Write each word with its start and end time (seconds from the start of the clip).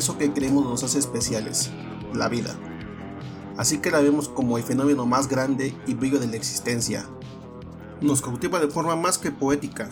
eso 0.00 0.16
que 0.16 0.32
creemos 0.32 0.64
nos 0.64 0.82
hace 0.82 0.98
especiales, 0.98 1.70
la 2.14 2.28
vida. 2.30 2.58
Así 3.58 3.78
que 3.78 3.90
la 3.90 4.00
vemos 4.00 4.30
como 4.30 4.56
el 4.56 4.64
fenómeno 4.64 5.04
más 5.04 5.28
grande 5.28 5.74
y 5.86 5.92
bello 5.92 6.18
de 6.18 6.26
la 6.26 6.36
existencia. 6.36 7.06
Nos 8.00 8.22
cautiva 8.22 8.58
de 8.60 8.68
forma 8.68 8.96
más 8.96 9.18
que 9.18 9.30
poética, 9.30 9.90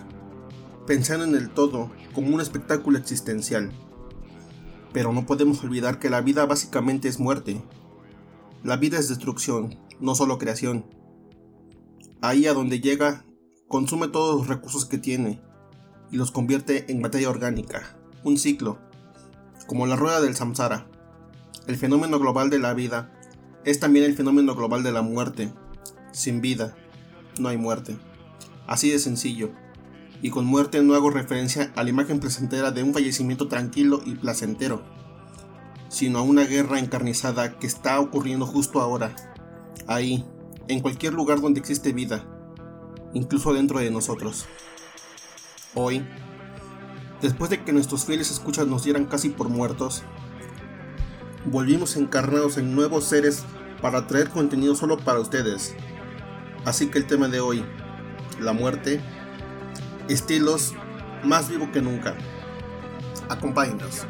pensando 0.87 1.27
en 1.27 1.35
el 1.35 1.51
todo 1.51 1.91
como 2.15 2.35
un 2.35 2.41
espectáculo 2.41 2.97
existencial. 2.97 3.71
Pero 4.95 5.13
no 5.13 5.27
podemos 5.27 5.63
olvidar 5.63 5.99
que 5.99 6.09
la 6.09 6.23
vida 6.23 6.47
básicamente 6.47 7.09
es 7.09 7.21
muerte. 7.21 7.63
La 8.65 8.79
vida 8.79 8.99
es 8.99 9.11
destrucción, 9.11 9.79
no 10.01 10.15
solo 10.15 10.39
creación. 10.39 10.87
Ahí 12.23 12.47
a 12.47 12.55
donde 12.55 12.81
llega, 12.81 13.27
consume 13.69 14.09
todos 14.09 14.39
los 14.39 14.49
recursos 14.49 14.87
que 14.87 14.97
tiene 14.97 15.43
y 16.11 16.17
los 16.17 16.31
convierte 16.31 16.91
en 16.91 17.03
materia 17.03 17.29
orgánica, 17.29 17.99
un 18.25 18.39
ciclo, 18.39 18.79
como 19.69 19.87
la 19.87 19.95
rueda 19.97 20.21
del 20.21 20.35
samsara. 20.35 20.87
El 21.67 21.77
fenómeno 21.77 22.19
global 22.19 22.49
de 22.49 22.59
la 22.59 22.73
vida 22.73 23.13
es 23.65 23.79
también 23.79 24.07
el 24.07 24.17
fenómeno 24.17 24.55
global 24.55 24.83
de 24.83 24.93
la 24.93 25.03
muerte. 25.03 25.53
Sin 26.11 26.41
vida, 26.41 26.75
no 27.39 27.51
hay 27.51 27.59
muerte. 27.59 27.99
Así 28.67 28.91
de 28.91 28.99
sencillo. 28.99 29.51
Y 30.23 30.31
con 30.31 30.47
muerte 30.47 30.83
no 30.83 30.95
hago 30.95 31.11
referencia 31.11 31.71
a 31.77 31.85
la 31.85 31.91
imagen 31.91 32.19
placentera 32.19 32.71
de 32.71 32.83
un 32.83 32.95
fallecimiento 32.95 33.47
tranquilo 33.47 34.01
y 34.07 34.15
placentero, 34.15 34.83
sino 35.89 36.19
a 36.19 36.23
una 36.23 36.45
guerra 36.45 36.81
encarnizada 36.81 37.59
que 37.59 37.67
está 37.67 38.01
ocurriendo 38.01 38.47
justo 38.47 38.81
ahora, 38.81 39.15
ahí, 39.87 40.25
en 40.67 40.81
cualquier 40.81 41.13
lugar 41.13 41.41
donde 41.41 41.61
existe 41.61 41.93
vida, 41.93 42.25
incluso 43.13 43.53
dentro 43.53 43.79
de 43.81 43.91
nosotros. 43.91 44.47
Hoy, 45.75 46.05
después 47.21 47.51
de 47.51 47.63
que 47.63 47.73
nuestros 47.73 48.05
fieles 48.05 48.31
escuchas 48.31 48.67
nos 48.67 48.85
dieran 48.85 49.07
casi 49.07 49.29
por 49.31 49.49
muertos, 49.49 50.03
volvimos 51.45 51.97
encarnados 51.97 52.59
en 52.59 52.75
nuevos 52.75 53.05
seres 53.05 53.45
para 53.81 54.07
traer 54.07 54.31
contenido 54.31 54.75
solo 54.75 54.99
para 54.99 55.21
ustedes. 55.21 55.75
Así 56.65 56.89
que 56.89 56.99
el 56.99 57.07
tema 57.07 57.29
de 57.29 57.41
hoy, 57.41 57.65
la 58.41 58.53
muerte, 58.53 59.01
estilos 60.09 60.75
más 61.25 61.49
vivo 61.49 61.71
que 61.73 61.81
nunca. 61.81 62.15
Acompáñenos. 63.29 64.07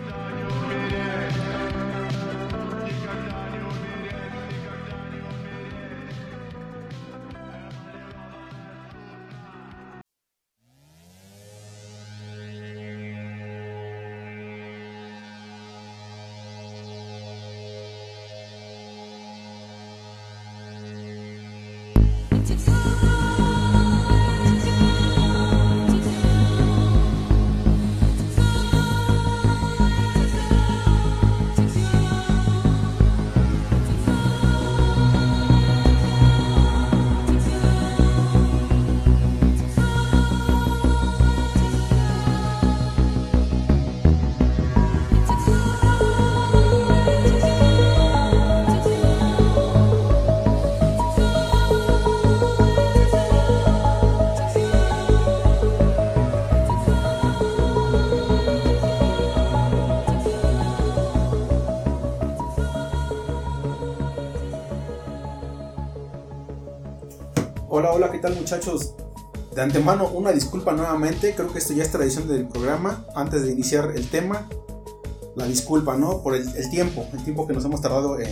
Tal 68.29 68.37
muchachos? 68.37 68.95
De 69.55 69.63
antemano, 69.63 70.09
una 70.09 70.33
disculpa 70.33 70.73
nuevamente, 70.73 71.35
creo 71.35 71.53
que 71.53 71.59
esto 71.59 71.73
ya 71.73 71.83
es 71.83 71.91
tradición 71.91 72.29
del 72.29 72.47
programa, 72.47 73.05
antes 73.15 73.43
de 73.43 73.53
iniciar 73.53 73.93
el 73.97 74.09
tema, 74.09 74.49
la 75.35 75.47
disculpa, 75.47 75.97
¿no? 75.97 76.23
Por 76.23 76.35
el, 76.35 76.47
el 76.57 76.71
tiempo, 76.71 77.07
el 77.13 77.25
tiempo 77.25 77.47
que 77.47 77.55
nos 77.55 77.65
hemos 77.65 77.81
tardado 77.81 78.21
en 78.21 78.29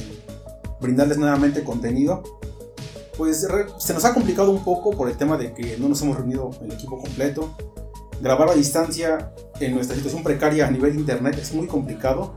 brindarles 0.80 1.18
nuevamente 1.18 1.64
contenido. 1.64 2.22
Pues 3.16 3.46
se 3.78 3.94
nos 3.94 4.04
ha 4.04 4.12
complicado 4.12 4.50
un 4.50 4.62
poco 4.62 4.90
por 4.90 5.08
el 5.08 5.16
tema 5.16 5.38
de 5.38 5.54
que 5.54 5.78
no 5.78 5.88
nos 5.88 6.02
hemos 6.02 6.16
reunido 6.16 6.50
el 6.60 6.72
equipo 6.72 7.00
completo. 7.00 7.56
Grabar 8.20 8.50
a 8.50 8.54
distancia 8.54 9.32
en 9.58 9.74
nuestra 9.74 9.96
situación 9.96 10.22
precaria 10.22 10.66
a 10.66 10.70
nivel 10.70 10.96
internet 10.96 11.38
es 11.40 11.54
muy 11.54 11.66
complicado. 11.66 12.34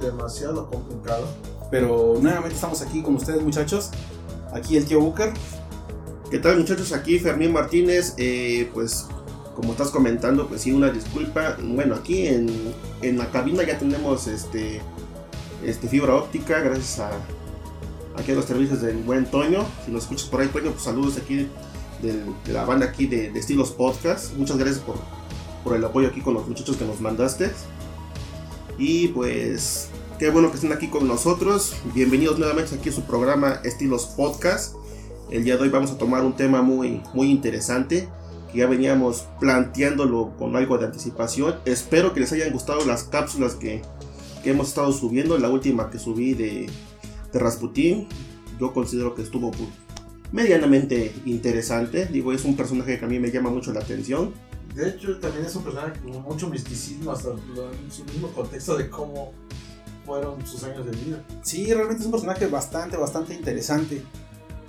demasiado 0.00 0.70
complicado. 0.70 1.26
Pero 1.70 2.18
nuevamente 2.20 2.54
estamos 2.54 2.80
aquí 2.82 3.02
con 3.02 3.16
ustedes 3.16 3.42
muchachos. 3.42 3.90
Aquí 4.52 4.76
el 4.76 4.84
tío 4.84 5.00
Booker. 5.00 5.32
¿Qué 6.30 6.40
tal 6.40 6.58
muchachos? 6.58 6.92
Aquí 6.92 7.20
Fermín 7.20 7.52
Martínez, 7.52 8.14
eh, 8.16 8.68
pues 8.74 9.06
como 9.54 9.72
estás 9.72 9.90
comentando, 9.90 10.48
pues 10.48 10.62
sí, 10.62 10.72
una 10.72 10.90
disculpa. 10.90 11.56
Bueno, 11.62 11.94
aquí 11.94 12.26
en, 12.26 12.48
en 13.00 13.16
la 13.16 13.30
cabina 13.30 13.62
ya 13.62 13.78
tenemos 13.78 14.26
este, 14.26 14.80
este 15.64 15.86
fibra 15.86 16.16
óptica, 16.16 16.60
gracias 16.60 16.98
a 16.98 17.10
aquí 18.16 18.32
a 18.32 18.34
los 18.34 18.44
servicios 18.44 18.82
del 18.82 18.96
buen 18.96 19.26
Toño. 19.26 19.64
Si 19.84 19.92
nos 19.92 20.02
escuchas 20.02 20.28
por 20.28 20.40
ahí, 20.40 20.48
Toño, 20.48 20.72
pues 20.72 20.82
saludos 20.82 21.16
aquí 21.16 21.48
de, 22.02 22.52
la 22.52 22.64
banda 22.64 22.86
aquí 22.86 23.06
de, 23.06 23.30
de, 23.30 23.38
Estilos 23.38 23.70
Podcast. 23.70 24.34
Muchas 24.34 24.58
gracias 24.58 24.80
por, 24.80 24.96
por 25.62 25.76
el 25.76 25.84
apoyo 25.84 26.08
aquí 26.08 26.22
con 26.22 26.34
los 26.34 26.48
muchachos 26.48 26.76
que 26.76 26.84
nos 26.84 27.00
mandaste. 27.00 27.52
Y 28.78 29.08
pues, 29.08 29.90
qué 30.18 30.30
bueno 30.30 30.50
que 30.50 30.56
estén 30.56 30.72
aquí 30.72 30.88
con 30.88 31.06
nosotros. 31.06 31.76
Bienvenidos 31.94 32.36
nuevamente 32.36 32.74
aquí 32.74 32.88
a 32.88 32.92
su 32.92 33.02
programa 33.02 33.60
Estilos 33.62 34.06
Podcast. 34.06 34.74
El 35.30 35.42
día 35.42 35.56
de 35.56 35.64
hoy 35.64 35.68
vamos 35.70 35.90
a 35.90 35.98
tomar 35.98 36.24
un 36.24 36.36
tema 36.36 36.62
muy, 36.62 37.02
muy 37.12 37.30
interesante 37.30 38.08
que 38.52 38.58
ya 38.58 38.68
veníamos 38.68 39.26
planteándolo 39.40 40.32
con 40.38 40.54
algo 40.54 40.78
de 40.78 40.86
anticipación. 40.86 41.56
Espero 41.64 42.14
que 42.14 42.20
les 42.20 42.32
hayan 42.32 42.52
gustado 42.52 42.84
las 42.86 43.04
cápsulas 43.04 43.56
que, 43.56 43.82
que 44.44 44.50
hemos 44.50 44.68
estado 44.68 44.92
subiendo. 44.92 45.36
La 45.38 45.50
última 45.50 45.90
que 45.90 45.98
subí 45.98 46.34
de, 46.34 46.70
de 47.32 47.38
Rasputin, 47.40 48.06
yo 48.60 48.72
considero 48.72 49.16
que 49.16 49.22
estuvo 49.22 49.50
medianamente 50.30 51.12
interesante. 51.24 52.06
Digo, 52.06 52.32
es 52.32 52.44
un 52.44 52.54
personaje 52.54 52.96
que 52.96 53.04
a 53.04 53.08
mí 53.08 53.18
me 53.18 53.32
llama 53.32 53.50
mucho 53.50 53.72
la 53.72 53.80
atención. 53.80 54.32
De 54.76 54.90
hecho, 54.90 55.18
también 55.18 55.44
es 55.44 55.56
un 55.56 55.64
personaje 55.64 55.98
con 56.00 56.22
mucho 56.22 56.48
misticismo, 56.48 57.10
hasta 57.10 57.30
en 57.30 57.90
su 57.90 58.04
mismo 58.04 58.28
contexto 58.28 58.76
de 58.76 58.88
cómo 58.88 59.32
fueron 60.04 60.46
sus 60.46 60.62
años 60.62 60.86
de 60.86 60.92
vida. 60.92 61.24
Sí, 61.42 61.66
realmente 61.74 62.00
es 62.00 62.06
un 62.06 62.12
personaje 62.12 62.46
bastante, 62.46 62.96
bastante 62.96 63.34
interesante. 63.34 64.02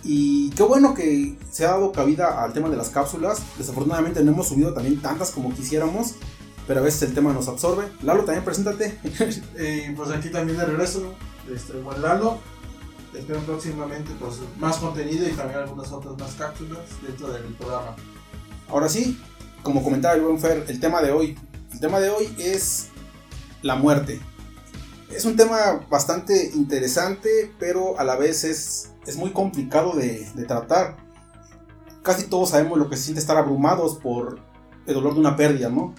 Y 0.09 0.51
qué 0.51 0.63
bueno 0.63 0.94
que 0.94 1.35
se 1.51 1.66
ha 1.66 1.72
dado 1.72 1.91
cabida 1.91 2.41
al 2.41 2.53
tema 2.53 2.69
de 2.69 2.78
las 2.78 2.88
cápsulas. 2.90 3.41
Desafortunadamente 3.57 4.23
no 4.23 4.31
hemos 4.31 4.47
subido 4.47 4.73
también 4.73 5.01
tantas 5.01 5.31
como 5.31 5.53
quisiéramos. 5.53 6.16
Pero 6.66 6.79
a 6.79 6.84
veces 6.84 7.01
el 7.03 7.13
tema 7.13 7.34
nos 7.34 7.50
absorbe. 7.50 7.83
Lalo, 8.01 8.24
también 8.24 8.45
preséntate. 8.45 8.98
eh, 9.57 9.94
pues 9.98 10.09
aquí 10.12 10.30
también 10.30 10.57
de 10.57 10.65
regreso, 10.65 11.13
este, 11.54 11.74
buen 11.81 12.01
Lalo. 12.01 12.38
Espero 13.13 13.42
próximamente 13.42 14.12
pues, 14.18 14.38
más 14.59 14.77
contenido 14.77 15.27
y 15.27 15.33
también 15.33 15.59
algunas 15.59 15.92
otras 15.92 16.18
más 16.18 16.36
cápsulas 16.36 16.80
dentro 17.06 17.27
del 17.27 17.44
programa. 17.56 17.94
Ahora 18.69 18.88
sí, 18.88 19.19
como 19.62 19.83
comentaba 19.83 20.15
el 20.15 20.21
buen 20.21 20.39
Fer, 20.39 20.63
el 20.69 20.80
tema 20.80 21.01
de 21.01 21.12
hoy. 21.12 21.38
El 21.74 21.81
tema 21.81 22.00
de 22.00 22.10
hoy 22.10 22.33
es 22.38 22.88
la 23.62 23.75
muerte. 23.75 24.21
Es 25.13 25.25
un 25.25 25.36
tema 25.36 25.86
bastante 25.89 26.51
interesante, 26.53 27.51
pero 27.60 28.00
a 28.00 28.06
la 28.06 28.15
vez 28.15 28.45
es 28.45 28.92
es 29.07 29.15
muy 29.18 29.31
complicado 29.31 29.94
de, 29.95 30.30
de, 30.36 30.45
tratar. 30.45 30.98
Casi 32.04 32.27
todos 32.27 32.50
sabemos 32.50 32.77
lo 32.77 32.89
que 32.89 32.98
se 32.98 33.04
siente 33.04 33.21
estar 33.21 33.38
abrumados 33.38 33.95
por 33.95 34.39
el 34.86 34.94
dolor 34.94 35.13
de 35.13 35.19
una 35.21 35.36
pérdida, 35.36 35.69
¿no? 35.69 35.95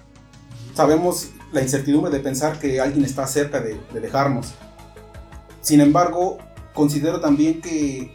Sabemos 0.75 1.31
la 1.50 1.62
incertidumbre 1.62 2.12
de 2.12 2.20
pensar 2.20 2.58
que 2.58 2.81
alguien 2.81 3.05
está 3.05 3.26
cerca 3.26 3.60
de, 3.60 3.81
de 3.93 4.00
dejarnos. 4.00 4.55
Sin 5.62 5.81
embargo, 5.81 6.38
considero 6.75 7.20
también 7.20 7.60
que 7.60 8.14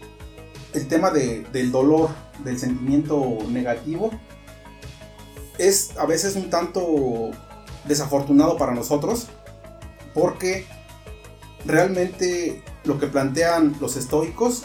el 0.73 0.87
tema 0.87 1.09
de, 1.09 1.41
del 1.51 1.71
dolor, 1.71 2.09
del 2.43 2.59
sentimiento 2.59 3.39
negativo, 3.49 4.11
es 5.57 5.97
a 5.97 6.05
veces 6.05 6.35
un 6.35 6.49
tanto 6.49 7.31
desafortunado 7.85 8.57
para 8.57 8.73
nosotros, 8.73 9.27
porque 10.13 10.65
realmente 11.65 12.63
lo 12.85 12.99
que 12.99 13.07
plantean 13.07 13.75
los 13.79 13.95
estoicos 13.95 14.63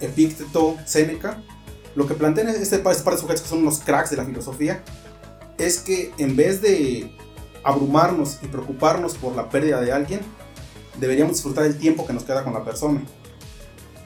Epicteto, 0.00 0.76
Séneca, 0.84 1.42
lo 1.94 2.06
que 2.06 2.14
plantean 2.14 2.48
este 2.48 2.78
par 2.78 2.94
de 2.94 3.18
sujetos 3.18 3.42
que 3.42 3.48
son 3.48 3.60
unos 3.60 3.80
cracks 3.80 4.10
de 4.10 4.16
la 4.16 4.24
filosofía, 4.24 4.82
es 5.58 5.78
que 5.78 6.12
en 6.18 6.36
vez 6.36 6.62
de 6.62 7.12
abrumarnos 7.62 8.38
y 8.42 8.46
preocuparnos 8.46 9.14
por 9.16 9.34
la 9.36 9.48
pérdida 9.50 9.80
de 9.80 9.92
alguien, 9.92 10.20
deberíamos 10.98 11.34
disfrutar 11.34 11.64
el 11.64 11.78
tiempo 11.78 12.06
que 12.06 12.12
nos 12.12 12.24
queda 12.24 12.44
con 12.44 12.54
la 12.54 12.64
persona. 12.64 13.02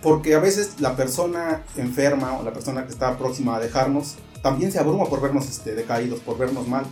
Porque 0.02 0.34
a 0.34 0.38
veces 0.38 0.80
la 0.80 0.96
persona 0.96 1.64
enferma 1.76 2.38
o 2.38 2.42
la 2.42 2.52
persona 2.52 2.84
que 2.84 2.92
está 2.92 3.16
próxima 3.16 3.56
a 3.56 3.60
dejarnos 3.60 4.16
también 4.42 4.70
se 4.70 4.78
abruma 4.78 5.06
por 5.06 5.22
vernos 5.22 5.48
este, 5.48 5.74
decaídos, 5.74 6.20
por 6.20 6.36
vernos 6.36 6.68
mal. 6.68 6.84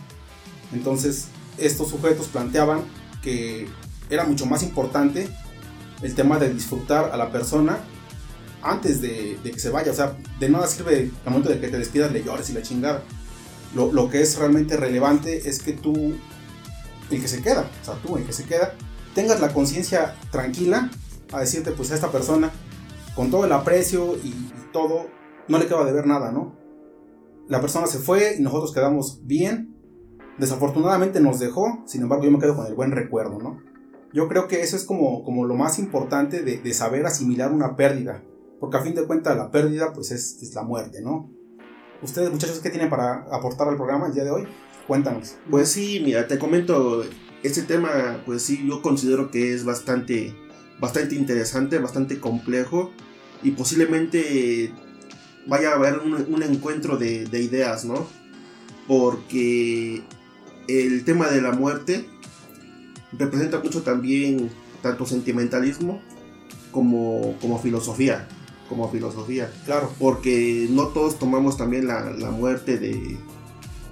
Entonces, 0.73 1.27
estos 1.59 1.89
sujetos 1.89 2.29
planteaban 2.29 2.83
que 3.23 3.69
era 4.09 4.25
mucho 4.25 4.47
más 4.47 4.63
importante 4.63 5.29
el 6.03 6.15
tema 6.15 6.39
de 6.39 6.53
disfrutar 6.53 7.11
a 7.13 7.17
la 7.17 7.31
persona 7.31 7.79
antes 8.63 9.01
de, 9.01 9.39
que 9.43 9.59
se 9.59 9.71
vaya. 9.71 9.93
O 9.93 9.95
sea, 9.95 10.17
de 10.39 10.49
nada 10.49 10.67
sirve 10.67 11.11
al 11.25 11.31
momento 11.31 11.51
de 11.51 11.61
que 11.61 11.69
te 11.69 11.79
despidas 11.79 12.13
le 12.13 12.23
llores 12.23 12.51
y 12.51 12.53
la 12.53 12.63
chingada. 12.63 13.03
Lo, 13.75 13.93
lo, 13.93 14.11
que 14.11 14.21
es 14.21 14.37
realmente 14.39 14.77
relevante 14.77 15.49
es 15.49 15.63
que 15.63 15.73
tú, 15.73 16.15
el 17.11 17.21
que 17.21 17.29
se 17.29 17.43
queda, 17.43 17.71
o 17.81 17.85
sea, 17.85 17.95
tú, 17.95 18.17
el 18.19 18.25
que 18.25 18.33
se 18.33 18.45
queda, 18.45 18.75
tengas 19.15 19.41
la 19.41 19.53
conciencia 19.53 20.15
tranquila 20.31 20.91
a 21.33 21.41
decirte, 21.41 21.73
pues 21.73 21.91
a 21.91 21.95
esta 21.95 22.11
persona, 22.11 22.51
con 23.15 23.31
todo 23.31 23.45
el 23.45 23.53
aprecio 23.53 24.17
y, 24.17 24.35
todo, 24.73 25.07
no 25.49 25.59
le 25.59 25.67
queda 25.67 25.85
de 25.85 25.93
ver 25.93 26.07
nada, 26.07 26.33
¿no? 26.33 26.57
La 27.47 27.61
persona 27.61 27.87
se 27.87 27.99
fue 27.99 28.37
y 28.39 28.43
nosotros 28.43 28.73
quedamos 28.73 29.21
bien. 29.27 29.77
Desafortunadamente 30.39 31.21
nos 31.21 31.39
dejó, 31.39 31.83
sin 31.85 32.01
embargo 32.01 32.25
yo 32.25 32.31
me 32.31 32.39
quedo 32.39 32.57
con 32.57 32.67
el 32.67 32.75
buen 32.75 32.91
recuerdo, 32.91 33.39
¿no? 33.39 33.61
Yo 34.15 34.29
creo 34.29 34.49
que 34.49 34.63
eso 34.63 34.77
es 34.77 34.85
como, 34.85 35.25
como 35.25 35.45
lo 35.45 35.55
más 35.55 35.79
importante 35.79 36.43
de, 36.43 36.75
saber 36.75 37.05
asimilar 37.05 37.53
una 37.53 37.77
pérdida, 37.77 38.23
porque 38.63 38.77
a 38.77 38.81
fin 38.81 38.95
de 38.95 39.05
cuentas 39.05 39.37
la 39.37 39.51
pérdida 39.51 39.93
pues 39.93 40.13
es, 40.13 40.55
la 40.55 40.63
muerte, 40.63 41.03
¿no? 41.03 41.29
Ustedes 42.01 42.31
muchachos, 42.31 42.61
¿qué 42.61 42.71
tienen 42.71 42.89
para 42.89 43.27
aportar 43.33 43.67
al 43.67 43.75
programa 43.75 44.07
el 44.07 44.15
día 44.15 44.23
de 44.23 44.31
hoy? 44.31 44.47
Cuéntanos. 44.87 45.35
Pues 45.51 45.69
sí, 45.69 46.01
mira, 46.05 46.29
te 46.29 46.39
comento, 46.39 47.03
este 47.43 47.63
tema 47.63 48.23
pues 48.25 48.43
sí 48.43 48.65
yo 48.65 48.81
considero 48.81 49.33
que 49.33 49.53
es 49.53 49.65
bastante 49.65 50.37
bastante 50.79 51.17
interesante, 51.17 51.81
bastante 51.81 52.21
complejo 52.21 52.93
y 53.43 53.51
posiblemente 53.51 54.73
vaya 55.49 55.73
a 55.73 55.75
haber 55.75 55.99
un, 55.99 56.43
encuentro 56.45 56.97
de, 56.97 57.27
ideas, 57.33 57.85
¿no? 57.85 58.07
Porque 58.87 60.05
el 60.69 61.05
tema 61.05 61.27
de 61.31 61.43
la 61.43 61.51
muerte 61.51 62.07
representa 63.11 63.59
mucho 63.59 63.83
también 63.83 64.53
tanto 64.83 65.05
sentimentalismo 65.05 66.01
como, 66.71 67.37
como 67.41 67.59
filosofía. 67.59 68.29
Como 68.73 68.91
filosofía. 68.91 69.53
Claro. 69.67 69.93
Porque 69.99 70.67
no 70.71 70.89
todos 70.89 71.19
tomamos 71.19 71.59
también 71.59 71.87
la, 71.87 72.31
muerte 72.31 72.79
de, 72.79 73.19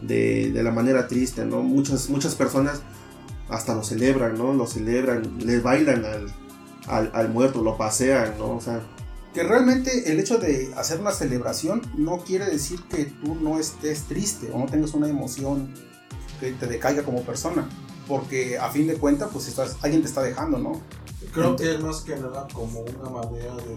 de, 0.01 0.63
la 0.63 0.71
manera 0.71 1.07
triste, 1.07 1.45
¿no? 1.45 1.63
Muchas, 1.63 2.09
muchas 2.09 2.35
personas 2.35 2.81
hasta 3.51 3.75
lo 3.75 3.85
celebran, 3.85 4.39
¿no? 4.39 4.55
Lo 4.55 4.67
celebran, 4.67 5.37
les 5.45 5.63
bailan 5.63 6.07
al, 6.87 7.11
al, 7.13 7.29
muerto, 7.29 7.63
lo 7.63 7.77
pasean, 7.77 8.39
¿no? 8.39 8.57
O 8.57 8.61
sea, 8.63 8.81
que 9.35 9.43
realmente 9.43 10.11
el 10.11 10.19
hecho 10.19 10.39
de 10.39 10.73
hacer 10.79 10.99
una 10.99 11.13
celebración 11.13 11.83
no 11.99 12.21
quiere 12.21 12.47
decir 12.47 12.81
que 12.85 13.05
tú 13.05 13.35
no 13.35 13.61
estés 13.61 14.05
triste 14.05 14.51
o 14.51 14.61
no 14.61 14.65
tengas 14.65 14.95
una 14.95 15.11
emoción 15.11 15.75
que 16.41 16.53
te 16.53 16.67
decaiga 16.67 17.03
como 17.03 17.23
persona, 17.23 17.69
porque 18.09 18.57
a 18.59 18.71
fin 18.71 18.87
de 18.87 18.95
cuentas, 18.95 19.29
pues 19.31 19.47
estás, 19.47 19.77
alguien 19.83 20.01
te 20.01 20.09
está 20.09 20.23
dejando, 20.23 20.57
¿no? 20.59 20.81
Creo 21.35 21.55
que 21.55 21.75
es 21.75 21.81
más 21.83 22.01
que 22.01 22.17
nada 22.17 22.49
como 22.55 22.81
una 22.81 23.11
manera 23.11 23.55
de 23.57 23.77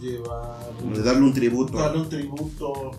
llevar... 0.00 0.58
De 0.92 1.02
darle 1.02 1.22
un 1.22 1.34
tributo. 1.34 1.78
Darle 1.78 2.00
un 2.00 2.08
tributo, 2.08 2.92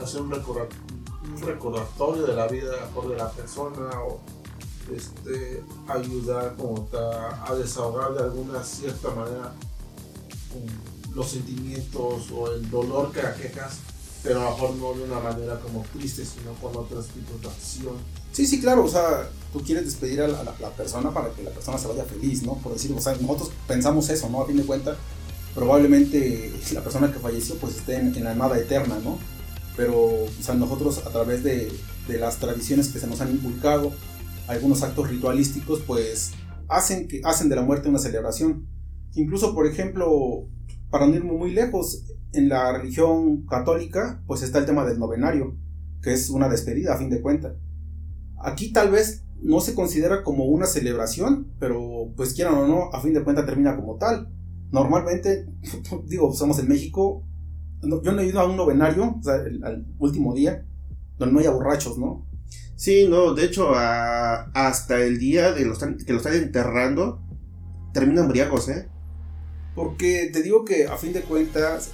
hacer 0.00 0.22
un, 0.22 0.30
recordatorio 0.30 2.26
de 2.26 2.34
la 2.34 2.46
vida 2.46 2.70
de 2.72 3.16
la 3.16 3.30
persona 3.30 3.90
o 4.02 4.20
este, 4.94 5.62
ayudar 5.88 6.54
como 6.56 6.88
a 6.92 7.54
desahogar 7.54 8.14
de 8.14 8.24
alguna 8.24 8.62
cierta 8.62 9.10
manera 9.10 9.52
los 11.14 11.28
sentimientos 11.28 12.30
o 12.32 12.52
el 12.52 12.68
dolor 12.70 13.12
que 13.12 13.20
aquejas, 13.20 13.78
pero 14.22 14.40
a 14.40 14.44
lo 14.44 14.50
mejor 14.50 14.74
no 14.76 14.94
de 14.94 15.04
una 15.04 15.20
manera 15.20 15.60
como 15.60 15.84
triste, 15.92 16.24
sino 16.24 16.52
con 16.60 16.76
otros 16.76 17.06
tipos 17.08 17.40
de 17.40 17.48
acción. 17.48 17.94
Sí, 18.32 18.46
sí, 18.46 18.60
claro, 18.60 18.84
o 18.84 18.88
sea, 18.88 19.28
tú 19.52 19.60
quieres 19.62 19.84
despedir 19.84 20.20
a 20.20 20.28
la, 20.28 20.70
persona 20.76 21.12
para 21.12 21.30
que 21.30 21.42
la 21.44 21.50
persona 21.50 21.78
se 21.78 21.86
vaya 21.86 22.04
feliz, 22.04 22.42
¿no? 22.42 22.54
Por 22.54 22.72
decir, 22.72 22.92
o 22.96 23.00
sea, 23.00 23.14
nosotros 23.14 23.50
pensamos 23.68 24.08
eso, 24.08 24.28
¿no? 24.28 24.42
A 24.42 24.46
fin 24.46 24.56
de 24.56 24.64
cuentas, 24.64 24.96
probablemente 25.54 26.52
la 26.72 26.82
persona 26.82 27.12
que 27.12 27.18
falleció 27.18 27.56
pues 27.56 27.76
esté 27.76 27.96
en, 27.96 28.14
en 28.14 28.24
la 28.24 28.34
nada 28.34 28.58
eterna, 28.58 28.98
¿no? 29.02 29.18
Pero, 29.76 30.26
sea, 30.40 30.54
nosotros 30.54 31.04
a 31.06 31.10
través 31.10 31.42
de, 31.42 31.72
de 32.08 32.18
las 32.18 32.38
tradiciones 32.38 32.88
que 32.88 32.98
se 32.98 33.06
nos 33.06 33.20
han 33.20 33.32
inculcado, 33.32 33.92
algunos 34.46 34.82
actos 34.82 35.10
ritualísticos, 35.10 35.80
pues 35.80 36.32
hacen, 36.68 37.08
que, 37.08 37.20
hacen 37.24 37.48
de 37.48 37.56
la 37.56 37.62
muerte 37.62 37.88
una 37.88 37.98
celebración. 37.98 38.66
Incluso, 39.14 39.54
por 39.54 39.66
ejemplo, 39.66 40.48
para 40.90 41.06
no 41.06 41.14
ir 41.14 41.24
muy 41.24 41.50
lejos, 41.50 42.04
en 42.34 42.48
la 42.48 42.72
religión 42.76 43.46
católica, 43.46 44.22
pues 44.26 44.42
está 44.42 44.58
el 44.58 44.66
tema 44.66 44.84
del 44.84 44.98
novenario, 44.98 45.56
que 46.02 46.12
es 46.12 46.30
una 46.30 46.48
despedida 46.48 46.94
a 46.94 46.98
fin 46.98 47.10
de 47.10 47.22
cuentas. 47.22 47.54
Aquí 48.42 48.72
tal 48.72 48.90
vez 48.90 49.24
no 49.40 49.60
se 49.60 49.74
considera 49.74 50.22
como 50.22 50.44
una 50.44 50.66
celebración, 50.66 51.52
pero 51.58 52.12
pues 52.16 52.34
quieran 52.34 52.54
o 52.54 52.66
no, 52.66 52.90
a 52.92 53.00
fin 53.00 53.14
de 53.14 53.22
cuentas 53.22 53.46
termina 53.46 53.76
como 53.76 53.96
tal. 53.96 54.28
Normalmente, 54.74 55.46
digo, 56.06 56.34
somos 56.34 56.58
en 56.58 56.66
México, 56.66 57.22
yo 57.80 58.10
no 58.10 58.20
he 58.20 58.26
ido 58.26 58.40
a 58.40 58.44
un 58.44 58.56
novenario, 58.56 59.14
o 59.20 59.22
sea, 59.22 59.34
al 59.34 59.86
último 60.00 60.34
día, 60.34 60.66
donde 61.16 61.32
no 61.32 61.38
haya 61.38 61.52
borrachos, 61.52 61.96
¿no? 61.96 62.26
Sí, 62.74 63.06
no, 63.08 63.34
de 63.34 63.44
hecho, 63.44 63.70
hasta 63.72 65.00
el 65.00 65.20
día 65.20 65.52
de 65.52 65.64
los, 65.64 65.78
que 65.78 66.12
lo 66.12 66.18
están 66.18 66.34
enterrando, 66.34 67.22
terminan 67.92 68.26
briagos, 68.26 68.68
¿eh? 68.68 68.88
Porque 69.76 70.28
te 70.32 70.42
digo 70.42 70.64
que 70.64 70.88
a 70.88 70.96
fin 70.96 71.12
de 71.12 71.20
cuentas, 71.20 71.92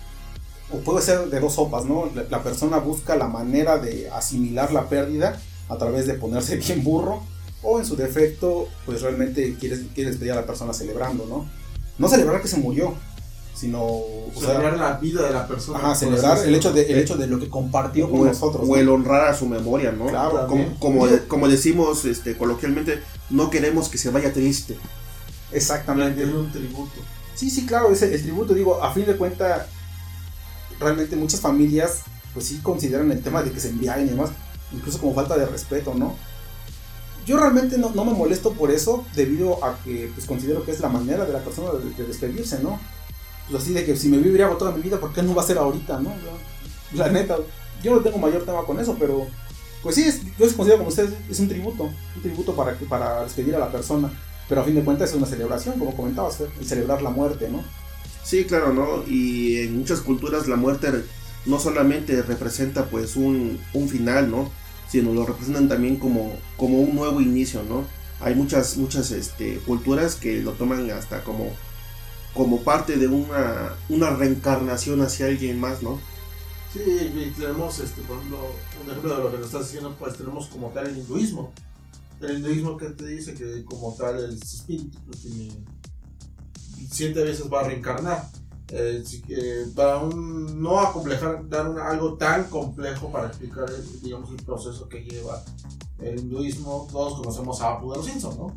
o 0.73 0.79
puede 0.79 1.03
ser 1.03 1.29
de 1.29 1.39
dos 1.39 1.57
sopas, 1.57 1.85
¿no? 1.85 2.09
La, 2.31 2.43
persona 2.43 2.79
busca 2.79 3.15
la 3.15 3.29
manera 3.29 3.77
de 3.77 4.09
asimilar 4.09 4.73
la 4.73 4.89
pérdida 4.89 5.39
a 5.69 5.77
través 5.77 6.07
de 6.07 6.15
ponerse 6.15 6.57
bien 6.67 6.83
burro, 6.83 7.25
o 7.63 7.79
en 7.79 7.85
su 7.85 7.95
defecto, 7.95 8.69
pues 8.87 9.03
realmente 9.03 9.55
quieres, 9.61 9.83
quieres 9.95 10.15
despedir 10.15 10.33
a 10.33 10.37
la 10.37 10.47
persona 10.47 10.73
celebrando, 10.73 11.27
¿no? 11.27 11.60
No 12.01 12.09
celebrar 12.09 12.41
que 12.41 12.49
se 12.49 12.57
murió, 12.57 12.95
sino 13.55 14.01
celebrar 14.35 14.79
la 14.79 14.95
vida 14.95 15.23
de 15.23 15.35
la 15.35 15.47
persona. 15.47 15.79
Ajá, 15.79 15.95
celebrar 15.95 16.39
el 16.39 16.55
hecho, 16.55 16.73
de, 16.73 16.91
el 16.91 16.99
hecho 16.99 17.19
de 17.19 17.27
lo 17.27 17.39
que 17.39 17.51
compartió 17.51 18.11
con 18.11 18.25
nosotros. 18.25 18.67
O 18.67 18.75
el 18.79 18.89
honrar 18.89 19.29
a 19.29 19.35
su 19.35 19.47
memoria, 19.47 19.93
¿no? 19.93 20.07
Claro, 20.07 20.47
como, 20.79 21.07
como, 21.29 21.47
decimos 21.47 22.07
este, 22.07 22.39
coloquialmente, 22.39 23.03
no 23.29 23.51
queremos 23.51 23.91
que 23.91 23.99
se 23.99 24.09
vaya 24.09 24.33
triste. 24.33 24.79
Exactamente. 25.53 26.23
Es 26.23 26.29
un 26.29 26.51
tributo. 26.51 27.01
Sí, 27.35 27.51
sí, 27.51 27.67
claro, 27.67 27.91
es 27.91 28.01
el, 28.01 28.23
tributo. 28.23 28.55
Digo, 28.55 28.83
a 28.83 28.95
fin 28.95 29.05
de 29.05 29.19
cuentas, 29.19 29.67
realmente 30.79 31.17
muchas 31.17 31.41
familias, 31.41 32.01
pues 32.33 32.47
sí 32.47 32.61
consideran 32.63 33.13
el 33.13 33.23
tema 33.23 33.43
de 33.43 33.51
que 33.51 33.61
se 33.61 33.69
envíen 33.69 34.07
y 34.07 34.11
demás, 34.11 34.31
incluso 34.73 34.99
como 34.99 35.15
falta 35.15 35.37
de 35.37 35.45
respeto, 35.45 35.93
¿no? 35.93 36.17
Yo 37.27 37.39
realmente 37.39 37.79
no, 37.79 37.91
no 37.91 38.05
me 38.05 38.13
molesto 38.13 38.53
por 38.53 38.71
eso, 38.71 39.05
debido 39.15 39.65
a 39.65 39.79
que 39.83 40.11
pues 40.15 40.27
considero 40.27 40.65
que 40.65 40.73
es 40.73 40.81
la 40.81 40.89
manera 40.89 41.25
de 41.25 41.33
la 41.33 41.41
persona 41.41 41.71
de 41.73 42.05
despedirse, 42.05 42.61
¿no? 42.63 42.81
Pues 43.49 43.63
así 43.63 43.73
de 43.73 43.85
que 43.85 43.97
si 43.97 44.09
me 44.09 44.19
viviría 44.19 44.49
toda 44.59 44.73
mi 44.73 44.83
vida, 44.83 44.99
¿por 44.99 45.13
qué 45.13 45.23
no 45.23 45.35
va 45.35 45.43
a 45.43 45.47
ser 45.47 45.59
ahorita, 45.59 46.01
no? 46.01 46.13
La 46.95 47.09
neta, 47.09 47.37
yo 47.83 47.95
no 47.95 48.01
tengo 48.01 48.19
mayor 48.19 48.45
tema 48.45 48.65
con 48.65 48.81
eso, 48.81 48.97
pero 48.99 49.27
pues 49.83 49.95
sí, 49.95 50.03
es, 50.03 50.23
yo 50.39 50.57
considero 50.57 50.79
como 50.79 50.89
ustedes, 50.89 51.11
es 51.29 51.41
un 51.41 51.49
tributo, 51.49 51.85
un 51.85 52.23
tributo 52.23 52.55
para, 52.55 52.75
para 52.89 53.25
despedir 53.25 53.55
a 53.57 53.59
la 53.59 53.73
persona, 53.73 54.11
pero 54.49 54.61
a 54.61 54.65
fin 54.65 54.75
de 54.75 54.83
cuentas 54.83 55.11
es 55.11 55.17
una 55.17 55.27
celebración, 55.27 55.79
como 55.79 55.97
comentabas, 55.97 56.41
el 56.41 56.67
celebrar 56.67 57.03
la 57.03 57.11
muerte, 57.11 57.49
¿no? 57.49 57.63
Sí, 58.23 58.45
claro, 58.45 58.73
¿no? 58.73 59.05
Y 59.07 59.59
en 59.59 59.79
muchas 59.79 60.01
culturas 60.01 60.47
la 60.47 60.57
muerte 60.57 61.05
no 61.47 61.59
solamente 61.59 62.21
representa 62.23 62.85
pues 62.87 63.17
un, 63.17 63.59
un 63.73 63.89
final, 63.89 64.31
¿no? 64.31 64.51
Sino 64.91 65.13
lo 65.15 65.25
representan 65.25 65.69
también 65.69 65.97
como, 65.97 66.33
como 66.57 66.81
un 66.81 66.95
nuevo 66.95 67.21
inicio, 67.21 67.63
¿no? 67.63 67.85
Hay 68.21 68.35
muchas, 68.35 68.77
muchas 68.77 69.11
este, 69.13 69.59
culturas 69.59 70.17
que 70.17 70.43
lo 70.43 70.53
toman 70.53 70.91
hasta 70.91 71.23
como 71.25 71.51
como 72.35 72.63
parte 72.63 72.97
de 72.97 73.09
una, 73.09 73.75
una 73.89 74.11
reencarnación 74.11 75.03
hacia 75.03 75.27
alguien 75.27 75.59
más, 75.59 75.83
¿no? 75.83 75.99
Sí, 76.73 77.33
tenemos, 77.37 77.81
este, 77.81 78.01
por 78.03 78.19
ejemplo, 78.19 78.53
un 78.85 78.91
ejemplo 78.91 79.17
de 79.17 79.23
lo 79.25 79.31
que 79.33 79.39
nos 79.39 79.47
estás 79.47 79.67
diciendo, 79.67 79.97
pues 79.99 80.17
tenemos 80.17 80.47
como 80.47 80.69
tal 80.69 80.87
el 80.87 80.99
hinduismo. 80.99 81.53
El 82.21 82.37
hinduismo 82.37 82.77
que 82.77 82.91
te 82.91 83.07
dice 83.07 83.35
que 83.35 83.65
como 83.65 83.95
tal 83.95 84.19
el 84.23 84.35
espíritu 84.35 84.97
pues, 85.07 85.23
tiene 85.23 85.51
siete 86.91 87.25
veces 87.25 87.53
va 87.53 87.61
a 87.63 87.65
reencarnar. 87.65 88.29
Eh, 88.73 89.67
para 89.75 89.99
un, 89.99 90.63
no 90.63 90.79
acomplejar, 90.79 91.49
dar 91.49 91.77
algo 91.81 92.15
tan 92.15 92.45
complejo 92.45 93.11
para 93.11 93.27
explicar, 93.27 93.67
digamos, 94.01 94.31
el 94.31 94.45
proceso 94.45 94.89
que 94.89 95.03
lleva 95.03 95.43
el 95.99 96.21
hinduismo, 96.21 96.87
todos 96.91 97.21
conocemos 97.21 97.61
a 97.61 97.73
Apu 97.73 97.91
de 97.91 97.97
los 97.99 98.07
Simpson, 98.07 98.37
¿no? 98.39 98.57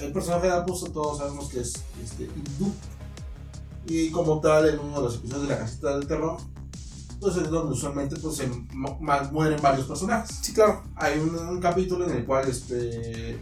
el 0.00 0.12
personaje 0.12 0.46
de 0.46 0.52
Apu 0.52 0.72
todos 0.92 1.18
sabemos 1.18 1.48
que 1.48 1.60
es 1.60 1.74
este, 2.02 2.24
hindú. 2.24 2.72
Y 3.86 4.10
como 4.10 4.40
tal, 4.40 4.68
en 4.68 4.78
uno 4.78 4.96
de 4.96 5.02
los 5.02 5.16
episodios 5.16 5.48
de 5.48 5.54
la 5.54 5.60
casita 5.60 5.96
del 5.96 6.06
terror, 6.06 6.38
pues 7.20 7.36
es 7.36 7.50
donde 7.50 7.74
usualmente 7.74 8.16
pues, 8.16 8.36
se 8.36 8.48
mueren 9.30 9.60
varios 9.60 9.86
personajes. 9.86 10.38
Sí, 10.40 10.54
claro. 10.54 10.82
Hay 10.96 11.18
un, 11.18 11.36
un 11.36 11.60
capítulo 11.60 12.06
en 12.06 12.16
el 12.16 12.24
cual, 12.24 12.48
este, 12.48 13.38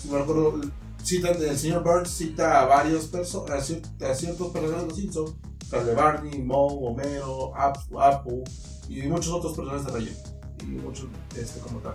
si 0.00 0.08
no 0.08 0.18
recuerdo, 0.18 0.60
citan, 1.02 1.36
el 1.42 1.58
señor 1.58 1.82
Burns 1.82 2.10
cita 2.10 2.60
a 2.60 2.66
varios 2.66 3.06
personas, 3.06 3.50
a, 3.50 3.58
cier- 3.60 4.10
a 4.10 4.14
ciertos 4.14 4.48
personajes 4.52 4.82
de 4.82 4.88
los 4.88 4.98
Simpsons, 4.98 5.32
sea, 5.68 5.84
de 5.84 5.94
Barney, 5.94 6.38
Moe, 6.42 6.78
Homero, 6.90 7.54
Ap- 7.56 7.78
Apu 7.98 8.42
y 8.88 9.02
muchos 9.02 9.32
otros 9.32 9.54
personajes 9.54 9.86
de 9.86 9.92
relleno. 9.92 10.16
Y 10.62 10.64
muchos, 10.66 11.06
este, 11.36 11.60
como 11.60 11.78
tal. 11.80 11.94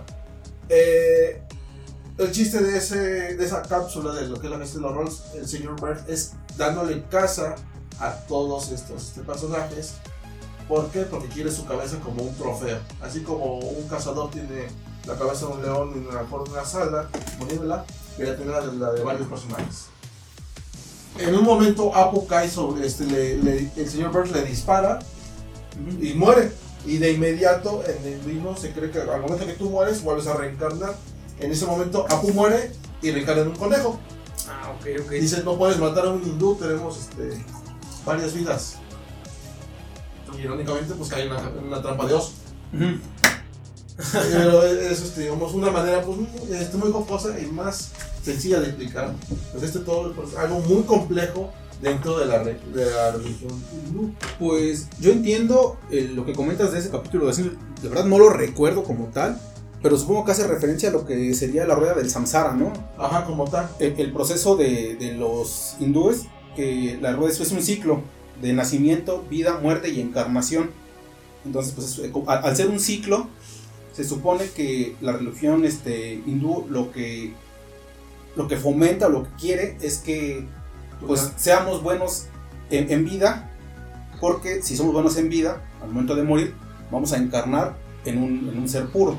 Eh, 0.68 1.42
el 2.18 2.32
chiste 2.32 2.62
de, 2.62 2.78
ese, 2.78 2.96
de 3.36 3.44
esa 3.44 3.62
cápsula 3.62 4.12
de 4.14 4.26
lo 4.28 4.40
que 4.40 4.46
es 4.46 4.50
la 4.50 4.56
Bestia 4.58 4.80
de 4.80 4.86
los 4.86 4.94
Rolls, 4.94 5.22
el 5.34 5.46
señor 5.46 5.78
Burns, 5.80 6.08
es 6.08 6.32
dándole 6.56 7.04
casa 7.08 7.54
a 8.00 8.12
todos 8.26 8.70
estos 8.72 9.08
este, 9.08 9.20
personajes. 9.22 9.94
¿Por 10.68 10.88
qué? 10.90 11.02
Porque 11.02 11.28
quiere 11.28 11.52
su 11.52 11.64
cabeza 11.66 12.00
como 12.00 12.22
un 12.22 12.34
trofeo. 12.34 12.78
Así 13.00 13.20
como 13.22 13.58
un 13.58 13.86
cazador 13.88 14.30
tiene 14.30 14.66
la 15.06 15.14
cabeza 15.16 15.46
de 15.46 15.52
un 15.52 15.62
león 15.62 15.92
en 15.94 16.26
por 16.26 16.48
una 16.48 16.64
sala, 16.64 17.08
poniéndola, 17.38 17.84
tener 18.16 18.46
la, 18.46 18.60
de- 18.66 18.76
la 18.78 18.92
de 18.92 19.02
varios 19.04 19.28
personajes. 19.28 19.86
En 21.18 21.34
un 21.34 21.44
momento 21.44 21.94
Apu 21.94 22.26
cae 22.26 22.48
sobre 22.50 22.86
este, 22.86 23.04
le- 23.06 23.38
le- 23.38 23.70
el 23.76 23.88
señor 23.90 24.12
Burns 24.12 24.32
le 24.32 24.42
dispara 24.44 24.98
y 26.00 26.12
muere. 26.14 26.52
Y 26.84 26.98
de 26.98 27.12
inmediato 27.12 27.82
en 27.84 28.12
el 28.12 28.22
mismo 28.22 28.56
se 28.56 28.70
cree 28.72 28.90
que 28.90 29.00
al 29.00 29.20
momento 29.20 29.44
que 29.44 29.54
tú 29.54 29.68
mueres 29.70 30.02
vuelves 30.02 30.26
a 30.28 30.34
reencarnar. 30.36 30.94
En 31.40 31.50
ese 31.50 31.66
momento 31.66 32.06
Apu 32.08 32.32
muere 32.32 32.72
y 33.02 33.10
reencarna 33.10 33.42
en 33.42 33.48
un 33.48 33.56
conejo. 33.56 33.98
Ah, 34.48 34.72
ok, 34.78 34.86
ok. 35.04 35.10
Dice, 35.12 35.42
no 35.42 35.58
puedes 35.58 35.78
matar 35.78 36.06
a 36.06 36.10
un 36.10 36.22
hindú, 36.22 36.54
tenemos 36.54 36.98
este, 36.98 37.44
varias 38.04 38.32
vidas. 38.34 38.76
Y 40.36 40.42
irónicamente, 40.42 40.94
pues 40.94 41.08
cae 41.10 41.24
en 41.24 41.32
una, 41.32 41.40
en 41.40 41.64
una 41.66 41.82
trampa 41.82 42.06
de 42.06 42.14
oso. 42.14 42.32
Pero 44.12 44.62
es, 44.64 45.00
este, 45.02 45.22
digamos, 45.22 45.54
una 45.54 45.70
manera 45.70 46.02
pues, 46.02 46.18
muy, 46.18 46.28
este, 46.56 46.76
muy 46.76 46.92
jocosa 46.92 47.38
y 47.40 47.46
más 47.46 47.90
sencilla 48.22 48.60
de 48.60 48.66
explicar. 48.68 49.14
Pues 49.52 49.64
este 49.64 49.78
todo 49.80 50.12
es 50.24 50.36
algo 50.36 50.60
muy 50.60 50.82
complejo 50.82 51.50
dentro 51.80 52.18
de 52.18 52.26
la, 52.26 52.38
de 52.44 52.56
la 52.74 53.12
religión 53.12 53.52
hindú. 53.72 54.12
Pues 54.38 54.88
yo 55.00 55.12
entiendo 55.12 55.78
eh, 55.90 56.10
lo 56.14 56.26
que 56.26 56.32
comentas 56.34 56.72
de 56.72 56.78
ese 56.80 56.90
capítulo. 56.90 57.28
así, 57.28 57.50
De 57.82 57.88
verdad 57.88 58.04
no 58.04 58.18
lo 58.18 58.30
recuerdo 58.30 58.82
como 58.84 59.06
tal. 59.06 59.40
Pero 59.82 59.96
supongo 59.98 60.24
que 60.24 60.32
hace 60.32 60.46
referencia 60.46 60.88
a 60.88 60.92
lo 60.92 61.06
que 61.06 61.32
sería 61.34 61.66
la 61.66 61.74
rueda 61.74 61.94
del 61.94 62.10
samsara, 62.10 62.54
¿no? 62.54 62.72
Ajá, 62.98 63.24
como 63.24 63.44
tal. 63.44 63.68
El, 63.78 63.94
el 64.00 64.12
proceso 64.12 64.56
de, 64.56 64.96
de 64.96 65.12
los 65.12 65.76
hindúes, 65.78 66.22
que 66.56 66.98
la 67.00 67.12
rueda 67.12 67.30
es 67.32 67.52
un 67.52 67.62
ciclo 67.62 68.00
de 68.42 68.52
nacimiento, 68.52 69.22
vida, 69.30 69.58
muerte 69.62 69.90
y 69.90 70.00
encarnación. 70.00 70.70
Entonces, 71.44 71.72
pues 71.76 71.98
es- 71.98 72.10
al, 72.26 72.44
al 72.44 72.56
ser 72.56 72.68
un 72.68 72.80
ciclo, 72.80 73.28
se 73.96 74.04
supone 74.04 74.50
que 74.50 74.94
la 75.00 75.12
religión 75.12 75.64
este, 75.64 76.22
hindú 76.26 76.66
lo 76.68 76.92
que, 76.92 77.32
lo 78.36 78.46
que 78.46 78.58
fomenta, 78.58 79.08
lo 79.08 79.22
que 79.22 79.30
quiere 79.40 79.78
es 79.80 79.98
que 79.98 80.46
pues 81.06 81.32
seamos 81.36 81.82
buenos 81.82 82.26
en, 82.68 82.92
en 82.92 83.06
vida, 83.06 83.50
porque 84.20 84.62
si 84.62 84.76
somos 84.76 84.92
buenos 84.92 85.16
en 85.16 85.30
vida, 85.30 85.62
al 85.80 85.88
momento 85.88 86.14
de 86.14 86.24
morir, 86.24 86.54
vamos 86.90 87.14
a 87.14 87.16
encarnar 87.16 87.74
en 88.04 88.22
un, 88.22 88.50
en 88.50 88.58
un 88.58 88.68
ser 88.68 88.86
puro. 88.88 89.16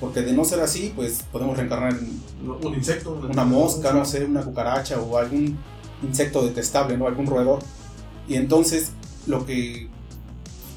Porque 0.00 0.22
de 0.22 0.32
no 0.32 0.46
ser 0.46 0.60
así, 0.60 0.90
pues 0.96 1.22
podemos 1.30 1.58
reencarnar 1.58 1.92
en 1.92 2.22
un 2.50 2.74
insecto, 2.74 3.20
una 3.30 3.44
mosca, 3.44 3.92
no 3.92 4.06
sé, 4.06 4.24
una 4.24 4.42
cucaracha 4.42 4.98
o 5.00 5.18
algún 5.18 5.58
insecto 6.02 6.42
detestable, 6.42 6.96
¿no? 6.96 7.06
Algún 7.06 7.26
roedor. 7.26 7.60
Y 8.26 8.36
entonces 8.36 8.92
lo 9.26 9.44
que 9.44 9.88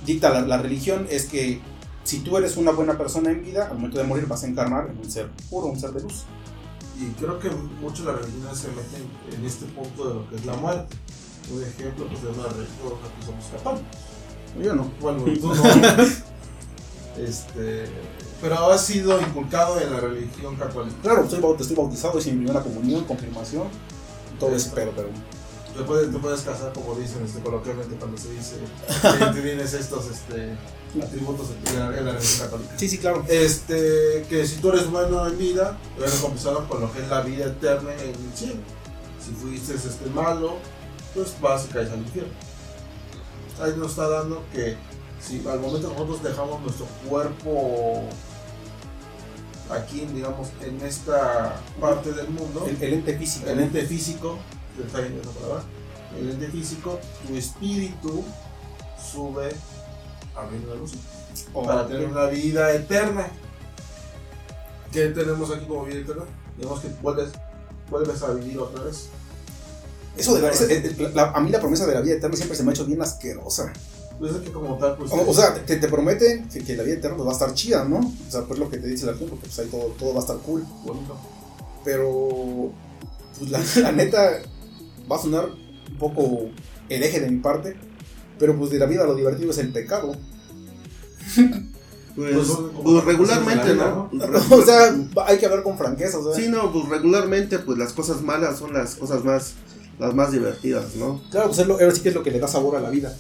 dicta 0.06 0.30
la, 0.32 0.42
la 0.42 0.58
religión 0.58 1.08
es 1.10 1.26
que 1.26 1.62
si 2.06 2.20
tú 2.20 2.38
eres 2.38 2.56
una 2.56 2.72
buena 2.72 2.98
persona 2.98 3.32
en 3.32 3.44
vida, 3.44 3.68
al 3.68 3.76
momento 3.76 3.98
de 3.98 4.04
morir 4.04 4.28
vas 4.28 4.44
a 4.44 4.48
encarnar 4.48 4.90
en 4.92 4.98
un 4.98 5.12
ser 5.12 5.28
puro, 5.50 5.68
un 5.68 5.80
ser 5.80 5.92
de 5.92 6.02
luz. 6.02 6.24
Y 7.00 7.08
creo 7.20 7.40
que 7.40 7.50
mucho 7.50 8.06
las 8.06 8.22
religiones 8.22 8.58
se 8.58 8.68
meten 8.70 9.10
en 9.38 9.46
este 9.46 9.66
punto 9.66 10.08
de 10.08 10.14
lo 10.14 10.30
que 10.30 10.36
es 10.36 10.46
la 10.46 10.54
muerte. 10.54 10.96
Un 11.52 11.64
ejemplo, 11.64 12.08
pues 12.08 12.22
de 12.22 12.30
una 12.30 12.48
religión 12.48 12.94
que 13.20 13.26
somos 13.26 13.46
católicos. 13.52 13.88
Yo 14.62 14.76
no. 14.76 14.92
Bueno, 15.02 15.24
tú 15.42 15.54
no. 15.54 15.64
este, 17.18 17.86
pero 18.40 18.72
ha 18.72 18.78
sido 18.78 19.20
inculcado 19.20 19.82
en 19.82 19.92
la 19.92 20.00
religión 20.00 20.56
católica. 20.58 20.96
Claro, 21.02 21.24
estoy, 21.24 21.44
estoy 21.60 21.76
bautizado, 21.76 22.20
hice 22.20 22.32
mi 22.34 22.44
primera 22.46 22.64
comunión, 22.64 23.04
confirmación, 23.06 23.68
todo 24.40 24.56
ese 24.56 24.72
pero, 24.76 24.92
pero... 24.96 25.10
Te 25.76 25.84
puedes, 25.84 26.10
te 26.10 26.20
puedes 26.20 26.42
casar, 26.42 26.72
como 26.72 26.96
dicen 26.96 27.26
este, 27.26 27.42
coloquialmente 27.42 27.98
cuando 27.98 28.18
se 28.18 28.32
dice 28.32 28.56
que 29.02 29.42
tienes 29.42 29.74
estos 29.74 30.06
este, 30.06 30.56
atributos 31.04 31.48
en 31.68 31.80
la, 31.80 31.90
religión 31.90 32.48
católica. 32.48 32.74
Sí, 32.78 32.90
sí, 32.90 32.98
claro. 32.98 33.26
Este, 33.28 34.26
que 34.30 34.46
si 34.46 34.58
tú 34.58 34.70
eres 34.70 34.90
bueno 34.90 35.28
en 35.28 35.38
vida, 35.38 35.78
vas 36.00 36.16
recompensado 36.16 36.68
con 36.68 36.82
lo 36.82 36.92
que 36.94 37.02
es 37.02 37.10
la 37.10 37.22
vida 37.22 37.46
eterna 37.46 37.94
en 37.94 38.10
el 38.10 38.34
cielo. 38.36 38.62
Si 39.24 39.32
fuiste 39.32 39.74
este, 39.74 40.10
malo, 40.10 40.58
pues 41.14 41.36
vas 41.42 41.66
y 41.66 41.74
caes 41.74 41.92
al 41.92 42.00
infierno. 42.00 42.34
Ahí 43.62 43.74
nos 43.78 43.92
está 43.92 44.10
dando 44.10 44.44
que 44.54 44.78
si 45.20 45.38
al 45.48 45.60
momento 45.60 45.90
nosotros 45.90 46.22
dejamos 46.22 46.62
nuestro 46.62 46.86
cuerpo 47.08 48.04
aquí, 49.70 50.08
digamos, 50.14 50.50
en 50.62 50.82
esta 50.82 51.56
parte 51.80 52.12
del 52.12 52.30
mundo, 52.30 52.66
El, 52.68 52.82
el 52.82 52.94
ente 52.96 53.18
físico. 53.18 53.50
el 53.50 53.60
ente 53.62 53.86
físico, 53.86 54.38
está 54.86 55.00
bien 55.00 55.20
esa 55.20 55.32
palabra, 55.32 55.64
el 56.20 56.30
ente 56.30 56.48
físico, 56.50 57.00
tu 57.28 57.36
espíritu 57.36 58.24
sube 59.12 59.50
a 60.36 60.46
reino 60.50 60.72
de 60.72 60.78
luz 60.78 60.94
O- 61.54 61.64
para 61.64 61.88
tener 61.88 62.08
una 62.08 62.26
vida 62.28 62.72
eterna. 62.74 63.28
¿Qué 64.92 65.08
tenemos 65.10 65.52
aquí 65.52 65.66
como 65.66 65.86
vida 65.86 66.00
eterna? 66.00 66.24
Digamos 66.58 66.80
que 66.80 66.88
vuelves, 67.02 67.30
vuelves 67.90 68.22
a 68.24 68.32
vivir 68.34 68.58
otra 68.60 68.84
vez. 68.84 69.10
Eso 70.18 70.36
de 70.36 70.42
la, 70.42 70.50
ese- 70.52 70.78
el- 70.78 71.12
la- 71.14 71.32
a 71.32 71.42
mí 71.42 71.50
la 71.50 71.60
promesa 71.60 71.86
de 71.86 71.94
la 71.94 72.02
vida 72.02 72.16
eterna 72.16 72.36
siempre 72.36 72.58
se 72.58 72.64
me 72.64 72.72
ha 72.72 72.74
hecho 72.74 72.86
bien 72.86 73.02
asquerosa. 73.02 73.74
Pues 74.18 74.32
es 74.34 74.38
que 74.44 74.52
como 74.54 74.78
tal, 74.78 74.96
pues... 74.96 75.12
O, 75.12 75.30
o 75.30 75.34
sea, 75.34 75.54
te, 75.66 75.76
te 75.76 75.88
prometen 75.90 76.48
que, 76.48 76.64
que 76.64 76.78
la 76.78 76.84
vida 76.84 76.96
eterna 76.96 77.18
pues, 77.18 77.28
va 77.28 77.32
a 77.32 77.36
estar 77.36 77.54
chida, 77.54 77.84
¿no? 77.84 77.98
O 78.00 78.32
sea, 78.32 78.44
pues 78.44 78.58
lo 78.58 78.70
que 78.70 78.78
te 78.78 78.88
dice 78.88 79.06
la 79.06 79.12
gente, 79.14 79.32
porque 79.32 79.48
pues 79.48 79.60
ahí 79.60 79.68
todo, 79.68 79.88
todo 80.00 80.14
va 80.14 80.20
a 80.20 80.22
estar 80.22 80.38
cool. 80.38 80.64
bonito. 80.86 81.18
Pero, 81.84 82.72
pues 83.38 83.52
la, 83.52 83.62
la 83.82 83.92
neta, 83.92 84.40
va 85.12 85.18
a 85.18 85.22
sonar 85.22 85.50
un 85.50 85.98
poco 86.00 86.46
hereje 86.88 87.20
de 87.20 87.30
mi 87.30 87.42
parte. 87.42 87.76
Pero 88.40 88.58
pues 88.58 88.72
de 88.72 88.80
la 88.80 88.86
vida 88.86 89.04
lo 89.06 89.16
divertido 89.16 89.52
es 89.52 89.58
el 89.60 89.70
pecado. 89.70 90.14
Pues, 91.36 91.52
Pues, 92.16 92.48
pues 92.82 93.04
regularmente, 93.04 93.76
¿no? 93.76 94.10
o 94.52 94.62
sea, 94.62 94.96
hay 95.28 95.38
que 95.38 95.46
hablar 95.48 95.64
con 95.64 95.78
franqueza, 95.78 96.18
o 96.20 96.34
sea. 96.34 96.42
Sí, 96.42 96.50
no, 96.50 96.72
pues 96.72 96.88
regularmente 96.88 97.60
pues 97.60 97.78
las 97.78 97.92
cosas 97.92 98.22
malas 98.22 98.58
son 98.58 98.72
las 98.74 98.96
cosas 98.96 99.24
más 99.26 99.54
las 100.00 100.14
más 100.14 100.32
divertidas, 100.32 100.96
¿no? 100.96 101.22
Claro, 101.30 101.48
pues 101.48 101.60
es 101.60 101.68
lo, 101.68 101.74
ahora 101.74 101.92
sí 101.92 102.02
que 102.02 102.10
es 102.10 102.16
lo 102.16 102.24
que 102.24 102.32
le 102.32 102.40
da 102.40 102.48
sabor 102.48 102.78
a 102.78 102.80
la 102.82 102.90
vida. 102.90 103.14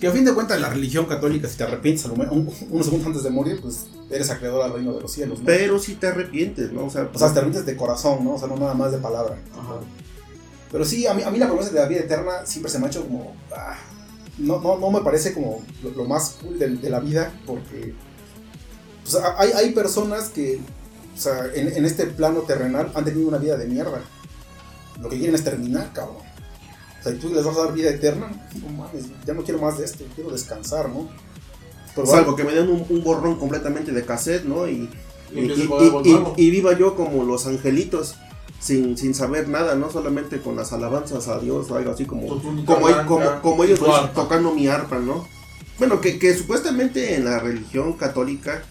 Que 0.00 0.08
a 0.08 0.10
fin 0.12 0.24
de 0.24 0.32
cuentas 0.32 0.60
la 0.60 0.68
religión 0.70 1.06
católica, 1.06 1.46
si 1.48 1.58
te 1.58 1.62
arrepientes 1.64 2.04
a 2.06 2.08
lo 2.08 2.16
me- 2.16 2.26
un- 2.28 2.50
unos 2.70 2.86
segundos 2.86 3.06
antes 3.08 3.22
de 3.22 3.30
morir, 3.30 3.60
pues 3.60 3.86
eres 4.10 4.30
acreedor 4.30 4.62
al 4.62 4.72
reino 4.72 4.94
de 4.94 5.00
los 5.02 5.12
cielos, 5.12 5.38
¿no? 5.40 5.44
Pero 5.46 5.78
si 5.78 5.94
te 5.94 6.06
arrepientes, 6.08 6.72
¿no? 6.72 6.86
O 6.86 6.90
sea, 6.90 7.08
O 7.14 7.18
sea, 7.18 7.32
te 7.32 7.38
arrepientes 7.38 7.66
de 7.66 7.76
corazón, 7.76 8.24
¿no? 8.24 8.34
O 8.34 8.38
sea, 8.38 8.48
no 8.48 8.56
nada 8.56 8.74
más 8.74 8.90
de 8.90 8.98
palabra. 8.98 9.36
Ajá. 9.52 9.74
Pero 10.72 10.84
sí, 10.84 11.06
a 11.06 11.14
mí, 11.14 11.22
a 11.22 11.30
mí 11.30 11.38
la 11.38 11.46
promesa 11.46 11.70
de 11.70 11.78
la 11.80 11.86
vida 11.86 12.00
eterna 12.00 12.46
siempre 12.46 12.70
se 12.72 12.78
me 12.80 12.86
ha 12.86 12.88
hecho 12.88 13.02
como... 13.04 13.34
ah, 13.54 13.76
no, 14.40 14.60
no, 14.60 14.78
no 14.78 14.90
me 14.90 15.00
parece 15.00 15.32
como 15.32 15.62
lo, 15.82 15.90
lo 15.90 16.04
más 16.04 16.36
cool 16.42 16.58
de, 16.58 16.68
de 16.68 16.90
la 16.90 17.00
vida 17.00 17.32
porque... 17.46 17.94
Hay, 19.38 19.50
hay 19.52 19.70
personas 19.72 20.28
que, 20.28 20.60
o 21.16 21.20
sea, 21.20 21.46
en, 21.54 21.68
en 21.76 21.84
este 21.84 22.06
plano 22.06 22.40
terrenal 22.42 22.92
han 22.94 23.04
tenido 23.04 23.28
una 23.28 23.38
vida 23.38 23.56
de 23.56 23.66
mierda. 23.66 24.02
Lo 25.00 25.08
que 25.08 25.16
quieren 25.16 25.34
es 25.34 25.42
terminar, 25.42 25.92
cabrón. 25.92 26.18
O 26.18 27.02
sea, 27.02 27.12
y 27.12 27.16
tú 27.16 27.30
les 27.30 27.44
vas 27.44 27.56
a 27.56 27.64
dar 27.64 27.72
vida 27.72 27.90
eterna. 27.90 28.30
No 28.62 28.68
mames, 28.68 29.06
ya 29.26 29.34
no 29.34 29.42
quiero 29.42 29.60
más 29.60 29.78
de 29.78 29.84
esto, 29.84 30.04
quiero 30.14 30.30
descansar, 30.30 30.90
¿no? 30.90 31.08
Pero 31.94 32.06
salvo 32.06 32.36
que 32.36 32.44
me 32.44 32.52
den 32.52 32.68
un, 32.68 32.86
un 32.88 33.02
borrón 33.02 33.36
completamente 33.36 33.90
de 33.90 34.04
cassette, 34.04 34.44
¿no? 34.44 34.68
Y, 34.68 34.88
y 35.32 36.50
viva 36.50 36.78
yo 36.78 36.94
como 36.94 37.24
los 37.24 37.46
angelitos, 37.46 38.14
sin, 38.60 38.96
sin 38.96 39.14
saber 39.14 39.48
nada, 39.48 39.74
¿no? 39.74 39.90
Solamente 39.90 40.40
con 40.40 40.54
las 40.54 40.72
alabanzas 40.72 41.26
a 41.28 41.38
Dios 41.40 41.70
o 41.70 41.76
algo 41.76 41.90
así 41.92 42.04
como, 42.04 42.28
como, 42.28 42.86
blanca, 42.86 43.06
como, 43.06 43.40
como 43.42 43.64
ellos 43.64 43.80
tocando 44.14 44.52
mi 44.52 44.68
arpa, 44.68 44.98
¿no? 44.98 45.26
Bueno, 45.78 46.00
que, 46.00 46.18
que 46.18 46.34
supuestamente 46.34 47.14
en 47.14 47.24
la 47.24 47.38
religión 47.38 47.94
católica, 47.94 48.62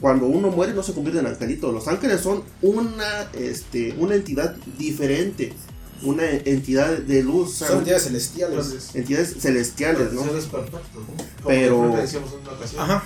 cuando 0.00 0.26
uno 0.26 0.50
muere 0.50 0.72
no 0.74 0.82
se 0.82 0.92
convierte 0.94 1.20
en 1.20 1.26
angelito. 1.26 1.72
Los 1.72 1.88
ángeles 1.88 2.20
son 2.20 2.44
una, 2.62 3.30
este, 3.34 3.94
una 3.98 4.14
entidad 4.14 4.54
diferente, 4.78 5.52
una 6.02 6.28
entidad 6.28 6.98
de 6.98 7.22
luz, 7.24 7.54
son 7.56 7.78
entidades 7.78 8.04
celestiales. 8.04 8.94
Entidades 8.94 9.36
celestiales, 9.40 10.12
¿no? 10.12 10.24
eres 10.24 10.46
perfecto, 10.46 11.00
¿no? 11.00 11.06
Como 11.06 11.48
Pero- 11.48 11.80
creo 11.80 11.94
que 11.94 12.00
decíamos 12.00 12.32
en 12.32 12.40
una 12.40 12.52
ocasión. 12.52 12.82
Ajá. 12.82 13.04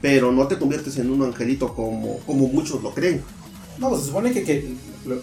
Pero 0.00 0.32
no 0.32 0.46
te 0.46 0.58
conviertes 0.58 0.96
en 0.98 1.10
un 1.10 1.22
angelito 1.22 1.74
como, 1.74 2.18
como 2.20 2.48
muchos 2.48 2.82
lo 2.82 2.92
creen. 2.94 3.22
No, 3.78 3.88
pues 3.88 4.02
se 4.02 4.06
supone 4.08 4.32
que, 4.32 4.74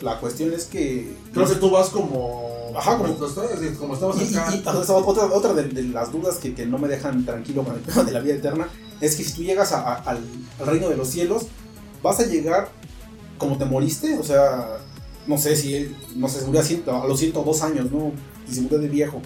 la 0.02 0.20
cuestión 0.20 0.54
es 0.54 0.66
que... 0.66 1.14
Creo 1.34 1.48
que 1.48 1.56
tú 1.56 1.70
vas 1.70 1.90
como 1.90 2.50
Ajá, 2.76 2.98
como- 2.98 3.14
como, 3.16 3.28
estaba- 3.28 3.48
como 3.80 3.94
estabas 3.96 4.18
y- 4.32 4.36
acá. 4.36 4.56
y, 4.56 4.60
otra, 5.06 5.26
otra 5.26 5.54
de, 5.54 5.64
de 5.64 5.84
las 5.84 6.12
dudas 6.12 6.38
que, 6.38 6.54
que 6.56 6.66
no 6.66 6.78
me 6.78 6.88
dejan 6.88 7.26
tranquilo 7.26 7.64
con 7.64 7.76
el 7.76 7.82
tema 7.84 8.04
de 8.04 8.12
la 8.12 8.20
vida 8.22 8.36
eterna 8.36 8.70
es 9.02 9.16
que 9.16 9.24
si 9.24 9.34
tú 9.34 9.44
llegas 9.44 9.72
a- 9.74 9.82
a- 9.82 9.96
al, 10.04 10.20
al 10.60 10.68
reino 10.68 10.88
de 10.90 10.96
los 10.96 11.10
cielos, 11.10 11.48
vas 12.04 12.20
a 12.20 12.26
llegar 12.26 12.70
como 13.38 13.58
te 13.58 13.66
moriste, 13.66 14.18
o 14.18 14.24
sea, 14.24 14.78
no 15.28 15.38
sé 15.38 15.56
si 15.56 15.76
él, 15.76 15.96
no 16.16 16.28
sé, 16.30 16.40
se 16.42 16.46
murió 16.46 16.62
a, 16.62 17.08
los 17.08 17.20
102 17.20 17.62
años, 17.64 17.92
¿no? 17.92 18.12
Y 18.50 18.54
se 18.54 18.62
murió 18.62 18.78
de 18.80 18.88
viejo. 18.88 19.22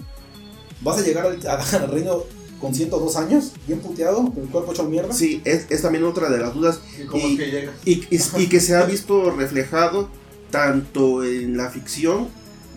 ¿Vas 0.82 0.98
a 0.98 1.02
llegar 1.02 1.26
al, 1.26 1.46
al 1.46 1.90
reino 1.90 2.22
con 2.60 2.74
102 2.74 3.16
años, 3.16 3.52
bien 3.66 3.80
puteado, 3.80 4.16
con 4.24 4.38
el 4.42 4.48
cuerpo 4.48 4.72
hecho 4.72 4.84
mierda? 4.84 5.12
Sí, 5.12 5.42
es, 5.44 5.66
es 5.70 5.82
también 5.82 6.04
otra 6.04 6.30
de 6.30 6.38
las 6.38 6.54
dudas 6.54 6.80
y 7.00 7.04
cómo 7.06 7.26
y- 7.28 7.32
es 7.34 7.38
que 7.38 7.50
llega. 7.50 7.72
y, 7.84 7.92
y- 8.10 8.42
y 8.42 8.46
que 8.48 8.60
se 8.60 8.74
ha 8.74 8.84
visto 8.84 9.30
reflejado 9.30 10.08
tanto 10.50 11.24
en 11.24 11.56
la 11.56 11.70
ficción 11.70 12.28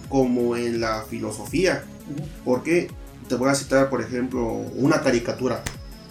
como 0.10 0.56
en 0.56 0.80
la 0.82 1.04
filosofía. 1.10 1.84
Porque 2.44 2.90
te 3.28 3.36
voy 3.36 3.50
a 3.50 3.56
citar, 3.56 3.90
por 3.90 4.02
ejemplo, 4.02 4.46
una 4.76 5.02
caricatura. 5.02 5.64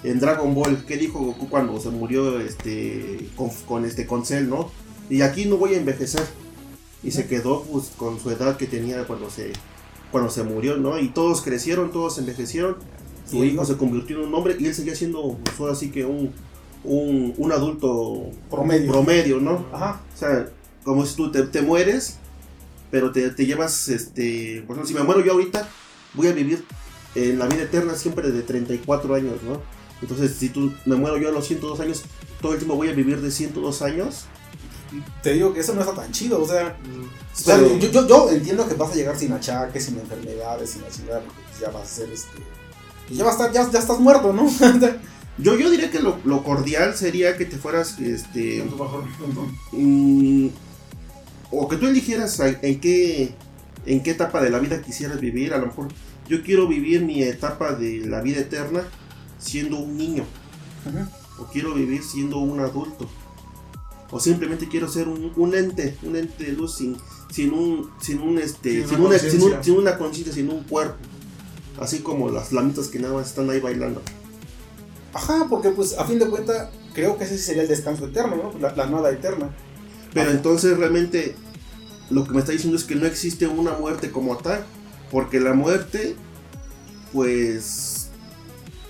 En 0.04 0.20
Dragon 0.20 0.54
Ball, 0.54 0.84
¿qué 0.86 0.96
dijo 0.96 1.18
Goku 1.18 1.48
cuando 1.48 1.80
se 1.80 1.90
murió 1.90 2.38
este, 2.40 3.28
con, 3.36 3.50
con 3.66 3.84
este 3.84 4.06
con 4.06 4.24
Cell, 4.24 4.48
no? 4.48 4.70
Y 5.10 5.22
aquí 5.22 5.46
no 5.46 5.56
voy 5.56 5.74
a 5.74 5.78
envejecer. 5.78 6.22
Y 7.02 7.10
se 7.10 7.26
quedó 7.26 7.62
pues, 7.64 7.90
con 7.96 8.20
su 8.20 8.30
edad 8.30 8.56
que 8.56 8.66
tenía 8.66 9.04
cuando 9.06 9.30
se, 9.30 9.52
cuando 10.12 10.30
se 10.30 10.44
murió, 10.44 10.76
¿no? 10.76 10.98
Y 11.00 11.08
todos 11.08 11.42
crecieron, 11.42 11.90
todos 11.90 12.18
envejecieron. 12.18 12.76
Su 13.28 13.42
Sí. 13.42 13.48
hijo 13.48 13.64
se 13.64 13.76
convirtió 13.76 14.18
en 14.20 14.28
un 14.28 14.34
hombre 14.34 14.56
y 14.58 14.66
él 14.66 14.74
seguía 14.74 14.94
siendo, 14.94 15.36
pues, 15.44 15.58
ahora 15.60 15.74
sí 15.74 15.90
que 15.90 16.04
un, 16.04 16.32
un, 16.84 17.34
un 17.36 17.52
adulto 17.52 18.30
Promedio. 18.50 18.90
promedio, 18.92 19.40
¿no? 19.40 19.66
Ajá. 19.72 20.00
O 20.14 20.16
sea, 20.16 20.48
como 20.88 21.04
si 21.06 21.16
tú 21.16 21.30
te, 21.30 21.42
te 21.42 21.60
mueres, 21.62 22.16
pero 22.90 23.12
te, 23.12 23.28
te 23.30 23.44
llevas, 23.46 23.88
este, 23.88 24.62
por 24.66 24.76
ejemplo, 24.76 24.86
si 24.86 24.94
me 24.94 25.02
muero 25.02 25.22
yo 25.24 25.32
ahorita, 25.32 25.68
voy 26.14 26.28
a 26.28 26.32
vivir 26.32 26.64
en 27.14 27.38
la 27.38 27.46
vida 27.46 27.62
eterna 27.64 27.94
siempre 27.94 28.30
de 28.30 28.42
34 28.42 29.14
años, 29.14 29.42
¿no? 29.42 29.60
Entonces, 30.00 30.34
si 30.38 30.48
tú 30.48 30.72
me 30.86 30.96
muero 30.96 31.18
yo 31.18 31.28
a 31.28 31.32
los 31.32 31.46
102 31.46 31.80
años, 31.80 32.02
todo 32.40 32.52
el 32.52 32.58
tiempo 32.58 32.76
voy 32.76 32.88
a 32.88 32.92
vivir 32.92 33.20
de 33.20 33.30
102 33.30 33.82
años. 33.82 34.24
Te 35.22 35.34
digo 35.34 35.52
que 35.52 35.60
eso 35.60 35.74
no 35.74 35.82
está 35.82 35.92
tan 35.94 36.10
chido, 36.12 36.42
o 36.42 36.46
sea, 36.48 36.78
Mm, 36.82 37.04
O 37.04 37.40
sea, 37.40 37.56
Pero- 37.56 37.76
yo, 37.78 37.90
yo, 37.90 38.08
yo 38.08 38.30
entiendo 38.30 38.66
que 38.66 38.74
vas 38.74 38.90
a 38.92 38.94
llegar 38.94 39.16
sin 39.18 39.32
achaques, 39.32 39.84
sin 39.84 39.98
enfermedades, 39.98 40.70
sin 40.70 40.82
la 40.82 40.88
chingada, 40.88 41.20
porque 41.20 41.40
pues 41.48 41.60
ya 41.60 41.70
vas 41.70 41.82
a 41.82 41.94
ser 41.94 42.10
este. 42.10 42.30
pues 43.06 43.18
ya 43.18 43.24
vas 43.24 43.38
a 43.38 43.46
estar, 43.46 43.52
ya, 43.66 43.70
ya 43.70 43.78
estás 43.78 44.00
muerto, 44.00 44.32
¿no? 44.32 44.48
Yo, 45.40 45.56
yo 45.56 45.70
diría 45.70 45.88
que 45.88 46.00
lo, 46.00 46.18
lo 46.24 46.42
cordial 46.42 46.96
sería 46.96 47.36
que 47.36 47.44
te 47.44 47.56
fueras, 47.58 47.96
este, 48.00 48.58
en 48.60 48.70
tu 48.70 48.76
mejor 48.76 49.04
mm, 49.70 50.48
o 51.50 51.68
que 51.68 51.76
tú 51.76 51.86
eligieras 51.86 52.38
en 52.40 52.80
qué, 52.80 53.34
en 53.86 54.02
qué 54.02 54.10
etapa 54.10 54.42
de 54.42 54.50
la 54.50 54.58
vida 54.58 54.82
quisieras 54.82 55.20
vivir. 55.20 55.54
A 55.54 55.58
lo 55.58 55.66
mejor 55.66 55.88
yo 56.28 56.42
quiero 56.42 56.66
vivir 56.68 57.02
mi 57.02 57.22
etapa 57.22 57.72
de 57.72 58.00
la 58.06 58.20
vida 58.20 58.40
eterna 58.40 58.82
siendo 59.38 59.78
un 59.78 59.96
niño. 59.96 60.24
o 61.38 61.44
quiero 61.52 61.74
vivir 61.74 62.02
siendo 62.02 62.38
un 62.38 62.60
adulto 62.60 63.08
o 64.10 64.18
simplemente 64.18 64.68
quiero 64.68 64.88
ser 64.88 65.06
un, 65.06 65.32
un 65.36 65.54
ente 65.54 65.96
un 66.02 66.16
ente 66.16 66.44
de 66.44 66.52
luz 66.52 66.76
sin, 66.76 66.96
sin 67.30 67.52
un 67.52 67.90
sin 68.00 68.18
un 68.20 68.38
este 68.38 68.80
Sin 68.80 68.88
sin, 68.88 69.00
una 69.00 69.18
sin, 69.18 69.42
un- 69.42 69.62
sin 69.64 69.74
una 69.76 69.98
conciencia 69.98 70.32
sin 70.34 70.48
un 70.50 70.64
cuerpo 70.64 70.96
así 71.78 71.98
como 72.00 72.30
las 72.30 72.52
lamitas 72.52 72.88
que 72.88 72.98
nada 72.98 73.14
más 73.14 73.28
están 73.28 73.48
ahí 73.50 73.60
bailando 73.60 74.00
Ajá, 75.12 75.46
porque 75.48 75.70
pues 75.70 75.96
a 75.98 76.04
fin 76.04 76.18
de 76.18 76.26
cuentas, 76.26 76.68
creo 76.94 77.16
que 77.16 77.24
ese 77.24 77.38
sería 77.38 77.62
el 77.62 77.68
descanso 77.68 78.06
eterno, 78.06 78.36
¿no? 78.36 78.58
La, 78.60 78.74
la 78.76 78.86
nada 78.86 79.10
eterna. 79.10 79.50
Pero 80.12 80.30
entonces 80.30 80.76
realmente 80.76 81.34
lo 82.10 82.24
que 82.24 82.32
me 82.32 82.40
está 82.40 82.52
diciendo 82.52 82.76
es 82.76 82.84
que 82.84 82.94
no 82.94 83.06
existe 83.06 83.46
una 83.46 83.72
muerte 83.72 84.10
como 84.10 84.36
tal 84.38 84.64
porque 85.10 85.40
la 85.40 85.54
muerte 85.54 86.16
pues 87.12 88.10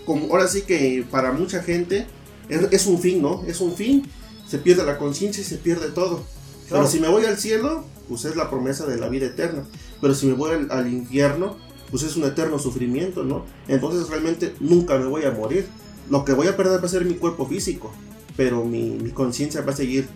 como 0.05 0.27
ahora 0.27 0.49
sí 0.49 0.63
que 0.63 1.05
para 1.11 1.33
mucha 1.33 1.63
gente 1.63 2.07
es, 2.49 2.61
es 2.71 2.87
un 2.87 2.99
fin 3.01 3.23
no 3.23 3.45
es 3.47 3.61
un 3.61 3.75
fin 3.75 4.09
se 4.47 4.59
pierde 4.59 4.85
la 4.85 4.99
conciencia 4.99 5.43
y 5.43 5.45
se 5.45 5.59
pierde 5.59 5.89
todo 5.89 6.25
Claro. 6.69 6.85
Pero 6.85 6.93
si 6.93 7.01
me 7.01 7.09
voy 7.09 7.25
al 7.25 7.39
cielo, 7.39 7.85
pues 8.09 8.25
es 8.27 8.37
la 8.37 8.51
promesa 8.51 8.87
de 8.87 8.99
la 8.99 9.09
vida 9.09 9.27
eterna. 9.27 9.65
Pero 10.01 10.15
si 10.15 10.27
me 10.27 10.35
voy 10.35 10.53
al, 10.53 10.71
al 10.71 10.93
infierno, 10.93 11.57
pues 11.91 12.03
es 12.03 12.17
un 12.17 12.25
eterno 12.25 12.59
sufrimiento, 12.59 13.23
¿no? 13.25 13.47
Entonces 13.69 14.09
realmente 14.09 14.55
nunca 14.61 14.99
me 14.99 15.07
voy 15.07 15.25
a 15.25 15.31
morir. 15.31 15.67
Lo 16.11 16.25
que 16.25 16.33
voy 16.33 16.47
a 16.47 16.57
perder 16.57 16.81
va 16.81 16.85
a 16.85 16.91
ser 16.91 17.05
mi 17.05 17.15
cuerpo 17.15 17.47
físico, 17.47 17.93
pero 18.37 18.65
mi, 18.65 18.91
mi 18.91 19.11
conciencia 19.11 19.63
va 19.63 19.73
a 19.73 19.77
seguir, 19.77 20.09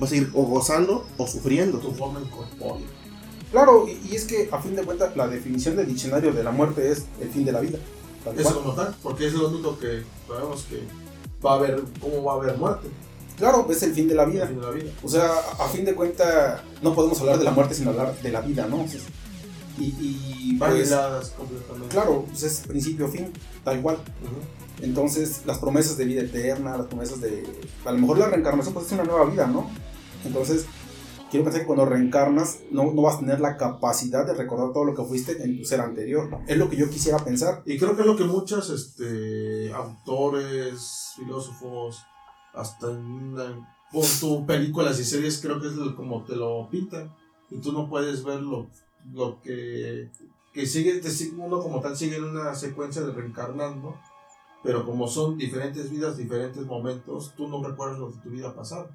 va 0.00 0.06
a 0.06 0.08
seguir 0.08 0.30
o 0.34 0.42
gozando 0.44 1.06
o 1.16 1.26
sufriendo. 1.26 1.78
Tu 1.78 1.92
forma 1.92 2.20
incorpórea. 2.20 2.86
Claro, 3.50 3.86
y, 3.88 4.08
y 4.10 4.14
es 4.16 4.24
que 4.24 4.48
a 4.52 4.60
fin 4.60 4.76
de 4.76 4.82
cuentas, 4.84 5.16
la 5.16 5.26
definición 5.26 5.76
del 5.76 5.86
diccionario 5.88 6.32
de 6.32 6.44
la 6.44 6.50
muerte 6.52 6.90
es 6.92 7.06
el 7.20 7.30
fin 7.30 7.44
de 7.44 7.52
la 7.52 7.60
vida. 7.60 7.78
tal 8.24 8.38
Eso 8.38 8.62
como 8.62 8.74
tal, 8.74 8.94
porque 9.02 9.26
es 9.26 9.32
lo 9.32 9.48
único 9.48 9.78
que 9.78 10.04
sabemos 10.28 10.62
que 10.68 10.82
va 11.44 11.52
a 11.52 11.54
haber, 11.56 11.82
cómo 12.00 12.22
va 12.22 12.34
a 12.34 12.36
haber 12.36 12.56
muerte. 12.56 12.88
Claro, 13.36 13.66
es 13.70 13.82
el 13.82 13.94
fin 13.94 14.06
de 14.06 14.14
la 14.14 14.26
vida. 14.26 14.46
fin 14.46 14.60
de 14.60 14.66
la 14.66 14.70
vida. 14.70 14.90
O 15.02 15.08
sea, 15.08 15.26
a, 15.58 15.64
a 15.64 15.68
fin 15.68 15.84
de 15.84 15.94
cuentas, 15.94 16.60
no 16.82 16.94
podemos 16.94 17.18
hablar 17.20 17.38
de 17.38 17.44
la 17.44 17.50
muerte 17.52 17.74
sin 17.74 17.88
hablar 17.88 18.14
de 18.20 18.30
la 18.30 18.40
vida, 18.42 18.66
¿no? 18.66 18.82
O 18.82 18.86
sea, 18.88 19.00
Y, 19.78 19.84
y 19.84 20.56
pues, 20.58 20.92
completamente. 21.36 21.88
claro, 21.88 22.24
pues 22.28 22.42
es 22.42 22.60
principio, 22.66 23.08
fin, 23.08 23.32
tal 23.64 23.80
cual. 23.80 23.96
Ujú. 23.96 24.59
Entonces, 24.82 25.42
las 25.46 25.58
promesas 25.58 25.96
de 25.96 26.04
vida 26.04 26.22
eterna, 26.22 26.76
las 26.76 26.86
promesas 26.86 27.20
de. 27.20 27.44
A 27.84 27.92
lo 27.92 27.98
mejor 27.98 28.18
la 28.18 28.28
reencarnación 28.28 28.74
pues, 28.74 28.86
es 28.86 28.92
una 28.92 29.04
nueva 29.04 29.24
vida, 29.26 29.46
¿no? 29.46 29.70
Entonces, 30.24 30.66
quiero 31.30 31.44
pensar 31.44 31.62
que 31.62 31.66
cuando 31.66 31.86
reencarnas, 31.86 32.60
no, 32.70 32.92
no 32.92 33.02
vas 33.02 33.16
a 33.16 33.20
tener 33.20 33.40
la 33.40 33.56
capacidad 33.56 34.26
de 34.26 34.34
recordar 34.34 34.72
todo 34.72 34.84
lo 34.84 34.94
que 34.94 35.04
fuiste 35.04 35.42
en 35.42 35.58
tu 35.58 35.64
ser 35.64 35.80
anterior. 35.80 36.28
Es 36.46 36.56
lo 36.58 36.68
que 36.68 36.76
yo 36.76 36.90
quisiera 36.90 37.18
pensar. 37.18 37.62
Y 37.66 37.78
creo 37.78 37.94
que 37.94 38.02
es 38.02 38.06
lo 38.06 38.16
que 38.16 38.24
muchos 38.24 38.70
este, 38.70 39.72
autores, 39.72 41.12
filósofos, 41.16 42.02
hasta 42.54 42.90
en, 42.90 43.34
pon 43.92 44.06
tú, 44.20 44.46
películas 44.46 44.98
y 44.98 45.04
series, 45.04 45.40
creo 45.40 45.60
que 45.60 45.68
es 45.68 45.74
como 45.96 46.24
te 46.24 46.36
lo 46.36 46.68
pintan. 46.70 47.14
Y 47.50 47.58
tú 47.60 47.72
no 47.72 47.88
puedes 47.88 48.24
ver 48.24 48.40
lo, 48.40 48.68
lo 49.12 49.40
que, 49.40 50.10
que 50.52 50.66
sigue, 50.66 51.00
te 51.00 51.08
uno 51.36 51.60
como 51.60 51.80
tal 51.80 51.96
sigue 51.96 52.16
en 52.16 52.24
una 52.24 52.54
secuencia 52.54 53.02
de 53.02 53.12
reencarnando. 53.12 53.98
Pero 54.62 54.84
como 54.84 55.08
son 55.08 55.38
diferentes 55.38 55.90
vidas, 55.90 56.16
diferentes 56.16 56.64
momentos, 56.66 57.32
tú 57.36 57.48
no 57.48 57.62
recuerdas 57.62 57.98
lo 57.98 58.10
de 58.10 58.20
tu 58.20 58.30
vida 58.30 58.54
pasada. 58.54 58.88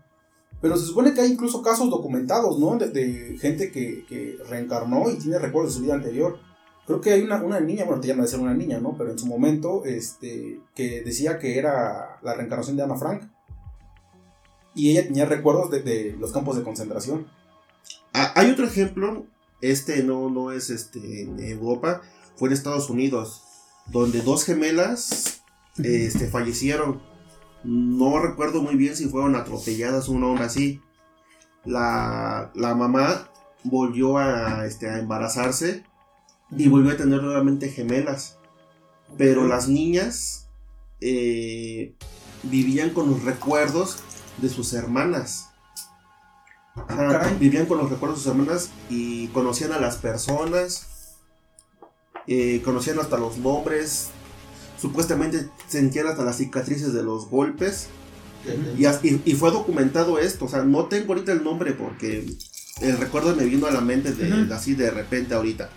Pero 0.61 0.77
se 0.77 0.85
supone 0.85 1.13
que 1.13 1.21
hay 1.21 1.31
incluso 1.31 1.61
casos 1.61 1.89
documentados, 1.89 2.59
¿no? 2.59 2.77
De, 2.77 2.89
de 2.89 3.37
gente 3.39 3.71
que, 3.71 4.05
que 4.05 4.37
reencarnó 4.47 5.09
y 5.09 5.17
tiene 5.17 5.39
recuerdos 5.39 5.73
de 5.73 5.77
su 5.77 5.83
vida 5.83 5.95
anterior. 5.95 6.39
Creo 6.85 7.01
que 7.01 7.11
hay 7.11 7.21
una, 7.23 7.43
una 7.43 7.59
niña, 7.59 7.85
bueno, 7.85 7.99
te 7.99 8.07
llama 8.07 8.23
de 8.23 8.29
ser 8.29 8.39
una 8.39 8.53
niña, 8.53 8.79
¿no? 8.79 8.95
Pero 8.97 9.11
en 9.11 9.17
su 9.17 9.25
momento, 9.25 9.83
este, 9.85 10.61
que 10.75 11.01
decía 11.01 11.39
que 11.39 11.57
era 11.57 12.19
la 12.21 12.35
reencarnación 12.35 12.77
de 12.77 12.83
Ana 12.83 12.95
Frank. 12.95 13.23
Y 14.75 14.91
ella 14.91 15.03
tenía 15.03 15.25
recuerdos 15.25 15.71
de, 15.71 15.81
de 15.81 16.15
los 16.19 16.31
campos 16.31 16.57
de 16.57 16.63
concentración. 16.63 17.27
Ah, 18.13 18.31
hay 18.35 18.51
otro 18.51 18.65
ejemplo, 18.65 19.25
este 19.61 20.03
no, 20.03 20.29
no 20.29 20.51
es 20.51 20.69
este, 20.69 21.23
en 21.23 21.39
Europa, 21.39 22.01
fue 22.35 22.49
en 22.49 22.53
Estados 22.53 22.89
Unidos, 22.89 23.41
donde 23.87 24.21
dos 24.21 24.45
gemelas 24.45 25.41
este, 25.77 26.27
fallecieron. 26.27 27.01
No 27.63 28.19
recuerdo 28.19 28.61
muy 28.61 28.75
bien 28.75 28.95
si 28.95 29.07
fueron 29.07 29.35
atropelladas 29.35 30.07
o 30.07 30.13
una 30.13 30.27
onda 30.27 30.45
así. 30.45 30.81
La, 31.63 32.51
la 32.53 32.75
mamá 32.75 33.29
volvió 33.63 34.17
a, 34.17 34.65
este, 34.65 34.89
a 34.89 34.99
embarazarse 34.99 35.83
y 36.51 36.67
volvió 36.67 36.91
a 36.91 36.97
tener 36.97 37.21
nuevamente 37.21 37.69
gemelas. 37.69 38.37
Pero 39.17 39.47
las 39.47 39.67
niñas 39.67 40.47
eh, 41.01 41.95
vivían 42.43 42.91
con 42.91 43.09
los 43.09 43.23
recuerdos 43.23 43.97
de 44.37 44.49
sus 44.49 44.73
hermanas. 44.73 45.49
Vivían 47.39 47.65
con 47.65 47.77
los 47.77 47.89
recuerdos 47.89 48.19
de 48.19 48.23
sus 48.23 48.31
hermanas 48.31 48.69
y 48.89 49.27
conocían 49.29 49.71
a 49.71 49.79
las 49.79 49.95
personas, 49.95 51.15
eh, 52.27 52.61
conocían 52.65 52.99
hasta 52.99 53.17
los 53.17 53.37
nombres, 53.37 54.09
supuestamente 54.85 55.49
sentían 55.67 56.07
hasta 56.07 56.23
las 56.23 56.37
cicatrices 56.37 56.93
de 56.93 57.03
los 57.03 57.27
golpes. 57.29 57.87
Y, 58.77 58.85
as- 58.85 59.03
y- 59.03 59.19
y 59.25 59.33
fue 59.33 59.49
documentado 59.51 60.19
esto, 60.19 60.45
o 60.45 60.47
sea, 60.47 60.63
no 60.63 60.85
tengo 60.85 61.13
ahorita 61.13 61.31
el 61.31 61.43
nombre 61.43 61.71
porque 61.73 62.25
el 62.81 62.97
recuerdo 62.97 63.35
me 63.35 63.45
vino 63.45 63.65
a 63.65 63.71
la 63.71 63.81
mente 63.81 64.11
de, 64.13 64.53
así 64.53 64.75
de 64.75 64.91
repente 64.91 65.33
ahorita. 65.33 65.69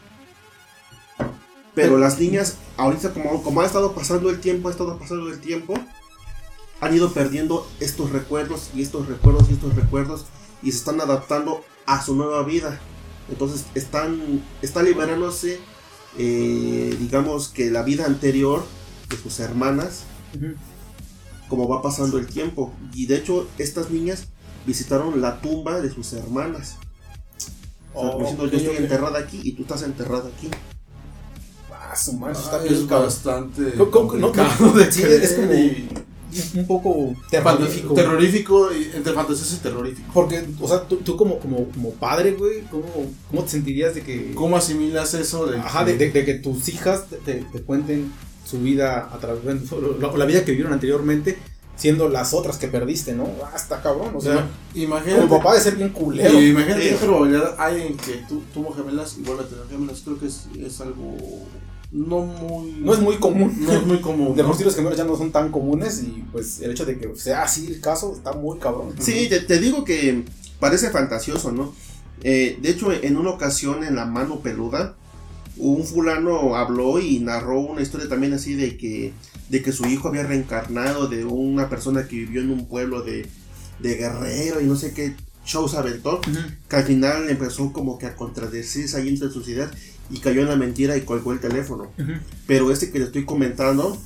Pero 1.74 1.96
las 1.96 2.18
niñas, 2.18 2.56
ahorita 2.76 3.12
como, 3.14 3.42
como 3.42 3.60
ha 3.62 3.66
estado 3.66 3.94
pasando 3.94 4.28
el 4.30 4.40
tiempo, 4.40 4.68
ha 4.68 4.72
estado 4.72 4.98
pasando 4.98 5.28
el 5.30 5.40
tiempo, 5.40 5.74
han 6.80 6.94
ido 6.94 7.10
perdiendo 7.12 7.66
estos 7.80 8.10
recuerdos 8.10 8.70
y 8.74 8.82
estos 8.82 9.06
recuerdos 9.08 9.48
y 9.48 9.54
estos 9.54 9.74
recuerdos 9.74 10.26
y 10.62 10.72
se 10.72 10.78
están 10.78 11.00
adaptando 11.00 11.64
a 11.86 12.04
su 12.04 12.16
nueva 12.16 12.42
vida. 12.42 12.78
Entonces 13.30 13.64
están, 13.74 14.42
está 14.60 14.82
liberándose, 14.82 15.58
eh, 16.18 16.94
digamos 16.98 17.48
que 17.48 17.70
la 17.70 17.82
vida 17.82 18.04
anterior 18.06 18.64
de 19.08 19.16
sus 19.16 19.40
hermanas 19.40 20.02
como 21.48 21.66
va 21.68 21.80
pasando 21.82 22.18
el 22.18 22.26
tiempo. 22.26 22.72
Y 22.94 23.06
de 23.06 23.16
hecho, 23.16 23.48
estas 23.58 23.90
niñas 23.90 24.24
visitaron 24.66 25.20
la 25.20 25.40
tumba 25.40 25.80
de 25.80 25.90
sus 25.90 26.12
hermanas. 26.12 26.76
O 27.94 28.00
sea, 28.02 28.10
Oh, 28.10 28.18
diciendo, 28.20 28.46
yo 28.46 28.58
estoy 28.58 28.76
enterrada 28.76 29.18
aquí 29.18 29.40
y 29.42 29.52
tú 29.52 29.62
estás 29.62 29.82
enterrado 29.82 30.30
aquí. 30.36 30.48
Ah, 31.72 31.96
su 31.96 32.12
madre, 32.12 32.34
Ah, 32.38 32.42
está 32.44 32.58
bien, 32.58 32.74
es 32.74 32.86
bastante 32.86 33.72
¿Cómo- 33.78 33.90
cómo- 33.90 34.12
no, 34.14 34.26
complicado 34.32 34.66
no, 34.66 34.72
de 34.74 34.92
sí, 34.92 35.02
creer 35.02 35.22
es 35.22 35.32
como- 35.32 35.52
y- 35.54 35.88
Un 36.54 36.66
poco 36.66 37.14
terrorífico. 37.30 37.94
terrorífico 37.94 38.68
y 38.74 38.90
entre 38.94 39.14
fantasioso 39.14 39.54
y 39.54 39.58
terrorífico. 39.60 40.10
Porque, 40.12 40.46
o 40.60 40.68
sea, 40.68 40.82
tú, 40.86 40.96
tú 40.98 41.16
como, 41.16 41.38
como, 41.40 41.64
como 41.70 41.92
padre, 41.92 42.32
güey, 42.32 42.60
¿cómo, 42.70 42.84
¿cómo 43.30 43.42
te 43.44 43.48
sentirías 43.48 43.94
de 43.94 44.02
que... 44.02 44.34
¿Cómo 44.34 44.54
asimilas 44.58 45.14
eso 45.14 45.46
de 45.46 45.56
Ajá, 45.58 45.86
que- 45.86 45.92
de, 45.92 45.98
de- 45.98 46.10
de 46.12 46.24
que 46.26 46.34
tus 46.34 46.68
hijas 46.68 47.06
te, 47.08 47.16
te- 47.16 47.44
te 47.50 47.62
cuenten 47.62 48.12
su 48.48 48.60
vida 48.60 49.10
a 49.12 49.18
través 49.18 49.44
de 49.44 50.00
la, 50.00 50.12
la 50.16 50.24
vida 50.24 50.44
que 50.44 50.52
vivieron 50.52 50.72
anteriormente, 50.72 51.38
siendo 51.76 52.08
las 52.08 52.32
otras 52.32 52.56
que 52.56 52.68
perdiste, 52.68 53.12
¿no? 53.12 53.28
Ah, 53.44 53.52
está 53.54 53.82
cabrón, 53.82 54.12
o 54.14 54.20
sea, 54.20 54.48
imagínate 54.74 55.26
como 55.26 55.38
papá 55.38 55.54
de 55.54 55.60
ser 55.60 55.76
bien 55.76 55.90
culero. 55.90 56.40
y 56.40 56.50
imagínate 56.50 56.88
qué 56.88 56.96
probabilidad 56.96 57.54
hay 57.58 57.82
en 57.82 57.96
que 57.96 58.24
tú 58.28 58.42
tuvo 58.54 58.72
gemelas 58.72 59.16
y 59.18 59.22
vuelve 59.22 59.44
a 59.44 59.46
tener 59.46 59.66
gemelas. 59.68 60.00
Creo 60.04 60.18
que 60.18 60.26
es, 60.26 60.46
es 60.58 60.80
algo 60.80 61.16
no 61.90 62.20
muy 62.20 62.72
No 62.80 62.92
es 62.92 63.00
muy 63.00 63.16
común. 63.16 63.54
no 63.60 63.72
es 63.72 63.86
muy 63.86 64.00
común. 64.00 64.34
De 64.36 64.44
por 64.44 64.56
sí 64.56 64.64
los 64.64 64.74
gemelos 64.74 64.96
ya 64.96 65.04
no 65.04 65.16
son 65.16 65.30
tan 65.30 65.50
comunes 65.50 66.02
y 66.02 66.24
pues 66.32 66.60
el 66.60 66.70
hecho 66.70 66.84
de 66.84 66.98
que 66.98 67.14
sea 67.16 67.42
así 67.42 67.66
el 67.66 67.80
caso 67.80 68.14
está 68.14 68.32
muy 68.32 68.58
cabrón. 68.58 68.94
Sí, 68.98 69.28
te, 69.28 69.40
te 69.40 69.58
digo 69.58 69.84
que 69.84 70.24
parece 70.58 70.90
fantasioso, 70.90 71.52
¿no? 71.52 71.74
Eh, 72.22 72.58
de 72.60 72.70
hecho, 72.70 72.92
en 72.92 73.16
una 73.16 73.30
ocasión 73.30 73.84
en 73.84 73.94
La 73.94 74.04
Mano 74.04 74.40
Peluda, 74.40 74.96
un 75.58 75.84
fulano 75.84 76.56
habló 76.56 76.98
y 77.00 77.18
narró 77.20 77.60
una 77.60 77.82
historia 77.82 78.08
también 78.08 78.32
así 78.34 78.54
de 78.54 78.76
que, 78.76 79.12
de 79.48 79.62
que 79.62 79.72
su 79.72 79.86
hijo 79.86 80.08
había 80.08 80.22
reencarnado 80.24 81.08
de 81.08 81.24
una 81.24 81.68
persona 81.68 82.06
que 82.08 82.16
vivió 82.16 82.40
en 82.40 82.50
un 82.50 82.66
pueblo 82.68 83.02
de, 83.02 83.26
de 83.80 83.94
guerrero 83.96 84.60
y 84.60 84.64
no 84.64 84.76
sé 84.76 84.92
qué 84.92 85.14
show 85.44 85.66
se 85.68 85.76
aventó, 85.78 86.16
Ujú. 86.20 86.38
que 86.68 86.76
al 86.76 86.84
final 86.84 87.28
empezó 87.30 87.72
como 87.72 87.98
que 87.98 88.06
a 88.06 88.14
contradecirse 88.16 88.96
ahí 88.98 89.08
entre 89.08 89.30
sus 89.30 89.48
ideas 89.48 89.70
y 90.10 90.18
cayó 90.20 90.42
en 90.42 90.48
la 90.48 90.56
mentira 90.56 90.96
y 90.96 91.02
colgó 91.02 91.32
el 91.32 91.40
teléfono. 91.40 91.90
Pero 92.46 92.70
este 92.70 92.90
que 92.90 92.98
le 92.98 93.06
estoy 93.06 93.24
comentando, 93.24 93.98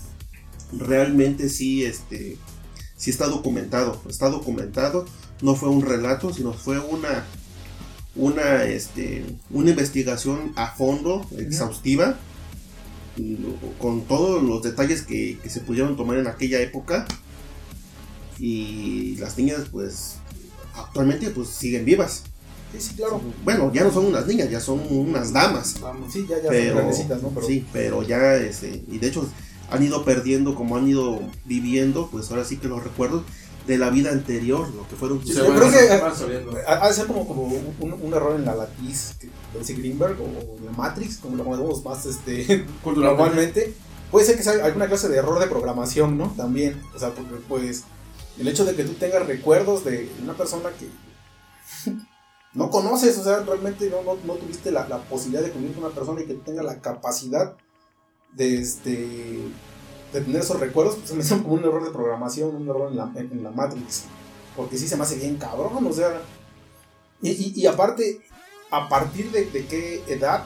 realmente 0.72 1.48
sí, 1.48 1.84
este, 1.84 2.36
sí 2.96 3.10
está 3.10 3.26
documentado. 3.26 4.00
Está 4.08 4.28
documentado. 4.30 5.04
No 5.42 5.54
fue 5.56 5.68
un 5.68 5.82
relato, 5.82 6.32
sino 6.32 6.52
fue 6.52 6.78
una, 6.78 7.24
una, 8.14 8.64
este, 8.64 9.25
una 9.51 9.70
investigación 9.70 10.53
a 10.57 10.72
fondo, 10.72 11.27
exhaustiva, 11.38 12.18
con 13.79 14.03
todos 14.03 14.42
los 14.42 14.62
detalles 14.62 15.03
que, 15.03 15.38
que 15.42 15.51
se 15.51 15.61
pudieron 15.61 15.96
tomar 15.96 16.18
en 16.18 16.27
aquella 16.27 16.61
época. 16.61 17.07
Y 18.38 19.16
las 19.16 19.38
niñas, 19.38 19.66
pues, 19.70 20.16
actualmente, 20.75 21.31
pues, 21.31 21.48
siguen 21.48 21.85
vivas. 21.85 22.25
Sí, 22.72 22.81
sí, 22.81 22.94
claro. 22.94 23.20
Bueno, 23.44 23.70
ya 23.72 23.85
no 23.85 23.92
son 23.92 24.07
unas 24.07 24.27
niñas, 24.27 24.51
ya 24.51 24.61
son 24.61 24.81
unas 24.90 25.33
damas. 25.33 25.77
Sí, 26.11 26.27
ya, 26.29 26.37
ya 26.37 26.44
son 26.44 26.51
Pero, 26.51 26.75
grandecitas, 26.77 27.22
¿no? 27.22 27.29
Pero 27.29 27.46
sí, 27.46 27.66
pero 27.72 28.03
ya, 28.03 28.35
este, 28.37 28.83
y 28.90 28.98
de 28.98 29.09
hecho 29.09 29.29
han 29.70 29.83
ido 29.83 30.05
perdiendo, 30.05 30.55
como 30.55 30.77
han 30.77 30.88
ido 30.88 31.20
viviendo, 31.44 32.09
pues 32.11 32.31
ahora 32.31 32.44
sí 32.44 32.57
que 32.57 32.68
los 32.68 32.83
recuerdos 32.83 33.25
de 33.66 33.79
la 33.79 33.90
vida 33.90 34.11
anterior, 34.11 34.68
lo 34.75 34.88
que 34.88 34.96
fueron 34.96 35.20
sus 35.20 35.35
Se 35.35 35.38
yo 35.38 35.55
creo 35.55 35.70
que-. 35.70 36.59
Ha 36.66 36.88
de 36.88 36.94
ser 36.94 37.07
como, 37.07 37.27
como 37.27 37.42
un, 37.44 37.92
un 38.01 38.14
error 38.14 38.35
en 38.35 38.44
la 38.44 38.55
latiz 38.55 39.14
que 39.20 39.29
lo 39.53 39.61
dice 39.61 39.75
Greenberg 39.75 40.16
o 40.20 40.57
en 40.59 40.66
la 40.66 40.72
Matrix, 40.72 41.18
como 41.18 41.37
lo 41.37 41.44
conocemos 41.44 41.85
más 41.85 42.07
este, 42.07 42.64
Culturalmente. 42.83 43.25
normalmente. 43.25 43.75
Puede 44.11 44.27
ser 44.27 44.37
que 44.37 44.42
sea 44.42 44.64
alguna 44.64 44.88
clase 44.88 45.09
de 45.09 45.16
error 45.16 45.38
de 45.38 45.46
programación, 45.46 46.18
¿no? 46.18 46.35
También. 46.37 46.83
O 46.94 46.98
sea, 46.98 47.11
porque 47.14 47.37
pues 47.48 47.85
el 48.38 48.48
hecho 48.48 48.64
de 48.64 48.75
que 48.75 48.85
tú 48.85 48.94
tengas 48.94 49.27
recuerdos 49.27 49.85
de 49.85 50.11
una 50.22 50.35
persona 50.35 50.70
que 50.79 50.88
no 52.55 52.70
conoces, 52.70 53.16
o 53.18 53.25
sea, 53.25 53.40
realmente 53.40 53.88
no, 53.88 54.03
no, 54.03 54.18
no 54.25 54.35
tuviste 54.35 54.70
la, 54.70 54.87
la 54.88 54.98
posibilidad 54.98 55.42
de 55.42 55.51
convivir 55.51 55.77
con 55.77 55.85
una 55.85 55.94
persona 55.94 56.20
y 56.20 56.27
que 56.27 56.35
tenga 56.35 56.62
la 56.62 56.81
capacidad 56.81 57.57
de 58.33 58.59
este 58.59 59.38
de 60.12 60.20
tener 60.20 60.42
esos 60.42 60.61
recuerdos, 60.61 60.96
pues 60.96 61.09
se 61.09 61.14
me 61.14 61.22
hace 61.22 61.38
como 61.42 61.55
un 61.55 61.61
error 61.61 61.85
de 61.85 61.90
programación, 61.90 62.55
un 62.55 62.68
error 62.68 62.90
en 62.90 62.96
la, 62.96 63.11
en, 63.16 63.42
la 63.42 63.51
Matrix. 63.51 64.05
Porque 64.57 64.77
sí 64.77 64.87
se 64.87 64.96
me 64.96 65.03
hace 65.05 65.16
bien 65.16 65.37
cabrón, 65.37 65.87
o 65.87 65.92
sea. 65.92 66.20
Y, 67.22 67.59
y, 67.61 67.66
aparte, 67.66 68.20
a 68.70 68.88
partir 68.88 69.31
de, 69.31 69.46
de 69.46 69.66
qué 69.66 70.03
edad 70.09 70.44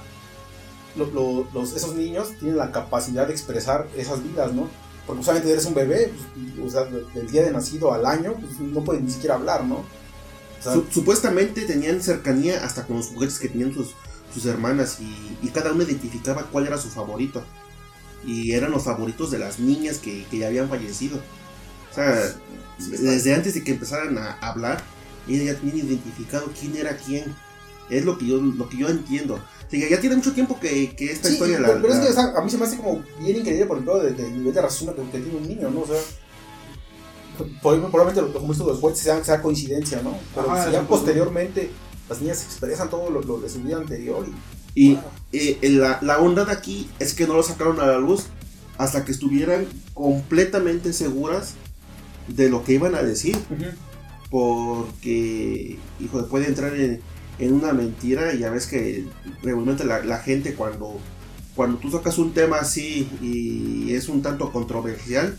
lo- 0.96 1.07
lo- 1.07 1.46
los, 1.52 1.72
esos 1.74 1.94
niños 1.94 2.31
tienen 2.38 2.57
la 2.59 2.70
capacidad 2.70 3.26
de 3.26 3.33
expresar 3.33 3.88
esas 3.96 4.22
vidas, 4.22 4.52
¿no? 4.52 4.68
Porque 5.07 5.20
usualmente 5.20 5.50
eres 5.50 5.64
un 5.66 5.74
bebé, 5.74 6.12
pues, 6.57 6.66
o 6.66 6.70
sea, 6.70 6.85
del 6.85 7.31
día 7.31 7.42
de 7.42 7.50
nacido 7.52 7.92
al 7.92 8.07
año, 8.07 8.35
pues 8.35 8.59
no 8.61 8.83
puedes 8.85 9.02
ni 9.02 9.11
siquiera 9.11 9.35
hablar, 9.37 9.64
¿no? 9.64 9.85
Supuestamente 10.90 11.62
tenían 11.62 12.02
cercanía 12.02 12.64
hasta 12.64 12.87
con 12.87 12.96
los 12.96 13.09
juguetes 13.09 13.38
que 13.38 13.48
tenían 13.48 13.72
sus, 13.72 13.94
sus 14.35 14.46
hermanas 14.46 14.98
y, 15.00 15.38
y 15.42 15.48
cada 15.50 15.72
uno 15.72 15.83
identificaba 15.85 16.44
cuál 16.50 16.66
era 16.66 16.76
su 16.79 16.88
favorito. 16.88 17.42
Y 18.26 18.52
eran 18.52 18.72
los 18.72 18.82
favoritos 18.84 19.30
de 19.30 19.38
las 19.38 19.58
niñas 19.60 19.98
que, 19.98 20.24
que 20.30 20.38
ya 20.38 20.48
habían 20.48 20.68
fallecido. 20.68 21.18
O 21.90 21.94
sea, 21.94 22.22
Sí, 22.78 22.90
desde 22.90 23.34
antes 23.34 23.54
de 23.54 23.64
que 23.64 23.70
empezaran 23.70 24.18
a 24.18 24.32
hablar, 24.40 24.82
ellas 25.26 25.46
ya 25.46 25.54
tenían 25.58 25.86
identificado 25.88 26.50
quién 26.60 26.76
era 26.76 26.94
quién. 26.98 27.34
Es 27.88 28.04
lo 28.04 28.18
que 28.18 28.26
yo, 28.26 28.36
lo 28.38 28.68
que 28.68 28.76
yo 28.76 28.88
entiendo. 28.88 29.36
O 29.36 29.70
sea, 29.70 29.88
ya, 29.88 29.98
tiene 30.00 30.16
mucho 30.16 30.32
tiempo 30.32 30.60
que, 30.60 30.94
que 30.94 31.10
esta 31.10 31.28
Sí, 31.28 31.34
historia 31.34 31.56
pero, 31.58 31.74
la- 31.76 31.80
pero 31.80 31.92
es 31.94 31.98
la- 32.00 32.04
que 32.04 32.10
o 32.10 32.14
sea, 32.14 32.32
a 32.36 32.42
mí 32.44 32.50
se 32.50 32.58
me 32.58 32.64
hace 32.66 32.76
como 32.76 33.02
bien 33.20 33.38
increíble 33.38 33.64
por 33.66 33.78
el 33.78 33.84
pedo 33.84 34.02
de- 34.02 34.10
del 34.12 34.32
nivel 34.36 34.52
de 34.52 34.60
razón 34.60 34.94
que, 34.94 35.02
que 35.10 35.18
tiene 35.24 35.38
un 35.38 35.48
niño, 35.48 35.70
¿no? 35.70 35.80
O 35.80 35.86
sea, 35.86 35.96
probablemente 37.62 38.20
lo, 38.22 38.32
como 38.32 38.52
esto 38.52 38.66
después 38.70 38.98
sea, 38.98 39.22
sea 39.24 39.42
coincidencia, 39.42 40.00
¿no? 40.02 40.18
Pero 40.34 40.50
Ajá, 40.50 40.66
si 40.66 40.72
ya 40.72 40.82
posteriormente 40.86 41.70
las 42.08 42.20
niñas 42.20 42.42
expresan 42.44 42.88
todo 42.90 43.10
lo, 43.10 43.20
lo 43.22 43.38
de 43.40 43.48
su 43.48 43.60
vida 43.62 43.76
anterior 43.76 44.26
y, 44.28 44.32
Y 44.76 44.94
wow. 44.94 45.02
eh, 45.32 45.58
la, 45.70 45.98
la 46.02 46.20
onda 46.20 46.44
de 46.44 46.52
aquí 46.52 46.88
es 47.00 47.14
que 47.14 47.26
no 47.26 47.34
lo 47.34 47.42
sacaron 47.42 47.80
a 47.80 47.86
la 47.86 47.98
luz 47.98 48.26
hasta 48.78 49.04
que 49.04 49.10
estuvieran 49.10 49.66
completamente 49.94 50.92
seguras 50.92 51.54
de 52.28 52.48
lo 52.50 52.62
que 52.62 52.74
iban 52.74 52.94
a 52.94 53.02
decir. 53.02 53.36
Porque, 54.30 55.78
hijo, 56.00 56.26
puede 56.26 56.46
entrar 56.46 56.76
en, 56.76 57.00
en 57.38 57.52
una 57.52 57.72
mentira 57.72 58.34
y 58.34 58.40
ya 58.40 58.50
ves 58.50 58.66
que 58.66 59.06
regularmente 59.42 59.84
la, 59.84 60.04
la 60.04 60.18
gente 60.18 60.54
cuando, 60.54 60.98
cuando 61.54 61.78
tú 61.78 61.90
sacas 61.90 62.18
un 62.18 62.34
tema 62.34 62.58
así 62.58 63.08
y 63.22 63.94
es 63.94 64.08
un 64.08 64.22
tanto 64.22 64.52
controversial, 64.52 65.38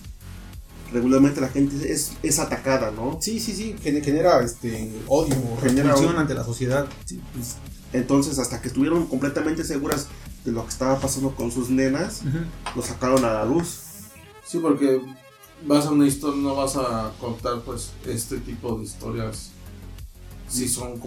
regularmente 0.91 1.41
la 1.41 1.49
gente 1.49 1.91
es, 1.91 2.13
es 2.23 2.39
atacada, 2.39 2.91
¿no? 2.91 3.19
Sí, 3.21 3.39
sí, 3.39 3.53
sí, 3.53 3.75
gener- 3.83 4.03
genera 4.03 4.41
este 4.41 4.89
odio, 5.07 5.35
Genera 5.61 5.93
ante 6.19 6.33
la 6.33 6.43
sociedad. 6.43 6.87
Sí, 7.05 7.19
pues, 7.33 7.55
Entonces 7.93 8.37
hasta 8.39 8.61
que 8.61 8.67
estuvieron 8.67 9.07
completamente 9.07 9.63
seguras 9.63 10.07
de 10.45 10.51
lo 10.51 10.63
que 10.63 10.69
estaba 10.69 10.99
pasando 10.99 11.35
con 11.35 11.51
sus 11.51 11.69
nenas, 11.69 12.21
lo 12.75 12.81
sacaron 12.81 13.23
a 13.25 13.33
la 13.33 13.45
luz. 13.45 13.79
Sí, 14.45 14.59
porque 14.59 15.01
vas 15.65 15.85
a 15.85 15.91
una 15.91 16.07
historia, 16.07 16.41
no 16.41 16.55
vas 16.55 16.75
a 16.77 17.11
contar 17.19 17.61
pues 17.61 17.91
este 18.05 18.37
tipo 18.37 18.77
de 18.77 18.83
historias 18.85 19.51
si 20.47 20.67
son 20.69 20.97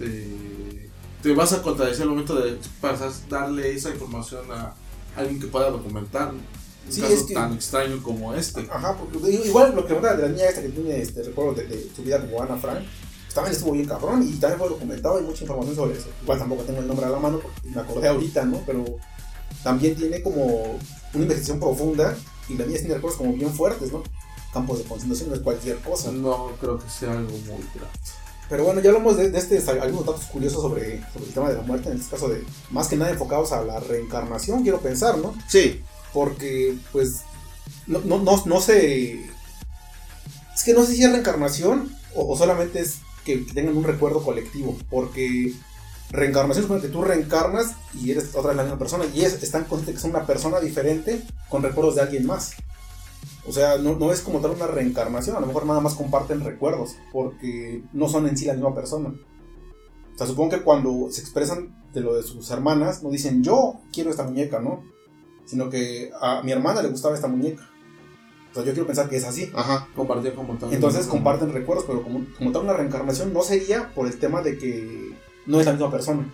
completamente... 0.00 0.90
Te 1.22 1.34
vas 1.34 1.52
a 1.52 1.62
contradecir 1.62 2.02
al 2.02 2.10
momento 2.10 2.34
de 2.34 2.58
pasar, 2.80 3.10
darle 3.28 3.72
esa 3.74 3.90
información 3.90 4.50
a 4.52 4.74
alguien 5.16 5.38
que 5.40 5.46
pueda 5.46 5.70
documentar 5.70 6.30
un 6.32 6.40
Sí, 6.88 7.02
caso 7.02 7.12
es 7.12 7.22
que- 7.24 7.34
tan 7.34 7.52
extraño 7.52 8.02
como 8.02 8.34
este. 8.34 8.66
Ajá, 8.72 8.96
porque 8.96 9.30
igual 9.30 9.74
lo 9.76 9.86
que 9.86 9.94
habla 9.94 10.16
de 10.16 10.22
la 10.22 10.28
niña 10.30 10.46
esta 10.46 10.62
que 10.62 10.70
tiene 10.70 11.00
este 11.00 11.22
recuerdo 11.22 11.54
de, 11.54 11.64
de 11.66 11.90
su 11.94 12.02
vida 12.02 12.20
como 12.20 12.42
Ana 12.42 12.56
Frank, 12.56 12.80
pues, 13.30 13.34
también 13.36 13.54
estuvo 13.54 13.72
bien 13.72 13.86
cabrón 13.86 14.22
y 14.24 14.32
también 14.32 14.58
fue 14.58 14.68
documentado, 14.68 15.18
hay 15.18 15.22
mucha 15.22 15.42
información 15.42 15.76
sobre 15.76 15.96
eso. 15.96 16.08
Igual 16.22 16.38
tampoco 16.40 16.64
tengo 16.64 16.80
el 16.80 16.88
nombre 16.88 17.06
a 17.06 17.10
la 17.10 17.18
mano 17.20 17.38
porque 17.38 17.68
me 17.68 17.80
acordé 17.80 18.08
ahorita, 18.08 18.44
¿no? 18.44 18.60
Pero 18.66 18.84
también 19.62 19.94
tiene 19.94 20.20
como 20.20 20.44
una 21.14 21.22
investigación 21.22 21.60
profunda 21.60 22.16
y 22.48 22.54
la 22.54 22.66
niña 22.66 22.80
tiene 22.80 22.94
recuerdos 22.94 23.18
como 23.18 23.32
bien 23.32 23.52
fuertes, 23.52 23.92
¿no? 23.92 24.02
Campos 24.52 24.78
de 24.78 24.84
concentración 24.84 25.28
no 25.28 25.36
es 25.36 25.42
cualquier 25.42 25.78
cosa. 25.78 26.10
No 26.10 26.50
creo 26.60 26.80
que 26.80 26.90
sea 26.90 27.12
algo 27.12 27.30
muy 27.30 27.64
grave. 27.72 27.92
Pero 28.48 28.64
bueno, 28.64 28.80
ya 28.80 28.90
hablamos 28.90 29.16
de, 29.16 29.30
de 29.30 29.38
este, 29.38 29.58
algunos 29.80 30.06
datos 30.06 30.24
curiosos 30.24 30.60
sobre, 30.60 31.00
sobre 31.12 31.26
el 31.26 31.32
tema 31.32 31.50
de 31.50 31.54
la 31.54 31.62
muerte, 31.62 31.88
en 31.88 31.98
este 31.98 32.10
caso 32.10 32.28
de 32.28 32.44
más 32.70 32.88
que 32.88 32.96
nada 32.96 33.12
enfocados 33.12 33.52
a 33.52 33.62
la 33.62 33.78
reencarnación, 33.78 34.64
quiero 34.64 34.80
pensar, 34.80 35.18
¿no? 35.18 35.34
Sí, 35.46 35.84
Porque, 36.12 36.76
pues, 36.90 37.20
no, 37.86 38.00
no, 38.00 38.18
no, 38.18 38.42
no 38.44 38.60
sé. 38.60 39.24
Es 40.52 40.64
que 40.64 40.74
no 40.74 40.84
sé 40.84 40.96
si 40.96 41.04
es 41.04 41.12
reencarnación 41.12 41.96
o, 42.16 42.32
o 42.32 42.36
solamente 42.36 42.80
es 42.80 42.98
que, 43.24 43.38
tengan 43.38 43.76
un 43.76 43.84
recuerdo 43.84 44.22
colectivo. 44.22 44.76
Porque 44.88 45.54
reencarnación 46.10 46.64
es 46.64 46.68
cuando 46.68 46.88
tú 46.88 47.02
reencarnas 47.02 47.76
y 47.94 48.10
eres 48.10 48.34
otra 48.34 48.48
vez 48.48 48.56
la 48.56 48.62
misma 48.64 48.78
persona. 48.78 49.04
Y 49.14 49.22
es, 49.22 49.42
están 49.42 49.64
conscientes 49.64 49.96
que 49.96 50.00
son 50.00 50.10
una 50.10 50.26
persona 50.26 50.60
diferente 50.60 51.22
con 51.48 51.62
recuerdos 51.62 51.94
de 51.94 52.02
alguien 52.02 52.26
más. 52.26 52.52
O 53.46 53.52
sea, 53.52 53.78
no, 53.78 53.96
no 53.96 54.12
es 54.12 54.20
como 54.20 54.40
tal 54.40 54.52
una 54.52 54.66
reencarnación. 54.66 55.36
A 55.36 55.40
lo 55.40 55.46
mejor 55.46 55.66
nada 55.66 55.80
más 55.80 55.94
comparten 55.94 56.44
recuerdos. 56.44 56.96
Porque 57.12 57.82
no 57.92 58.08
son 58.08 58.26
en 58.28 58.36
sí 58.36 58.44
la 58.44 58.54
misma 58.54 58.74
persona. 58.74 59.08
O 59.08 60.18
sea, 60.18 60.26
supongo 60.26 60.50
que 60.50 60.62
cuando 60.62 61.08
se 61.10 61.20
expresan 61.20 61.76
de 61.92 62.00
lo 62.00 62.14
de 62.14 62.22
sus 62.22 62.50
hermanas, 62.50 63.02
no 63.02 63.10
dicen 63.10 63.42
yo 63.42 63.80
quiero 63.92 64.10
esta 64.10 64.24
muñeca, 64.24 64.60
¿no? 64.60 64.82
sino 65.50 65.68
que 65.68 66.12
a 66.20 66.42
mi 66.44 66.52
hermana 66.52 66.80
le 66.80 66.90
gustaba 66.90 67.16
esta 67.16 67.26
muñeca. 67.26 67.68
O 68.50 68.54
sea, 68.54 68.64
yo 68.64 68.72
quiero 68.72 68.86
pensar 68.86 69.08
que 69.08 69.16
es 69.16 69.24
así. 69.24 69.50
ajá. 69.54 69.86
Compartir 69.94 70.34
como 70.34 70.56
tal. 70.58 70.72
Entonces 70.72 71.06
comparten 71.06 71.52
recuerdos, 71.52 71.84
pero 71.86 72.02
como, 72.02 72.24
como 72.36 72.50
tal 72.52 72.62
una 72.62 72.72
reencarnación 72.72 73.32
no 73.32 73.42
sería 73.42 73.90
por 73.94 74.06
el 74.06 74.18
tema 74.18 74.42
de 74.42 74.58
que 74.58 75.12
no 75.46 75.60
es 75.60 75.66
la 75.66 75.72
misma 75.72 75.90
persona. 75.90 76.28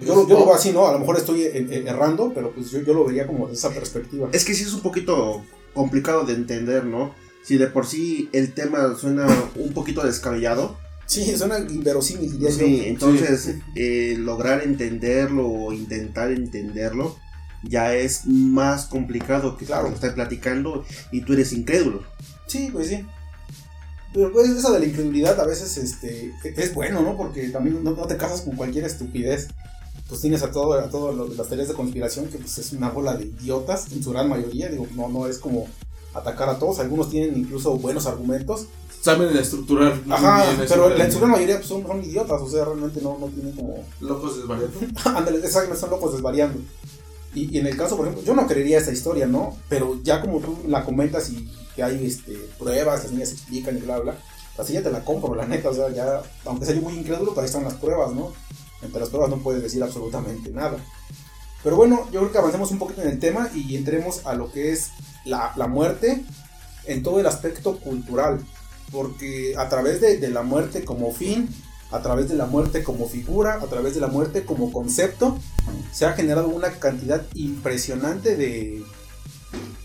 Yo, 0.00 0.14
lo- 0.14 0.28
yo 0.28 0.38
lo 0.38 0.46
veo 0.46 0.54
así, 0.54 0.70
¿no? 0.70 0.86
A 0.86 0.92
lo 0.92 1.00
mejor 1.00 1.16
estoy 1.16 1.42
eh, 1.42 1.50
eh, 1.70 1.84
errando, 1.86 2.30
pero 2.32 2.52
pues 2.52 2.70
yo, 2.70 2.80
yo 2.82 2.94
lo 2.94 3.04
vería 3.04 3.26
como 3.26 3.48
de 3.48 3.54
esa 3.54 3.70
perspectiva. 3.70 4.28
Es 4.32 4.44
que 4.44 4.54
sí 4.54 4.62
es 4.62 4.72
un 4.72 4.80
poquito 4.82 5.44
complicado 5.74 6.24
de 6.24 6.34
entender, 6.34 6.84
¿no? 6.84 7.12
Si 7.42 7.56
de 7.56 7.66
por 7.66 7.86
sí 7.86 8.28
el 8.32 8.52
tema 8.54 8.94
suena 8.96 9.26
un 9.56 9.72
poquito 9.72 10.02
descabellado, 10.04 10.76
Sí, 11.06 11.34
suena 11.38 11.58
inverosímil, 11.58 12.30
sí, 12.52 12.82
entonces 12.84 13.54
eh, 13.74 14.14
lograr 14.18 14.62
entenderlo 14.62 15.48
o 15.48 15.72
intentar 15.72 16.30
entenderlo 16.30 17.16
ya 17.62 17.94
es 17.94 18.26
más 18.26 18.86
complicado 18.86 19.56
que 19.56 19.66
Claro. 19.66 19.88
estar 19.88 20.14
platicando 20.14 20.84
y 21.10 21.22
tú 21.22 21.32
eres 21.32 21.52
incrédulo. 21.52 22.02
Sí, 22.46 22.70
pues 22.72 22.88
sí. 22.88 23.04
Pero 24.12 24.32
pues 24.32 24.48
eso 24.48 24.72
de 24.72 24.80
la 24.80 24.86
incredulidad 24.86 25.38
a 25.38 25.44
veces 25.46 25.76
este, 25.76 26.32
es 26.56 26.74
bueno, 26.74 27.02
¿no? 27.02 27.16
Porque 27.16 27.48
también 27.50 27.82
no, 27.82 27.90
no 27.90 28.06
te 28.06 28.16
casas 28.16 28.40
con 28.42 28.56
cualquier 28.56 28.84
estupidez. 28.84 29.48
Pues 30.08 30.22
tienes 30.22 30.42
a 30.42 30.50
todo, 30.50 30.72
a 30.72 30.88
todo 30.88 31.12
lo 31.12 31.26
de 31.26 31.36
las 31.36 31.48
teorías 31.48 31.68
de 31.68 31.74
conspiración 31.74 32.26
que 32.28 32.38
pues 32.38 32.56
es 32.56 32.72
una 32.72 32.88
bola 32.88 33.14
de 33.14 33.26
idiotas, 33.26 33.92
en 33.92 34.02
su 34.02 34.10
gran 34.10 34.28
mayoría. 34.28 34.68
Digo, 34.70 34.86
no, 34.94 35.08
no 35.08 35.26
es 35.26 35.38
como 35.38 35.66
atacar 36.14 36.48
a 36.48 36.58
todos. 36.58 36.78
Algunos 36.78 37.10
tienen 37.10 37.36
incluso 37.36 37.76
buenos 37.76 38.06
argumentos. 38.06 38.66
Saben 39.02 39.36
estructurar. 39.36 40.00
Ajá, 40.08 40.46
pero 40.66 40.88
la, 40.88 41.04
en 41.04 41.12
su 41.12 41.18
gran 41.18 41.30
mayoría 41.32 41.56
pues, 41.56 41.68
son, 41.68 41.86
son 41.86 42.02
idiotas. 42.02 42.40
O 42.40 42.48
sea, 42.48 42.64
realmente 42.64 43.00
no, 43.02 43.18
no 43.18 43.26
tienen 43.26 43.54
como... 43.54 43.84
Locos 44.00 44.38
desvariados. 44.38 44.72
Ándale, 45.04 45.38
exactamente, 45.38 45.78
son 45.78 45.90
locos 45.90 46.14
desvariando. 46.14 46.58
Y, 47.34 47.58
en 47.58 47.66
el 47.66 47.76
caso, 47.76 47.96
por 47.96 48.06
ejemplo, 48.06 48.24
yo 48.24 48.34
no 48.34 48.46
creería 48.46 48.78
esa 48.78 48.92
historia, 48.92 49.26
¿no? 49.26 49.56
Pero 49.68 50.00
ya 50.02 50.20
como 50.20 50.40
tú 50.40 50.58
la 50.66 50.84
comentas 50.84 51.30
y 51.30 51.48
que 51.76 51.82
hay 51.82 52.06
este, 52.06 52.32
pruebas, 52.58 53.04
las 53.04 53.12
niñas 53.12 53.32
explican 53.32 53.76
y 53.76 53.80
bla, 53.80 53.98
bla, 53.98 54.18
así 54.56 54.72
ya 54.72 54.82
te 54.82 54.90
la 54.90 55.04
compro, 55.04 55.34
la 55.34 55.46
neta, 55.46 55.68
o 55.68 55.74
sea, 55.74 55.90
ya, 55.90 56.22
aunque 56.44 56.66
sea 56.66 56.74
yo 56.74 56.82
muy 56.82 56.94
incrédulo, 56.94 57.30
pero 57.30 57.42
ahí 57.42 57.46
están 57.46 57.64
las 57.64 57.74
pruebas, 57.74 58.12
¿no? 58.12 58.32
Entre 58.82 59.00
las 59.00 59.10
pruebas 59.10 59.30
no 59.30 59.38
puedes 59.38 59.62
decir 59.62 59.82
absolutamente 59.82 60.50
nada. 60.50 60.78
Pero 61.62 61.76
bueno, 61.76 62.08
yo 62.10 62.20
creo 62.20 62.32
que 62.32 62.38
avancemos 62.38 62.70
un 62.70 62.78
poquito 62.78 63.02
en 63.02 63.08
el 63.08 63.18
tema 63.18 63.50
y 63.54 63.76
entremos 63.76 64.24
a 64.26 64.34
lo 64.34 64.50
que 64.50 64.72
es 64.72 64.90
la, 65.24 65.52
la 65.56 65.66
muerte 65.66 66.24
en 66.86 67.02
todo 67.02 67.20
el 67.20 67.26
aspecto 67.26 67.78
cultural. 67.78 68.44
Porque 68.90 69.54
a 69.58 69.68
través 69.68 70.00
de 70.00 70.28
la 70.30 70.42
muerte 70.42 70.84
como 70.84 71.12
fin, 71.12 71.48
a 71.90 72.02
través 72.02 72.28
de 72.28 72.36
la 72.36 72.46
muerte 72.46 72.82
como 72.82 73.08
figura, 73.08 73.54
a 73.54 73.66
través 73.66 73.94
de 73.94 74.00
la 74.00 74.08
muerte 74.08 74.44
como 74.44 74.72
concepto, 74.72 75.38
se 75.92 76.06
ha 76.06 76.12
generado 76.12 76.48
una 76.48 76.70
cantidad 76.72 77.26
impresionante 77.34 78.36
de, 78.36 78.82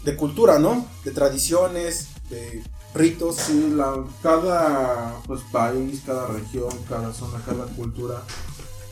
de 0.04 0.16
cultura, 0.16 0.60
¿no? 0.60 0.86
De 1.06 1.12
tradiciones, 1.12 2.08
de 2.30 2.64
ritos. 2.94 3.38
Sí, 3.38 3.74
la, 3.76 4.04
cada 4.22 5.22
pues, 5.26 5.42
país, 5.52 6.02
cada 6.06 6.28
región, 6.28 6.72
cada 6.90 7.14
zona, 7.14 7.42
cada 7.46 7.66
cultura, 7.66 8.24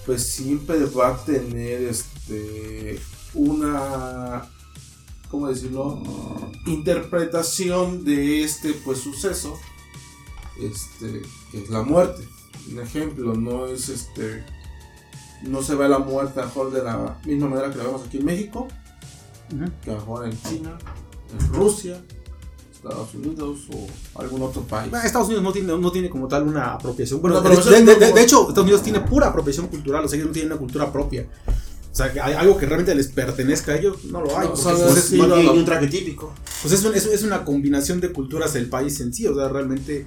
pues 0.06 0.28
siempre 0.28 0.86
va 0.86 1.10
a 1.10 1.26
tener 1.26 1.82
este 1.84 3.00
una, 3.34 4.50
¿cómo 5.30 5.48
decirlo? 5.48 6.02
Interpretación 6.66 8.04
de 8.04 8.44
este 8.44 8.74
pues 8.74 9.00
suceso, 9.00 9.58
este, 10.60 11.22
que 11.52 11.64
es 11.64 11.70
la 11.70 11.84
muerte. 11.84 12.28
Un 12.72 12.80
ejemplo, 12.80 13.34
no 13.36 13.66
es 13.68 13.90
este, 13.90 14.44
no 15.44 15.62
se 15.64 15.76
ve 15.76 15.88
la 15.90 16.00
muerte 16.00 16.40
a 16.42 16.46
mejor 16.46 16.72
de 16.72 16.84
la 16.84 17.18
misma 17.26 17.48
manera 17.50 17.72
que 17.72 17.78
la 17.78 17.86
vemos 17.86 18.02
aquí 18.06 18.18
en 18.18 18.26
México, 18.26 18.68
que 19.84 19.90
a 19.90 19.94
lo 19.94 20.00
mejor 20.00 20.26
en 20.28 20.42
China, 20.44 20.78
en 21.40 21.54
Rusia, 21.54 22.02
Estados 22.74 23.14
Unidos 23.14 23.60
o 23.74 24.20
algún 24.20 24.42
otro 24.42 24.62
país. 24.64 24.90
Bueno, 24.90 25.06
Estados 25.06 25.28
Unidos 25.28 25.44
no 25.44 25.52
tiene, 25.52 25.78
no 25.78 25.92
tiene 25.92 26.10
como 26.10 26.28
tal 26.28 26.48
una 26.48 26.74
apropiación. 26.74 27.22
Bueno, 27.22 27.40
Una 27.40 27.50
de, 27.50 27.86
de- 27.86 27.96
de- 27.96 28.12
de 28.14 28.22
hecho, 28.24 28.42
Estados 28.42 28.64
Unidos 28.64 28.84
tiene 28.84 29.02
pura 29.02 29.28
apropiación 29.28 29.68
cultural, 29.68 30.06
o 30.06 30.08
sea, 30.08 30.16
ellos 30.18 30.28
no 30.28 30.34
tienen 30.34 30.52
una 30.52 30.60
cultura 30.60 30.92
propia. 30.92 31.28
O 31.92 31.96
sea, 31.96 32.12
que 32.14 32.22
hay 32.22 32.34
algo 32.34 32.58
que 32.58 32.66
realmente 32.66 32.96
les 32.96 33.08
pertenezca 33.10 33.74
a 33.74 33.76
ellos, 33.78 34.06
no 34.06 34.22
lo 34.22 34.38
hay. 34.38 34.48
No, 34.48 34.54
pues, 34.54 34.66
es- 34.98 35.12
no, 35.14 35.36
bien 35.36 35.46
no. 35.46 35.54
un 35.54 35.66
traje 35.66 35.88
típico. 35.88 36.34
pues 36.62 36.74
es, 36.74 36.84
un- 36.86 36.96
es- 36.96 37.06
es 37.06 37.24
una 37.24 37.44
combinación 37.44 38.00
de 38.00 38.12
culturas 38.14 38.54
del 38.54 38.70
país 38.70 39.00
en 39.02 39.14
sí, 39.14 39.28
o 39.28 39.36
sea, 39.36 39.50
realmente... 39.50 40.06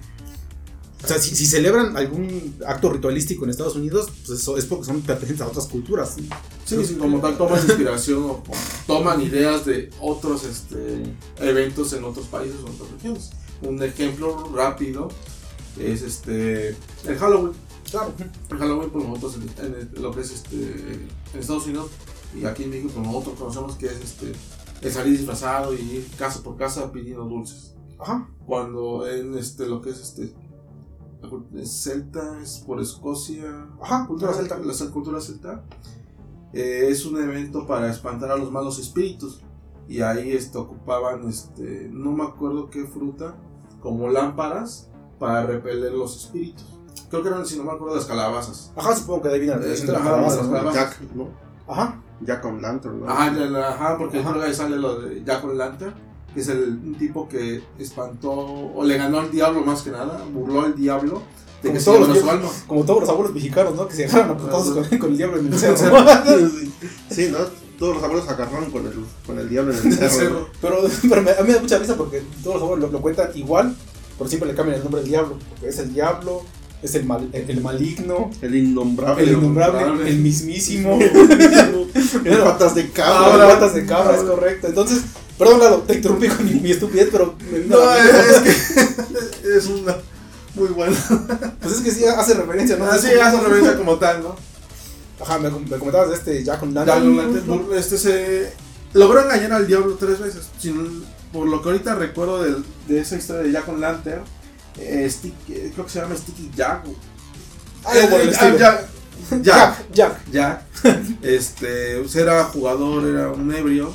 O 1.05 1.07
sea, 1.07 1.19
si, 1.19 1.37
si 1.37 1.47
celebran 1.47 1.97
algún 1.99 2.57
acto 2.67 2.91
ritualístico 2.91 3.45
en 3.45 3.51
Estados 3.51 3.77
Unidos, 3.77 4.11
pues 4.27 4.41
eso 4.41 4.57
es 4.57 4.65
porque 4.65 4.87
son 4.87 5.03
pertenecientes 5.03 5.43
a 5.47 5.49
otras 5.49 5.67
culturas. 5.67 6.17
Sí, 6.65 6.83
sí, 6.83 6.95
como 6.95 7.21
tal 7.21 7.37
toman 7.37 7.61
inspiración 7.63 8.23
o 8.23 8.31
o 8.31 8.43
toman 8.87 9.21
ideas 9.21 9.67
de 9.67 9.91
otros 10.01 10.45
este, 10.45 11.03
eventos 11.41 11.93
en 11.93 12.05
otros 12.05 12.27
países 12.27 12.57
o 12.65 12.69
en 12.69 12.75
otras 12.75 12.91
regiones. 12.93 13.31
Un 13.61 13.83
ejemplo 13.83 14.51
rápido 14.55 15.09
es 15.79 16.01
este 16.01 16.71
el 17.07 17.19
Halloween. 17.19 17.53
Claro. 17.91 18.15
El 18.51 18.59
Halloween 18.59 18.91
por 18.91 19.05
nosotros 19.05 19.37
en, 19.59 19.75
en 19.75 20.03
lo 20.03 20.11
que 20.11 20.23
es 20.23 20.31
este 20.31 20.57
en 20.57 21.39
Estados 21.39 21.67
Unidos 21.67 21.91
y 22.35 22.47
aquí 22.47 22.63
en 22.65 22.71
México 22.71 22.91
por 22.95 23.05
nosotros 23.05 23.39
conocemos 23.39 23.77
que 23.77 23.87
es 23.87 24.01
este 24.03 24.33
el 24.81 24.91
salir 24.91 25.19
disfrazado 25.19 25.75
y 25.75 25.81
ir 25.81 26.11
casa 26.17 26.43
por 26.43 26.57
casa 26.57 26.91
pidiendo 26.91 27.25
dulces. 27.25 27.75
Ajá. 27.99 28.27
Cuando 28.47 29.07
en 29.07 29.37
este 29.37 29.67
lo 29.67 29.83
que 29.83 29.91
es 29.91 30.01
este 30.01 30.33
es 31.55 31.71
celta 31.83 32.41
es 32.43 32.59
por 32.67 32.81
Escocia 32.81 33.67
Ajá, 33.81 34.07
cultura 34.07 34.33
celta. 34.33 34.59
la 34.59 34.91
cultura 34.93 35.21
celta 35.21 35.65
eh, 36.53 36.87
es 36.89 37.05
un 37.07 37.21
evento 37.21 37.67
para 37.67 37.91
espantar 37.91 38.31
a 38.31 38.37
los 38.37 38.51
malos 38.51 38.79
espíritus 38.79 39.43
y 39.89 40.01
ahí 40.01 40.33
este, 40.33 40.57
ocupaban 40.59 41.29
este 41.29 41.89
no 41.93 42.13
me 42.13 42.25
acuerdo 42.25 42.71
qué 42.71 42.85
fruta 42.87 43.35
como 43.81 44.09
lámparas 44.09 44.89
para 45.19 45.45
repeler 45.47 45.93
los 45.93 46.17
espíritus 46.17 46.65
creo 47.11 47.23
que 47.23 47.29
eran 47.29 47.45
si 47.47 47.57
no 47.59 47.65
me 47.65 47.73
acuerdo 47.73 47.97
las 47.97 48.07
calabazas 48.07 48.73
Ajá, 48.77 48.95
supongo 48.97 49.23
que 49.23 49.29
adivina. 49.29 49.55
Eh, 49.55 49.69
las 49.69 49.85
¿no? 49.85 49.93
calabazas. 49.95 50.75
Jack, 50.75 51.01
¿no? 51.15 51.29
Ajá. 51.67 52.01
Jack 52.21 52.41
con 52.43 52.63
Lantern, 52.63 53.01
¿no? 53.01 53.09
ajá, 53.11 53.35
ya 53.35 53.47
la- 53.47 53.69
ajá, 53.71 53.99
porque 53.99 54.21
Ajá. 54.21 54.35
ahí 54.43 54.55
sale 54.55 54.77
lo 54.77 55.01
de 55.01 55.23
Jack 55.25 55.45
O'Lantern 55.45 55.95
que 56.35 56.41
es 56.41 56.49
el, 56.49 56.63
un 56.85 56.97
tipo 56.99 57.29
que 57.29 57.63
espantó 57.79 58.33
o 58.33 58.85
le 58.85 58.97
ganó 58.97 59.21
al 59.21 59.31
diablo 59.31 59.61
más 59.63 59.83
que 59.83 59.91
nada 59.91 60.25
burló 60.33 60.63
al 60.63 60.75
diablo 60.75 61.23
de 61.63 61.69
Como 61.71 61.75
que 61.75 61.81
se 61.81 61.85
todos 61.87 62.09
los 62.09 62.19
su 62.19 62.29
alma 62.31 62.49
Como 62.67 62.85
todos 62.85 63.01
los 63.01 63.09
abuelos 63.09 63.33
mexicanos, 63.35 63.75
¿no? 63.77 63.87
Que 63.89 63.95
se 63.95 64.05
agarran 64.07 64.31
a 64.33 64.37
putazos 64.37 64.75
con, 64.89 64.99
con 64.99 65.11
el 65.13 65.17
diablo 65.17 65.39
en 65.41 65.47
el 65.53 65.59
cerro. 65.59 66.05
Sí, 67.11 67.29
¿no? 67.31 67.39
Todos 67.79 67.95
los 67.97 68.05
abuelos 68.05 68.29
agarraron 68.29 68.71
con 68.71 68.87
el, 68.87 68.93
con 69.27 69.39
el 69.39 69.49
diablo 69.49 69.73
en 69.73 69.87
el 69.87 69.93
cerro. 69.95 70.11
cerro. 70.11 70.41
¿no? 70.41 70.47
Pero, 70.61 70.77
pero 71.09 71.23
me- 71.23 71.31
a 71.31 71.41
mí 71.43 71.49
me 71.49 71.55
da 71.55 71.61
mucha 71.61 71.79
risa 71.79 71.97
porque 71.97 72.23
todos 72.43 72.57
los 72.57 72.63
abuelos 72.65 72.91
lo, 72.91 72.99
lo 72.99 73.03
cuentan 73.03 73.31
igual, 73.35 73.75
pero 74.19 74.29
siempre 74.29 74.49
le 74.51 74.55
cambian 74.55 74.77
el 74.79 74.83
nombre 74.85 75.01
del 75.01 75.11
diablo. 75.11 75.39
Porque 75.51 75.69
es 75.69 75.79
el 75.79 75.93
diablo, 75.95 76.43
es 76.83 76.95
el, 76.95 77.05
mal- 77.07 77.31
el, 77.33 77.49
el 77.51 77.61
maligno, 77.63 78.31
El 78.43 78.55
innombrable. 78.57 79.23
el 79.25 79.31
innombrable, 79.31 79.81
innombrable. 79.83 80.11
el 80.11 80.19
mismísimo. 80.19 80.99
El 81.01 82.39
patas 82.39 82.75
de 82.75 82.91
cabra. 82.91 83.33
Ahora 83.33 83.49
patas 83.49 83.75
de 83.75 83.87
cabra, 83.87 84.17
es 84.17 84.23
correcto. 84.23 84.67
Entonces, 84.69 85.03
perdón, 85.39 85.61
Lalo, 85.61 85.79
te 85.79 85.95
interrumpí 85.95 86.29
con 86.29 86.45
mi, 86.45 86.55
mi 86.61 86.71
estupidez, 86.73 87.09
pero. 87.11 87.35
me 87.51 87.59
vino 87.61 87.77
no 87.77 87.85
la 87.87 87.99
es 87.99 88.41
que 88.41 89.57
es 89.57 89.67
una 89.67 89.97
muy 90.55 90.69
buena 90.69 90.97
Pues 91.61 91.75
es 91.75 91.81
que 91.81 91.91
sí 91.91 92.05
hace 92.05 92.35
referencia, 92.35 92.77
¿no? 92.77 92.85
Así 92.87 93.09
hace 93.09 93.37
referencia 93.41 93.77
como 93.77 93.97
tal, 93.99 94.23
¿no? 94.23 94.37
Ajá, 95.21 95.39
me, 95.39 95.51
me 95.51 95.79
comentabas 95.79 96.11
de 96.11 96.17
este 96.17 96.45
Jack 96.45 96.63
on 96.63 96.75
Lantern. 96.75 97.73
este 97.77 97.99
se 97.99 98.53
logró 98.93 99.23
engañar 99.23 99.53
al 99.53 99.67
diablo 99.67 99.97
tres 99.99 100.21
veces. 100.21 100.49
Sin- 100.59 101.05
por 101.33 101.49
lo 101.49 101.61
que 101.63 101.69
ahorita 101.71 101.95
recuerdo 101.97 102.43
de, 102.89 103.01
esa 103.01 103.17
historia 103.17 103.43
de 103.43 103.51
Jack 103.53 103.69
on 103.69 103.81
Lantern, 103.81 104.23
eh, 104.79 105.11
Stick- 105.11 105.33
eh, 105.49 105.71
creo 105.75 105.87
que 105.87 105.93
se 105.93 106.01
llama 106.01 106.15
Sticky 106.17 106.51
Jack. 106.55 106.85
El 107.93 108.29
estilo. 108.29 108.57
Jack, 108.59 108.87
Jack, 109.43 109.43
Jack, 109.43 109.93
Jack. 109.93 110.31
Jack. 110.31 110.63
Este, 111.23 111.99
pues 112.01 112.15
era 112.17 112.45
jugador, 112.45 113.05
era 113.09 113.31
un 113.31 113.53
ebrio. 113.55 113.93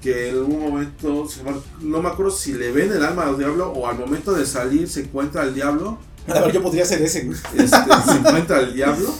Que 0.00 0.30
en 0.30 0.36
algún 0.36 0.60
momento, 0.60 1.26
no 1.44 1.50
me- 1.50 1.86
no 1.88 2.02
me 2.02 2.08
acuerdo 2.08 2.30
si 2.32 2.52
le 2.54 2.72
ven 2.72 2.90
el 2.90 3.04
alma 3.04 3.24
al 3.24 3.36
diablo 3.36 3.70
o 3.72 3.86
al 3.86 3.98
momento 3.98 4.32
de 4.32 4.46
salir 4.46 4.88
se 4.88 5.00
encuentra 5.02 5.42
al 5.42 5.54
diablo. 5.54 5.98
A 6.28 6.40
ver, 6.40 6.52
yo 6.52 6.62
podría 6.62 6.84
ser 6.86 7.02
ese, 7.02 7.24
güey. 7.24 7.38
Este, 7.56 7.76
se 8.06 8.12
encuentra 8.18 8.58
al 8.58 8.74
diablo. 8.74 9.12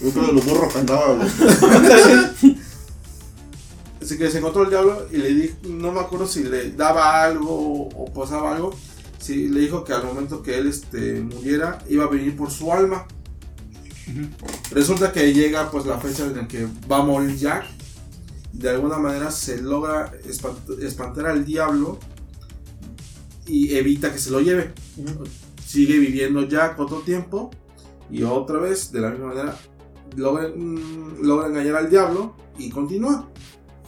Uno 0.00 0.26
de 0.28 0.32
los 0.32 0.44
burros 0.44 0.72
que 0.72 0.78
andaba. 0.78 1.14
¿no? 1.16 1.24
Así 4.02 4.16
que 4.16 4.30
se 4.30 4.38
encontró 4.38 4.62
el 4.62 4.70
diablo 4.70 5.06
y 5.12 5.16
le 5.16 5.34
dijo, 5.34 5.54
no 5.68 5.92
me 5.92 6.00
acuerdo 6.00 6.26
si 6.26 6.44
le 6.44 6.70
daba 6.72 7.22
algo 7.24 7.88
o 7.88 8.12
pasaba 8.14 8.54
algo, 8.54 8.74
si 9.18 9.48
le 9.48 9.60
dijo 9.60 9.84
que 9.84 9.92
al 9.92 10.04
momento 10.04 10.42
que 10.42 10.56
él 10.56 10.68
este, 10.68 11.20
muriera 11.20 11.78
iba 11.88 12.04
a 12.04 12.08
venir 12.08 12.36
por 12.36 12.50
su 12.50 12.72
alma. 12.72 13.06
Resulta 14.70 15.12
que 15.12 15.34
llega 15.34 15.70
pues 15.70 15.84
la 15.84 15.98
fecha 15.98 16.24
en 16.24 16.36
la 16.36 16.48
que 16.48 16.66
va 16.90 16.98
a 16.98 17.02
morir 17.02 17.36
Jack. 17.36 17.66
De 18.58 18.68
alguna 18.68 18.98
manera 18.98 19.30
se 19.30 19.62
logra 19.62 20.12
espant- 20.24 20.82
espantar 20.82 21.26
al 21.26 21.44
diablo 21.44 21.98
y 23.46 23.76
evita 23.76 24.12
que 24.12 24.18
se 24.18 24.30
lo 24.32 24.40
lleve. 24.40 24.72
Sigue 25.64 25.98
viviendo 25.98 26.42
Jack 26.42 26.78
otro 26.80 26.98
tiempo 27.02 27.50
y 28.10 28.24
otra 28.24 28.58
vez 28.58 28.90
de 28.90 29.00
la 29.00 29.10
misma 29.10 29.26
manera 29.28 29.56
logra, 30.16 30.50
logra 31.22 31.46
engañar 31.46 31.76
al 31.76 31.88
diablo 31.88 32.34
y 32.58 32.68
continúa. 32.70 33.28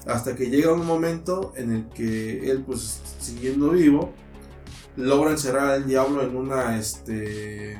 Hasta 0.07 0.37
que 0.37 0.49
llega 0.49 0.73
un 0.73 0.87
momento 0.87 1.53
en 1.57 1.73
el 1.73 1.89
que 1.89 2.49
él, 2.51 2.63
pues 2.65 3.01
siguiendo 3.19 3.71
vivo, 3.71 4.15
logra 4.97 5.33
encerrar 5.33 5.71
al 5.71 5.87
diablo 5.87 6.23
en 6.23 6.37
una, 6.37 6.79
este... 6.79 7.77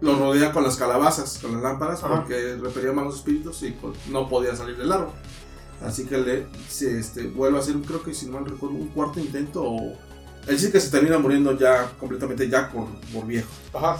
lo 0.00 0.18
rodea 0.18 0.52
con 0.52 0.62
las 0.62 0.76
calabazas, 0.76 1.38
con 1.38 1.52
las 1.52 1.62
lámparas, 1.62 2.02
Ajá. 2.02 2.16
porque 2.16 2.56
repelía 2.56 2.92
malos 2.92 3.16
espíritus 3.16 3.62
y 3.62 3.72
pues, 3.72 3.96
no 4.08 4.28
podía 4.28 4.56
salir 4.56 4.76
del 4.76 4.90
árbol. 4.90 5.12
Así 5.84 6.04
que 6.04 6.18
le 6.18 6.46
se, 6.68 6.98
este, 6.98 7.26
vuelve 7.28 7.58
a 7.58 7.60
hacer, 7.60 7.74
creo 7.76 8.02
que 8.02 8.14
si 8.14 8.26
no 8.26 8.32
mal 8.32 8.44
recuerdo, 8.46 8.76
un 8.76 8.88
cuarto 8.88 9.20
intento 9.20 9.62
o... 9.62 9.96
Él 10.46 10.58
sí 10.58 10.70
que 10.70 10.80
se 10.80 10.90
termina 10.90 11.18
muriendo 11.18 11.56
ya 11.58 11.92
completamente, 11.98 12.48
ya 12.48 12.70
por, 12.70 12.86
por 13.12 13.26
viejo. 13.26 13.48
Ajá. 13.74 13.98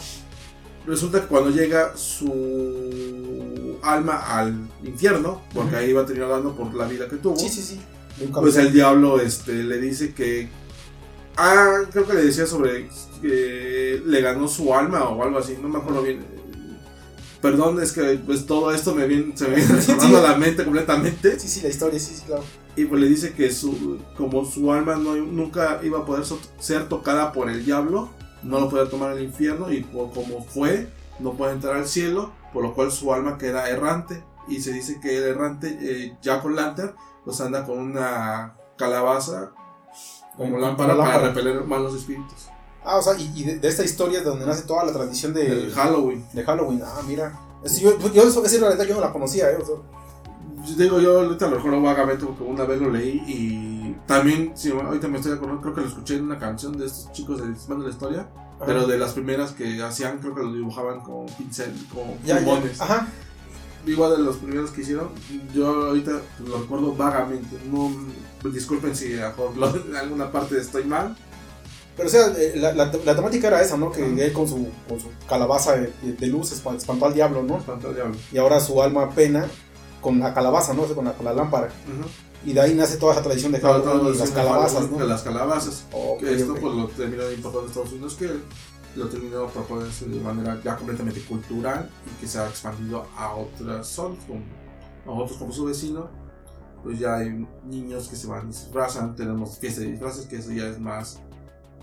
Resulta 0.86 1.20
que 1.20 1.26
cuando 1.26 1.50
llega 1.50 1.94
su 1.96 3.78
alma 3.82 4.16
al 4.38 4.68
infierno, 4.82 5.42
porque 5.52 5.70
Ujú. 5.74 5.78
ahí 5.78 5.92
va 5.92 6.02
a 6.02 6.06
terminar 6.06 6.30
dando 6.30 6.54
por 6.54 6.74
la 6.74 6.86
vida 6.86 7.08
que 7.08 7.16
tuvo, 7.16 7.36
Sí, 7.36 7.48
sí, 7.48 7.62
sí. 7.62 7.80
Pues 8.32 8.56
el 8.56 8.72
diablo 8.72 9.20
este, 9.20 9.52
le 9.64 9.78
dice 9.78 10.12
que... 10.14 10.48
Ah, 11.36 11.82
creo 11.90 12.06
que 12.06 12.14
le 12.14 12.24
decía 12.24 12.46
sobre 12.46 12.88
que 13.20 14.02
le 14.04 14.20
ganó 14.20 14.48
su 14.48 14.72
alma 14.74 15.04
o 15.08 15.22
algo 15.22 15.38
así, 15.38 15.58
no 15.60 15.68
me 15.68 15.78
acuerdo 15.78 16.02
bien. 16.02 16.24
Perdón, 17.40 17.80
es 17.82 17.92
que 17.92 18.02
pues 18.26 18.44
todo 18.44 18.70
esto 18.72 18.94
me 18.94 19.06
viene, 19.06 19.34
se 19.36 19.48
me 19.48 19.56
viene 19.56 19.72
retornando 19.76 20.18
a 20.18 20.22
la 20.22 20.36
mente 20.36 20.62
completamente. 20.64 21.38
Sí, 21.40 21.48
sí, 21.48 21.62
la 21.62 21.68
historia, 21.68 21.98
sí, 21.98 22.14
sí, 22.14 22.22
claro. 22.26 22.44
Y 22.76 22.84
pues 22.84 23.00
le 23.00 23.08
dice 23.08 23.32
que 23.32 23.50
su, 23.50 23.98
como 24.16 24.44
su 24.44 24.70
alma 24.72 24.96
no, 24.96 25.14
nunca 25.16 25.80
iba 25.82 26.00
a 26.00 26.04
poder 26.04 26.24
so- 26.24 26.40
ser 26.58 26.88
tocada 26.88 27.32
por 27.32 27.48
el 27.48 27.64
diablo, 27.64 28.10
no 28.42 28.60
lo 28.60 28.68
podía 28.68 28.88
tomar 28.90 29.16
el 29.16 29.24
infierno 29.24 29.72
y 29.72 29.80
por 29.82 30.12
como 30.12 30.44
fue, 30.44 30.88
no 31.18 31.32
puede 31.32 31.54
entrar 31.54 31.76
al 31.76 31.86
cielo, 31.88 32.32
por 32.52 32.62
lo 32.62 32.74
cual 32.74 32.92
su 32.92 33.12
alma 33.12 33.38
queda 33.38 33.68
errante. 33.70 34.22
Y 34.48 34.60
se 34.60 34.72
dice 34.72 35.00
que 35.00 35.16
el 35.16 35.22
errante, 35.24 35.78
eh, 35.80 36.16
Jack 36.22 36.44
O'Lantern, 36.44 36.94
pues 37.24 37.40
anda 37.40 37.64
con 37.64 37.78
una 37.78 38.54
calabaza 38.76 39.52
como 40.36 40.58
lámpara 40.58 40.94
con 40.94 40.98
para 41.04 41.10
lámpara. 41.22 41.28
repeler 41.32 41.64
malos 41.64 41.94
espíritus. 41.94 42.48
Ah, 42.84 42.96
o 42.98 43.02
sea, 43.02 43.14
y, 43.18 43.30
y 43.34 43.44
de, 43.44 43.58
de 43.58 43.68
esta 43.68 43.84
historia 43.84 44.18
es 44.18 44.24
de 44.24 44.30
donde 44.30 44.46
nace 44.46 44.62
toda 44.62 44.84
la 44.84 44.92
tradición 44.92 45.34
de, 45.34 45.46
El 45.46 45.72
Halloween. 45.72 46.24
de 46.32 46.42
Halloween. 46.44 46.82
Ah, 46.84 47.00
mira. 47.06 47.38
Es- 47.62 47.78
yo, 47.80 47.98
yo 48.12 48.22
esa 48.22 48.40
realidad 48.58 48.84
yo 48.86 48.94
no 48.94 49.00
la 49.02 49.12
conocía, 49.12 49.50
¿eh? 49.50 49.58
O 49.60 49.64
sea, 49.66 49.74
Yo 50.66 50.74
Digo, 50.82 51.00
yo 51.00 51.20
ahorita 51.20 51.48
lo 51.48 51.56
recuerdo 51.56 51.80
vagamente 51.82 52.24
porque 52.24 52.42
una 52.42 52.64
vez 52.64 52.80
lo 52.80 52.90
leí 52.90 53.22
y 53.26 53.96
también, 54.06 54.52
si 54.56 54.70
ahorita 54.70 55.08
me 55.08 55.18
estoy 55.18 55.32
acordando, 55.32 55.60
creo 55.62 55.74
que 55.74 55.80
lo 55.82 55.88
escuché 55.88 56.16
en 56.16 56.24
una 56.24 56.38
canción 56.38 56.76
de 56.78 56.86
estos 56.86 57.12
chicos 57.12 57.40
de 57.40 57.48
Dismando 57.52 57.84
la 57.84 57.90
Historia, 57.90 58.28
pero 58.66 58.86
de 58.86 58.98
las 58.98 59.12
primeras 59.12 59.52
que 59.52 59.82
hacían, 59.82 60.18
creo 60.18 60.34
que 60.34 60.42
lo 60.42 60.52
dibujaban 60.52 61.00
con 61.00 61.26
pincel, 61.26 61.72
con 61.94 62.14
plumones. 62.18 62.80
Ajá. 62.80 63.08
Igual 63.86 64.16
de 64.18 64.22
los 64.22 64.36
primeros 64.36 64.70
que 64.70 64.82
hicieron, 64.82 65.08
yo 65.54 65.66
ahorita 65.86 66.12
lo 66.46 66.58
recuerdo 66.60 66.94
vagamente. 66.94 67.56
No, 67.70 67.90
disculpen 68.50 68.94
si 68.94 69.18
a 69.18 69.34
lo- 69.56 69.74
en 69.76 69.96
alguna 70.00 70.30
parte 70.30 70.58
estoy 70.58 70.84
mal. 70.84 71.16
Pero 71.96 72.08
o 72.08 72.10
sea, 72.10 72.28
eh, 72.36 72.52
la, 72.56 72.72
la, 72.72 72.90
la 73.04 73.16
temática 73.16 73.48
era 73.48 73.60
esa, 73.62 73.76
¿no? 73.76 73.90
Que 73.92 74.02
Ajá. 74.04 74.12
él 74.24 74.32
con 74.32 74.48
su, 74.48 74.68
con 74.88 74.98
su 75.00 75.08
calabaza 75.28 75.76
de, 75.76 75.92
de 76.18 76.26
luz 76.28 76.52
espan- 76.52 76.76
espantó 76.76 77.06
al 77.06 77.14
diablo, 77.14 77.42
¿no? 77.42 77.58
Espanto 77.58 77.88
al 77.88 77.94
diablo. 77.94 78.16
Y 78.32 78.38
ahora 78.38 78.58
su 78.60 78.80
alma 78.82 79.10
pena 79.10 79.46
con 80.00 80.18
la 80.18 80.32
calabaza, 80.32 80.72
¿no? 80.72 80.82
O 80.82 80.86
sea, 80.86 80.94
con 80.96 81.04
la, 81.04 81.12
con 81.12 81.26
la 81.26 81.34
lámpara. 81.34 81.68
Y 82.44 82.54
de 82.54 82.60
ahí 82.62 82.74
nace 82.74 82.96
toda 82.96 83.12
esa 83.12 83.22
tradición 83.22 83.52
de 83.52 83.58
todo 83.58 84.12
y 84.14 84.16
las 84.16 84.30
calabazas, 84.30 84.90
¿no? 84.90 84.96
de 84.96 85.06
las 85.06 85.22
calabazas. 85.22 85.84
Que 86.18 86.34
esto 86.34 86.54
pues 86.54 86.74
lo 86.74 86.88
terminó 86.88 87.30
importando 87.30 87.60
en 87.62 87.66
Estados 87.68 87.92
Unidos 87.92 88.14
que 88.14 88.30
lo 88.96 89.08
terminó 89.08 89.46
proponerse 89.48 90.06
de 90.06 90.18
manera 90.20 90.58
ya 90.64 90.74
completamente 90.76 91.20
cultural 91.22 91.90
y 92.06 92.20
que 92.20 92.26
se 92.26 92.38
ha 92.38 92.48
expandido 92.48 93.06
a 93.16 93.34
otras 93.34 93.86
zonas, 93.88 94.18
como, 94.26 94.40
a 95.06 95.22
otros 95.22 95.36
como 95.38 95.52
su 95.52 95.66
vecino. 95.66 96.08
Pues 96.82 96.98
ya 96.98 97.16
hay 97.16 97.46
niños 97.66 98.08
que 98.08 98.16
se 98.16 98.26
van 98.26 98.48
disfrazan, 98.48 99.14
tenemos 99.14 99.58
fiesta 99.58 99.82
de 99.82 99.88
disfraces, 99.90 100.24
que 100.24 100.36
eso 100.36 100.50
ya 100.50 100.66
es 100.66 100.80
más 100.80 101.18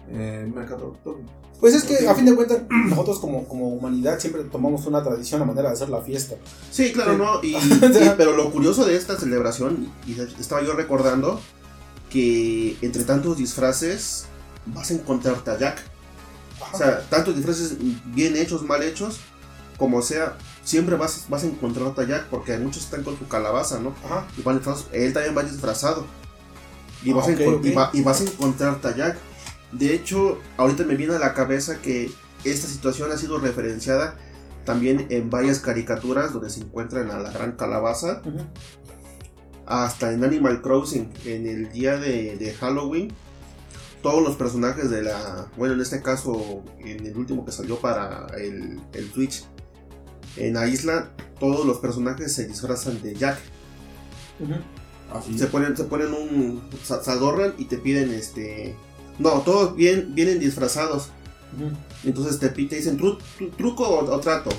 eh, 0.09 0.51
mercadotecnia. 0.53 1.25
Pues 1.59 1.73
es 1.73 1.83
que 1.85 2.07
a 2.07 2.13
fin 2.13 2.25
de 2.25 2.35
cuentas, 2.35 2.59
nosotros 2.69 3.19
como, 3.19 3.47
como 3.47 3.67
humanidad 3.69 4.19
siempre 4.19 4.43
tomamos 4.43 4.85
una 4.85 5.03
tradición, 5.03 5.39
la 5.39 5.45
manera 5.47 5.69
de 5.69 5.73
hacer 5.73 5.89
la 5.89 6.01
fiesta. 6.01 6.35
Sí, 6.71 6.91
claro, 6.93 7.13
Sí. 7.13 7.17
¿no? 7.17 7.43
Y, 7.43 7.55
y- 8.05 8.13
pero 8.15 8.35
lo 8.37 8.51
curioso 8.51 8.85
de 8.85 8.95
esta 8.95 9.17
celebración, 9.19 9.91
y 10.05 10.19
estaba 10.39 10.61
yo 10.63 10.73
recordando, 10.73 11.41
que 12.09 12.77
entre 12.81 13.03
tantos 13.03 13.37
disfraces 13.37 14.25
vas 14.67 14.91
a 14.91 14.93
encontrarte 14.93 15.51
a 15.51 15.57
Jack. 15.57 15.79
O 16.73 16.77
sea, 16.77 17.01
tantos 17.09 17.35
disfraces 17.35 17.75
bien 18.13 18.35
hechos, 18.35 18.61
mal 18.63 18.83
hechos, 18.83 19.19
como 19.77 20.01
sea, 20.01 20.37
siempre 20.63 20.95
vas, 20.95 21.25
vas 21.29 21.43
a 21.43 21.47
encontrarte 21.47 22.01
a 22.01 22.07
Jack, 22.07 22.25
porque 22.29 22.57
muchos 22.57 22.83
están 22.83 23.03
con 23.03 23.17
su 23.17 23.27
calabaza, 23.27 23.79
¿no? 23.79 23.93
Ajá. 24.05 24.27
Y 24.37 24.41
van 24.41 24.57
disfrazados, 24.57 24.89
él 24.93 25.13
también 25.13 25.37
va 25.37 25.43
disfrazado. 25.43 26.05
Y, 27.03 27.11
Ah, 27.11 27.15
vas, 27.15 27.27
a 27.27 27.31
ok, 27.31 27.37
encon- 27.39 27.55
ok. 27.59 27.65
y 27.65 27.71
va- 27.73 27.89
y 27.93 28.01
vas 28.01 28.21
a 28.21 28.23
encontrarte 28.25 28.87
a 28.89 28.95
Jack. 28.95 29.17
De 29.71 29.93
hecho, 29.93 30.39
ahorita 30.57 30.83
me 30.83 30.95
viene 30.95 31.15
a 31.15 31.19
la 31.19 31.33
cabeza 31.33 31.81
que 31.81 32.11
esta 32.43 32.67
situación 32.67 33.11
ha 33.11 33.17
sido 33.17 33.39
referenciada 33.39 34.15
también 34.65 35.07
en 35.09 35.29
varias 35.29 35.59
caricaturas 35.59 36.33
donde 36.33 36.49
se 36.49 36.61
encuentran 36.61 37.09
a 37.09 37.19
la 37.19 37.31
gran 37.31 37.53
calabaza. 37.53 38.21
Hasta 39.65 40.13
en 40.13 40.23
Animal 40.23 40.61
Crossing, 40.61 41.09
en 41.25 41.47
el 41.47 41.71
día 41.71 41.97
de, 41.97 42.37
de 42.37 42.53
Halloween. 42.53 43.13
Todos 44.01 44.23
los 44.23 44.35
personajes 44.35 44.89
de 44.89 45.03
la. 45.03 45.47
Bueno, 45.57 45.73
en 45.73 45.81
este 45.81 46.01
caso, 46.01 46.63
en 46.79 47.05
el 47.05 47.17
último 47.17 47.45
que 47.45 47.51
salió 47.51 47.77
para 47.79 48.27
el, 48.37 48.79
el 48.93 49.11
Twitch. 49.11 49.45
En 50.37 50.53
la 50.53 50.67
isla, 50.67 51.09
todos 51.39 51.65
los 51.65 51.79
personajes 51.79 52.31
se 52.31 52.47
disfrazan 52.47 53.01
de 53.01 53.15
Jack. 53.15 53.39
Así. 55.11 55.37
Se 55.37 55.47
ponen, 55.47 55.75
se 55.75 55.85
ponen 55.85 56.13
un. 56.13 56.61
Se, 56.83 57.03
se 57.03 57.11
adornan 57.11 57.55
y 57.57 57.65
te 57.65 57.77
piden 57.77 58.11
este. 58.11 58.75
No, 59.19 59.41
todos 59.41 59.75
bien, 59.75 60.13
vienen 60.13 60.39
disfrazados. 60.39 61.09
Entonces 62.03 62.39
te, 62.39 62.49
te 62.49 62.75
dicen 62.75 62.99
"Tru- 62.99 63.17
tru- 63.39 63.55
truco 63.55 63.83
o, 63.87 64.05
o 64.13 64.19
trato. 64.19 64.49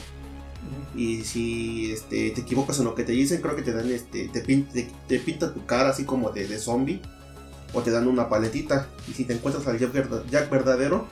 Y 0.97 1.23
si 1.23 1.93
este, 1.93 2.31
te 2.31 2.41
equivocas 2.41 2.79
en 2.79 2.85
lo 2.87 2.95
que 2.95 3.05
te 3.05 3.13
dicen, 3.13 3.41
creo 3.41 3.55
que 3.55 3.63
te 3.63 3.73
dan 3.73 3.89
este. 3.91 4.29
Te, 4.29 4.43
pin- 4.45 4.67
te, 4.69 4.91
te 5.07 5.19
pinta 5.21 5.53
tu 5.55 5.65
cara 5.65 5.91
así 5.91 6.05
como 6.05 6.31
de, 6.31 6.49
de 6.49 6.59
zombie. 6.59 7.01
O 7.73 7.83
te 7.83 7.91
dan 7.91 8.09
una 8.09 8.29
paletita. 8.29 8.89
Y 9.09 9.13
si 9.13 9.25
te 9.25 9.35
encuentras 9.35 9.67
al 9.67 9.79
Jack, 9.79 9.93
verda- 9.93 10.25
Jack 10.31 10.51
verdadero. 10.51 11.07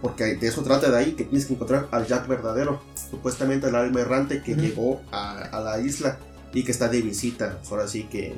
Porque 0.00 0.36
de 0.36 0.46
eso 0.46 0.62
trata 0.62 0.90
de 0.90 0.96
ahí, 0.96 1.12
que 1.12 1.24
tienes 1.24 1.44
que 1.46 1.52
encontrar 1.54 1.88
al 1.90 2.06
Jack 2.06 2.26
verdadero. 2.26 2.80
Supuestamente 3.10 3.68
el 3.68 3.74
alma 3.74 4.00
errante 4.00 4.42
que 4.42 4.54
llegó 4.54 5.02
a, 5.12 5.32
a 5.40 5.60
la 5.60 5.78
isla 5.80 6.18
y 6.54 6.62
que 6.64 6.72
está 6.72 6.88
de 6.88 7.02
visita. 7.02 7.58
Ahora 7.70 7.86
sí 7.86 8.04
que 8.04 8.34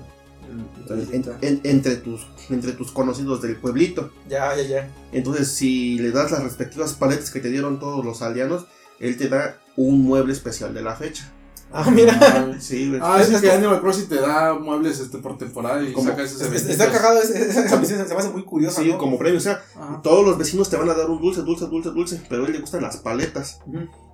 en- 0.90 1.24
en- 1.40 1.60
entre, 1.64 1.96
tus, 1.96 2.26
entre 2.50 2.72
tus 2.72 2.90
conocidos 2.92 3.40
del 3.42 3.56
pueblito. 3.56 4.10
Ya, 4.28 4.54
ya, 4.56 4.62
ya. 4.62 4.90
Entonces, 5.12 5.48
si 5.52 5.98
le 5.98 6.10
das 6.10 6.30
las 6.30 6.42
respectivas 6.42 6.92
paletas 6.94 7.30
que 7.30 7.40
te 7.40 7.48
dieron 7.50 7.78
todos 7.78 8.04
los 8.04 8.22
aldeanos, 8.22 8.66
él 9.00 9.16
te 9.16 9.28
da 9.28 9.58
un 9.76 10.02
mueble 10.02 10.32
especial 10.32 10.74
de 10.74 10.82
la 10.82 10.94
fecha. 10.94 11.32
Ah, 11.74 11.90
mira. 11.90 12.18
Ah, 12.20 12.52
Sí. 12.60 12.92
Ah, 13.00 13.18
es, 13.18 13.30
Es 13.30 13.40
que 13.40 13.46
como- 13.48 13.58
Animal 13.58 13.80
Crossing 13.80 14.06
te 14.08 14.16
da 14.16 14.52
muebles 14.58 15.00
este, 15.00 15.16
por 15.18 15.38
temporada 15.38 15.82
y 15.82 15.92
Como- 15.94 16.10
sacas 16.10 16.32
ese 16.32 16.54
Es- 16.54 16.68
Está 16.68 16.90
cagado, 16.92 17.22
es- 17.22 17.30
es- 17.30 17.56
esa 17.56 17.76
misión 17.78 18.06
se 18.06 18.12
me 18.12 18.20
hace 18.20 18.28
muy 18.28 18.44
curiosa. 18.44 18.82
Sí, 18.82 18.88
¿no? 18.90 18.98
como 18.98 19.18
premio. 19.18 19.38
O 19.38 19.40
sea, 19.40 19.62
Ajá. 19.74 20.00
todos 20.02 20.22
los 20.26 20.36
vecinos 20.36 20.68
te 20.68 20.76
van 20.76 20.90
a 20.90 20.94
dar 20.94 21.08
un 21.08 21.20
dulce, 21.22 21.40
dulce, 21.40 21.64
dulce, 21.68 21.88
dulce, 21.90 22.20
pero 22.28 22.44
a 22.44 22.46
él 22.46 22.52
le 22.52 22.58
gustan 22.60 22.82
las 22.82 22.98
paletas. 22.98 23.60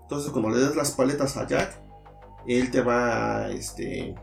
Entonces, 0.02 0.30
cuando 0.30 0.50
le 0.50 0.58
des 0.64 0.76
las 0.76 0.92
paletas 0.92 1.36
a 1.36 1.48
Jack, 1.48 1.80
él 2.46 2.70
te 2.70 2.80
va 2.80 3.38
a, 3.46 3.50
este... 3.50 4.14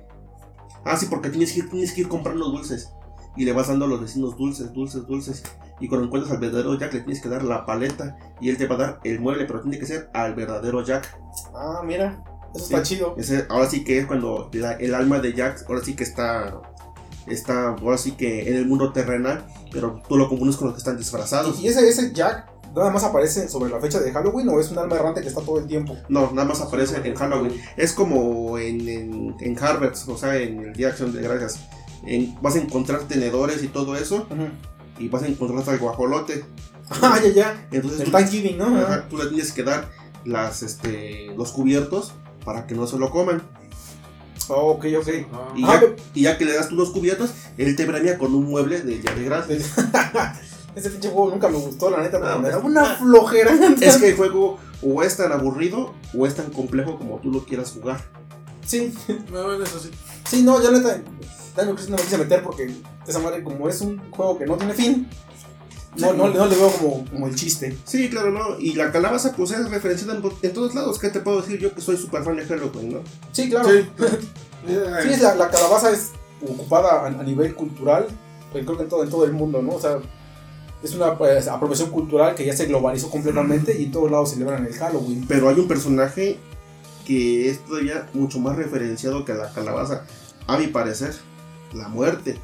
Ah, 0.85 0.95
sí, 0.95 1.07
porque 1.09 1.29
tienes 1.29 1.51
que, 1.51 1.59
ir, 1.59 1.69
tienes 1.69 1.91
que 1.93 2.01
ir 2.01 2.07
comprando 2.07 2.45
dulces. 2.49 2.91
Y 3.35 3.43
le 3.43 3.51
vas 3.51 3.67
dando 3.67 3.85
a 3.85 3.87
los 3.89 3.99
vecinos 3.99 4.37
dulces, 4.37 4.71
dulces, 4.71 5.05
dulces. 5.07 5.43
Y 5.81 5.89
cuando 5.89 6.05
encuentras 6.07 6.31
al 6.33 6.39
verdadero 6.39 6.77
Jack, 6.79 6.93
le 6.93 6.99
tienes 7.01 7.21
que 7.21 7.27
dar 7.27 7.43
la 7.43 7.65
paleta. 7.65 8.15
Y 8.39 8.49
él 8.49 8.57
te 8.57 8.65
va 8.67 8.75
a 8.75 8.77
dar 8.77 8.99
el 9.03 9.19
mueble, 9.19 9.45
pero 9.45 9.61
tiene 9.61 9.77
que 9.79 9.85
ser 9.85 10.09
al 10.13 10.35
verdadero 10.35 10.81
Jack. 10.85 11.17
Ah, 11.53 11.81
mira. 11.83 12.23
Eso 12.55 12.65
Sí. 12.67 12.73
está 12.73 12.83
chido. 12.83 13.15
Ese, 13.17 13.45
ahora 13.49 13.69
sí 13.69 13.83
que 13.83 13.99
es 13.99 14.05
cuando 14.05 14.49
la- 14.53 14.73
el 14.73 14.95
alma 14.95 15.19
de 15.19 15.33
Jack, 15.33 15.65
ahora 15.67 15.81
sí 15.83 15.93
que 15.95 16.05
está, 16.05 16.61
está, 17.27 17.69
ahora 17.71 17.97
sí 17.97 18.11
que 18.11 18.47
en 18.49 18.55
el 18.55 18.65
mundo 18.65 18.93
terrenal, 18.93 19.45
pero 19.71 20.01
tú 20.07 20.15
lo 20.15 20.29
confundes 20.29 20.55
con 20.55 20.67
los 20.67 20.75
que 20.75 20.79
están 20.79 20.95
disfrazados. 20.97 21.59
¿Y 21.59 21.67
ese, 21.67 21.87
ese 21.89 22.13
Jack 22.13 22.49
nada 22.75 22.91
más 22.91 23.03
aparece 23.03 23.47
sobre 23.49 23.71
la 23.71 23.79
fecha 23.79 23.99
de 23.99 24.11
Halloween 24.11 24.49
o 24.49 24.59
es 24.59 24.69
un 24.71 24.77
alma 24.77 24.95
errante 24.95 25.21
que 25.21 25.27
está 25.27 25.41
todo 25.41 25.59
el 25.59 25.67
tiempo? 25.67 25.95
No, 26.09 26.31
nada 26.31 26.47
más 26.47 26.61
aparece 26.61 26.97
en 27.03 27.15
Halloween. 27.15 27.53
Es 27.77 27.93
como 27.93 28.57
en, 28.57 28.87
en, 28.87 29.35
en 29.39 29.63
Harvard, 29.63 29.93
o 30.07 30.17
sea, 30.17 30.37
en 30.37 30.59
el 30.59 30.73
Día 30.73 30.87
de 30.87 30.91
Acción 30.91 31.13
de 31.13 31.21
Gracias. 31.21 31.59
En- 32.05 32.35
vas 32.41 32.55
a 32.55 32.59
encontrar 32.59 33.01
tenedores 33.03 33.63
y 33.63 33.67
todo 33.67 33.95
eso, 33.95 34.27
y 34.99 35.07
vas 35.09 35.23
a 35.23 35.27
encontrar 35.27 35.67
al 35.67 35.79
guajolote. 35.79 36.43
Ah, 37.01 37.19
ya, 37.23 37.29
ya. 37.29 37.67
Entonces 37.71 37.99
El 38.01 38.05
tú, 38.05 38.11
Thanksgiving, 38.11 38.59
¿no? 38.59 38.65
ajá, 38.77 39.07
tú 39.09 39.17
le 39.17 39.25
tienes 39.25 39.51
que 39.51 39.63
dar 39.63 39.89
las, 40.23 40.61
este, 40.61 41.33
los 41.35 41.51
cubiertos 41.51 42.13
para 42.45 42.67
que 42.67 42.75
no 42.75 42.85
se 42.85 42.99
lo 42.99 43.09
coman. 43.09 43.41
Oh, 44.49 44.73
ok, 44.73 44.85
ok. 44.99 45.07
Ah. 45.33 45.53
Y, 45.55 45.63
Ah, 45.63 45.79
ya, 45.81 45.95
y 46.13 46.21
ya 46.21 46.37
que 46.37 46.45
le 46.45 46.53
das 46.53 46.69
tú 46.69 46.75
los 46.75 46.91
cubiertos, 46.91 47.31
él 47.57 47.75
te 47.75 47.87
premia 47.87 48.19
con 48.19 48.35
un 48.35 48.45
mueble 48.45 48.81
de 48.81 48.99
Día 48.99 49.15
de 49.15 49.23
Gracias. 49.23 49.73
Ese 50.75 50.89
pinche 50.89 51.09
juego 51.09 51.31
nunca 51.31 51.47
me 51.49 51.57
gustó, 51.57 51.89
la 51.89 52.01
neta, 52.01 52.19
porque 52.19 52.33
No, 52.35 52.39
me 52.41 52.49
da 52.49 52.57
es- 52.57 52.63
una 52.63 52.85
flojera. 52.95 53.51
Es 53.81 53.97
que 53.97 54.09
el 54.09 54.15
juego 54.17 54.57
o 54.83 55.01
es 55.03 55.15
tan 55.17 55.31
aburrido 55.31 55.93
o 56.17 56.27
es 56.27 56.35
tan 56.35 56.51
complejo 56.51 56.97
como 56.97 57.17
tú 57.19 57.31
lo 57.31 57.45
quieras 57.45 57.71
jugar. 57.71 58.03
Sí, 58.65 58.93
No, 59.31 59.43
bueno, 59.45 59.63
eso 59.63 59.79
sí. 59.79 59.91
sí, 60.29 60.41
no, 60.43 60.61
yo 60.61 60.71
neta, 60.71 61.01
Daniel 61.55 61.75
Crisis 61.75 61.89
no 61.91 61.97
me 61.97 62.03
quise 62.03 62.17
meter 62.17 62.43
porque 62.43 62.73
esa 63.07 63.19
madre, 63.19 63.43
como 63.43 63.69
es 63.69 63.79
un 63.81 63.99
juego 64.11 64.37
que 64.37 64.45
no 64.45 64.57
tiene 64.57 64.73
fin, 64.73 65.07
No, 65.97 66.11
no, 66.13 66.27
no 66.27 66.45
le 66.45 66.55
veo 66.57 66.69
como, 66.71 67.05
como 67.09 67.27
el 67.27 67.35
chiste. 67.35 67.77
Sí, 67.85 68.09
claro, 68.09 68.31
¿no? 68.31 68.59
Y 68.59 68.73
la 68.73 68.91
calabaza, 68.91 69.31
pues 69.37 69.51
es 69.51 69.69
referenciada 69.69 70.15
en, 70.15 70.23
en 70.41 70.53
todos 70.53 70.75
lados. 70.75 70.99
¿Qué 70.99 71.07
te 71.09 71.21
puedo 71.21 71.39
decir 71.41 71.57
yo 71.57 71.73
que 71.73 71.79
soy 71.79 71.95
súper 71.95 72.21
fan 72.23 72.35
de 72.35 72.43
Halloween, 72.45 72.95
no? 72.95 72.99
Sí, 73.31 73.49
claro. 73.49 73.69
Sí. 73.69 73.87
La, 75.21 75.35
la 75.35 75.49
calabaza 75.49 75.91
es 75.91 76.09
ocupada 76.41 77.01
a, 77.03 77.05
a 77.07 77.23
nivel 77.23 77.53
cultural, 77.55 78.07
pues, 78.51 78.65
creo 78.65 78.77
que 78.77 78.83
en 78.83 78.89
todo, 78.89 79.03
en 79.03 79.09
todo 79.09 79.23
el 79.25 79.31
mundo, 79.33 79.61
¿no? 79.61 79.73
O 79.75 79.79
sea, 79.79 79.99
es 80.83 80.93
una 80.93 81.17
pues, 81.17 81.47
apropiación 81.47 81.89
cultural 81.89 82.35
que 82.35 82.45
ya 82.45 82.55
se 82.55 82.65
globalizó 82.67 83.09
completamente 83.09 83.79
y 83.79 83.85
en 83.85 83.91
todos 83.91 84.11
lados 84.11 84.31
celebran 84.31 84.65
el 84.65 84.73
Halloween. 84.73 85.25
Pero 85.27 85.49
hay 85.49 85.59
un 85.59 85.67
personaje 85.67 86.37
que 87.05 87.49
es 87.49 87.63
todavía 87.65 88.07
mucho 88.13 88.39
más 88.39 88.55
referenciado 88.55 89.25
que 89.25 89.33
la 89.33 89.51
calabaza, 89.53 90.03
a 90.47 90.57
mi 90.57 90.67
parecer, 90.67 91.13
la 91.73 91.87
muerte. 91.87 92.37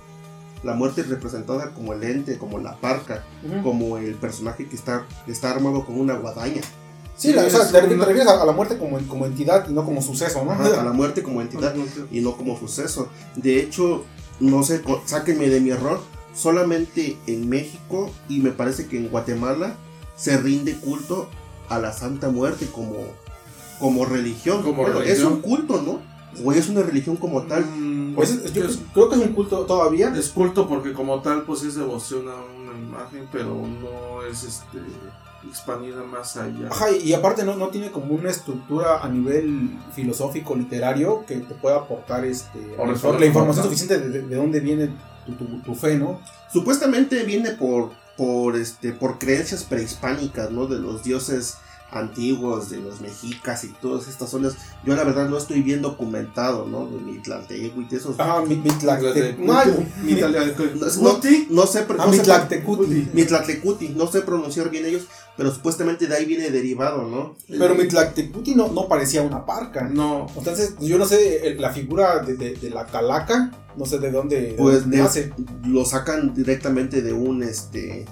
La 0.63 0.73
muerte 0.75 1.01
es 1.01 1.09
representada 1.09 1.71
como 1.73 1.93
el 1.93 2.03
ente, 2.03 2.37
como 2.37 2.59
la 2.59 2.75
parca, 2.79 3.23
como 3.63 3.97
el 3.97 4.13
personaje 4.15 4.67
que 4.67 4.75
está, 4.75 5.07
que 5.25 5.31
está 5.31 5.49
armado 5.51 5.83
con 5.85 5.99
una 5.99 6.13
guadaña. 6.13 6.61
Sí, 7.17 7.33
la- 7.33 7.45
o 7.45 7.49
sea, 7.49 7.67
te, 7.67 7.87
te 7.87 7.95
una- 7.95 8.05
refieres 8.05 8.27
a, 8.31 8.41
a 8.41 8.45
la 8.45 8.51
muerte 8.51 8.77
como, 8.77 8.99
como 9.07 9.25
entidad 9.25 9.67
y 9.67 9.73
no 9.73 9.83
como 9.85 10.01
suceso, 10.03 10.43
¿no? 10.45 10.51
Ajá, 10.51 10.79
a 10.81 10.83
la 10.83 10.93
muerte 10.93 11.23
como 11.23 11.41
entidad 11.41 11.73
y 12.11 12.21
no 12.21 12.37
como 12.37 12.57
suceso. 12.59 13.09
De 13.35 13.59
hecho, 13.59 14.03
no 14.39 14.63
sé, 14.63 14.81
sáquenme 15.05 15.49
de 15.49 15.59
mi 15.61 15.71
error, 15.71 15.99
solamente 16.33 17.17
en 17.27 17.49
México 17.49 18.09
y 18.29 18.39
me 18.39 18.51
parece 18.51 18.87
que 18.87 18.97
en 18.97 19.09
Guatemala 19.09 19.75
se 20.15 20.37
rinde 20.37 20.75
culto 20.75 21.29
a 21.69 21.79
la 21.79 21.91
Santa 21.93 22.29
Muerte 22.29 22.67
como, 22.71 22.95
como 23.79 24.05
religión. 24.05 24.61
Como 24.63 24.83
Bueno, 24.83 24.99
religión. 24.99 25.17
Es 25.17 25.23
un 25.23 25.41
culto, 25.41 25.81
¿no? 25.81 25.99
O 26.45 26.51
es 26.53 26.69
una 26.69 26.81
religión 26.83 27.17
como 27.17 27.43
tal. 27.43 27.65
Mm, 27.65 28.15
Pues 28.15 28.31
es- 28.31 28.53
yo 28.53 28.65
es, 28.65 28.79
creo 28.93 29.09
que 29.09 29.15
es 29.15 29.21
un 29.21 29.33
culto 29.33 29.65
todavía. 29.65 30.13
es 30.15 30.29
culto 30.29 30.67
porque 30.67 30.93
como 30.93 31.21
tal 31.21 31.43
pues 31.43 31.63
es 31.63 31.75
devoción 31.75 32.27
a 32.29 32.35
una 32.35 32.77
imagen, 32.77 33.27
pero 33.31 33.45
no 33.55 34.23
es 34.29 34.43
este 34.43 34.79
expandida 35.47 36.03
más 36.03 36.37
allá. 36.37 36.67
Ajá, 36.69 36.91
y 36.91 37.13
aparte 37.13 37.43
no, 37.43 37.55
no 37.55 37.69
tiene 37.69 37.89
como 37.91 38.13
una 38.13 38.29
estructura 38.29 39.01
a 39.03 39.09
nivel 39.09 39.71
filosófico, 39.93 40.55
literario, 40.55 41.25
que 41.25 41.37
te 41.37 41.55
pueda 41.55 41.77
aportar 41.77 42.23
este, 42.25 42.59
O 42.77 42.85
la 43.17 43.25
información 43.25 43.63
suficiente 43.65 43.99
de- 43.99 44.21
de 44.21 44.35
dónde 44.35 44.59
viene 44.59 44.89
tu, 45.63 45.75
fe, 45.75 45.97
¿no? 45.97 46.21
Supuestamente 46.51 47.23
viene 47.23 47.51
por, 47.51 47.91
por, 48.17 48.55
este, 48.55 48.91
por 48.91 49.19
creencias 49.19 49.63
prehispánicas, 49.63 50.51
¿no? 50.51 50.67
De 50.67 50.79
los 50.79 51.03
dioses 51.03 51.57
antiguos, 51.91 52.69
de 52.69 52.77
los 52.77 53.01
mexicas 53.01 53.63
y 53.63 53.67
todas 53.81 54.07
estas 54.07 54.29
zonas. 54.29 54.55
Yo 54.85 54.95
la 54.95 55.03
verdad 55.03 55.29
no 55.29 55.37
estoy 55.37 55.61
bien 55.61 55.81
documentado, 55.81 56.65
¿no? 56.67 56.87
De 56.87 56.97
Mitlantecutli 56.99 57.85
y 57.85 57.87
de 57.89 57.97
esos. 57.97 58.15
Ah, 58.19 58.43
mi, 58.47 58.55
mitlacte- 58.55 59.37
Mi- 59.37 60.13
no, 61.01 61.11
No, 61.55 61.67
sé, 61.67 61.85
no. 62.23 63.13
Mitlantecutli, 63.13 63.89
no 63.89 64.07
sé 64.07 64.21
pronunciar 64.21 64.69
bien 64.69 64.85
ellos, 64.85 65.03
pero 65.37 65.53
supuestamente 65.53 66.07
de 66.07 66.15
ahí 66.15 66.25
viene 66.25 66.49
derivado, 66.49 67.07
¿no? 67.07 67.35
Pero 67.47 67.75
mitlactecutli 67.75 68.55
no, 68.55 68.69
no 68.69 68.87
parecía 68.87 69.21
una 69.21 69.45
parca. 69.45 69.83
No, 69.89 70.27
Entonces, 70.37 70.75
yo 70.79 70.97
no 70.97 71.05
sé, 71.05 71.47
el- 71.47 71.61
la 71.61 71.71
figura 71.71 72.19
de, 72.19 72.35
de- 72.35 72.55
de 72.55 72.69
la 72.69 72.85
calaca, 72.85 73.51
no 73.75 73.85
sé 73.85 73.99
de 73.99 74.11
dónde, 74.11 74.41
de 74.41 74.53
Pues 74.53 74.81
dónde 74.81 74.97
de- 74.97 75.03
nace. 75.03 75.33
Lo 75.65 75.85
sacan 75.85 76.33
directamente 76.33 77.01
de 77.01 77.13
un, 77.13 77.43
este, 77.43 78.05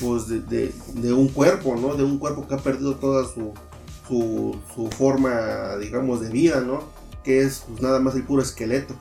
pues 0.00 0.28
de, 0.28 0.40
de- 0.40 0.72
de 0.94 1.12
un 1.12 1.28
cuerpo, 1.28 1.76
¿no? 1.76 1.94
De 1.94 2.04
un 2.04 2.18
cuerpo 2.18 2.46
que 2.46 2.54
ha 2.54 2.58
perdido 2.58 2.96
toda 2.96 3.24
su, 3.24 3.52
su, 4.08 4.56
su 4.74 4.88
forma, 4.88 5.76
digamos, 5.80 6.20
de 6.20 6.30
vida, 6.30 6.60
¿no? 6.60 6.80
Que 7.24 7.40
es 7.42 7.64
pues, 7.68 7.80
nada 7.82 7.98
más 8.00 8.14
el 8.14 8.24
puro 8.24 8.42
esqueleto. 8.42 8.94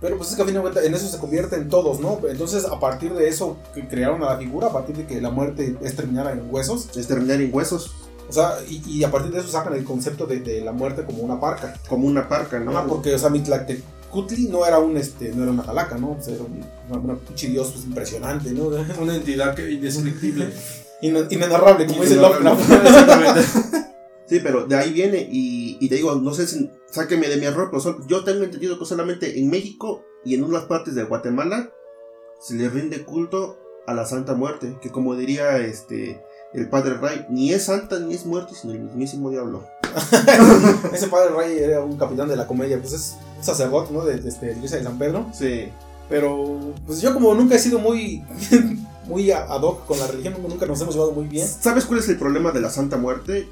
Pero 0.00 0.16
pues 0.16 0.30
es 0.30 0.36
que 0.36 0.42
a 0.42 0.44
fin 0.44 0.54
de 0.54 0.60
cuentas 0.60 0.84
en 0.84 0.94
eso 0.94 1.06
se 1.06 1.18
convierten 1.18 1.68
todos, 1.68 2.00
¿no? 2.00 2.18
Entonces, 2.28 2.64
a 2.64 2.80
partir 2.80 3.12
de 3.14 3.28
eso 3.28 3.56
que 3.72 3.86
crearon 3.86 4.22
a 4.24 4.30
la 4.32 4.38
figura, 4.38 4.66
a 4.66 4.72
partir 4.72 4.96
de 4.96 5.06
que 5.06 5.20
la 5.20 5.30
muerte 5.30 5.76
es 5.80 5.94
terminar 5.94 6.26
en 6.32 6.52
huesos, 6.52 6.88
Es 6.96 7.06
terminar 7.06 7.40
en 7.40 7.54
huesos, 7.54 7.94
o 8.28 8.32
sea, 8.32 8.54
y, 8.68 8.82
y 8.90 9.04
a 9.04 9.10
partir 9.12 9.30
de 9.30 9.38
eso 9.38 9.48
sacan 9.48 9.74
el 9.74 9.84
concepto 9.84 10.26
de, 10.26 10.40
de 10.40 10.60
la 10.62 10.72
muerte 10.72 11.04
como 11.04 11.22
una 11.22 11.38
parca. 11.38 11.74
como 11.88 12.08
una 12.08 12.28
parca, 12.28 12.58
¿no? 12.58 12.72
Ajá, 12.76 12.86
porque, 12.88 13.14
o 13.14 13.18
sea, 13.18 13.30
Mitlactecutli 14.12 14.48
no 14.48 14.66
era 14.66 14.78
un, 14.78 14.96
este, 14.96 15.32
no 15.32 15.42
era 15.42 15.52
una 15.52 15.64
calaca, 15.64 15.96
¿no? 15.96 16.12
O 16.12 16.22
sea, 16.22 16.34
era 16.34 16.44
un, 16.44 16.64
una, 16.88 16.98
una 16.98 17.16
pinche 17.16 17.48
dios 17.48 17.70
pues, 17.72 17.84
impresionante, 17.84 18.50
¿no? 18.52 18.66
una 19.00 19.16
entidad 19.16 19.54
que 19.54 19.70
indescriptible. 19.70 20.52
Inenarrable, 21.02 21.86
como 21.86 22.02
dice. 22.02 22.20
Sí, 24.26 24.40
pero 24.40 24.66
de 24.66 24.76
ahí 24.76 24.92
viene 24.92 25.28
y, 25.30 25.76
y 25.80 25.88
te 25.88 25.96
digo, 25.96 26.14
no 26.14 26.32
sé 26.32 26.46
si, 26.46 26.70
sáqueme 26.90 27.28
de 27.28 27.36
mi 27.38 27.46
error, 27.46 27.70
pero 27.70 28.06
yo 28.06 28.22
tengo 28.24 28.44
entendido 28.44 28.78
que 28.78 28.86
solamente 28.86 29.38
en 29.38 29.50
México 29.50 30.04
y 30.24 30.34
en 30.34 30.44
unas 30.44 30.64
partes 30.64 30.94
de 30.94 31.02
Guatemala 31.02 31.70
se 32.40 32.54
le 32.54 32.68
rinde 32.68 33.04
culto 33.04 33.58
a 33.86 33.94
la 33.94 34.06
Santa 34.06 34.34
Muerte, 34.34 34.78
que 34.80 34.90
como 34.90 35.16
diría 35.16 35.58
este 35.58 36.22
el 36.54 36.68
padre 36.68 36.94
Ray, 36.94 37.26
ni 37.30 37.52
es 37.52 37.64
santa 37.64 37.98
ni 37.98 38.14
es 38.14 38.24
muerte, 38.26 38.54
sino 38.54 38.72
el 38.72 38.80
mismísimo 38.80 39.30
diablo. 39.30 39.64
Ese 40.92 41.08
padre 41.08 41.34
Ray 41.34 41.58
era 41.58 41.80
un 41.80 41.96
capitán 41.96 42.28
de 42.28 42.36
la 42.36 42.46
comedia, 42.46 42.78
pues 42.78 42.92
es 42.92 43.16
un 43.31 43.31
sacerdote, 43.42 43.92
¿no? 43.92 44.04
De, 44.04 44.16
de, 44.18 44.28
este, 44.28 44.46
de 44.46 44.52
la 44.52 44.58
iglesia 44.58 44.78
de 44.78 44.84
San 44.84 44.98
Pedro. 44.98 45.26
Sí, 45.32 45.68
Pero, 46.08 46.74
pues 46.86 47.00
yo 47.00 47.12
como 47.12 47.34
nunca 47.34 47.56
he 47.56 47.58
sido 47.58 47.78
muy, 47.78 48.22
muy 49.06 49.30
ad 49.30 49.62
hoc 49.62 49.86
con 49.86 49.98
la 49.98 50.06
religión, 50.06 50.34
nunca 50.48 50.66
nos 50.66 50.80
hemos 50.80 50.94
llevado 50.94 51.12
muy 51.12 51.26
bien. 51.26 51.46
¿Sabes 51.46 51.84
cuál 51.84 52.00
es 52.00 52.08
el 52.08 52.18
problema 52.18 52.52
de 52.52 52.60
la 52.60 52.70
Santa 52.70 52.96
Muerte? 52.96 53.48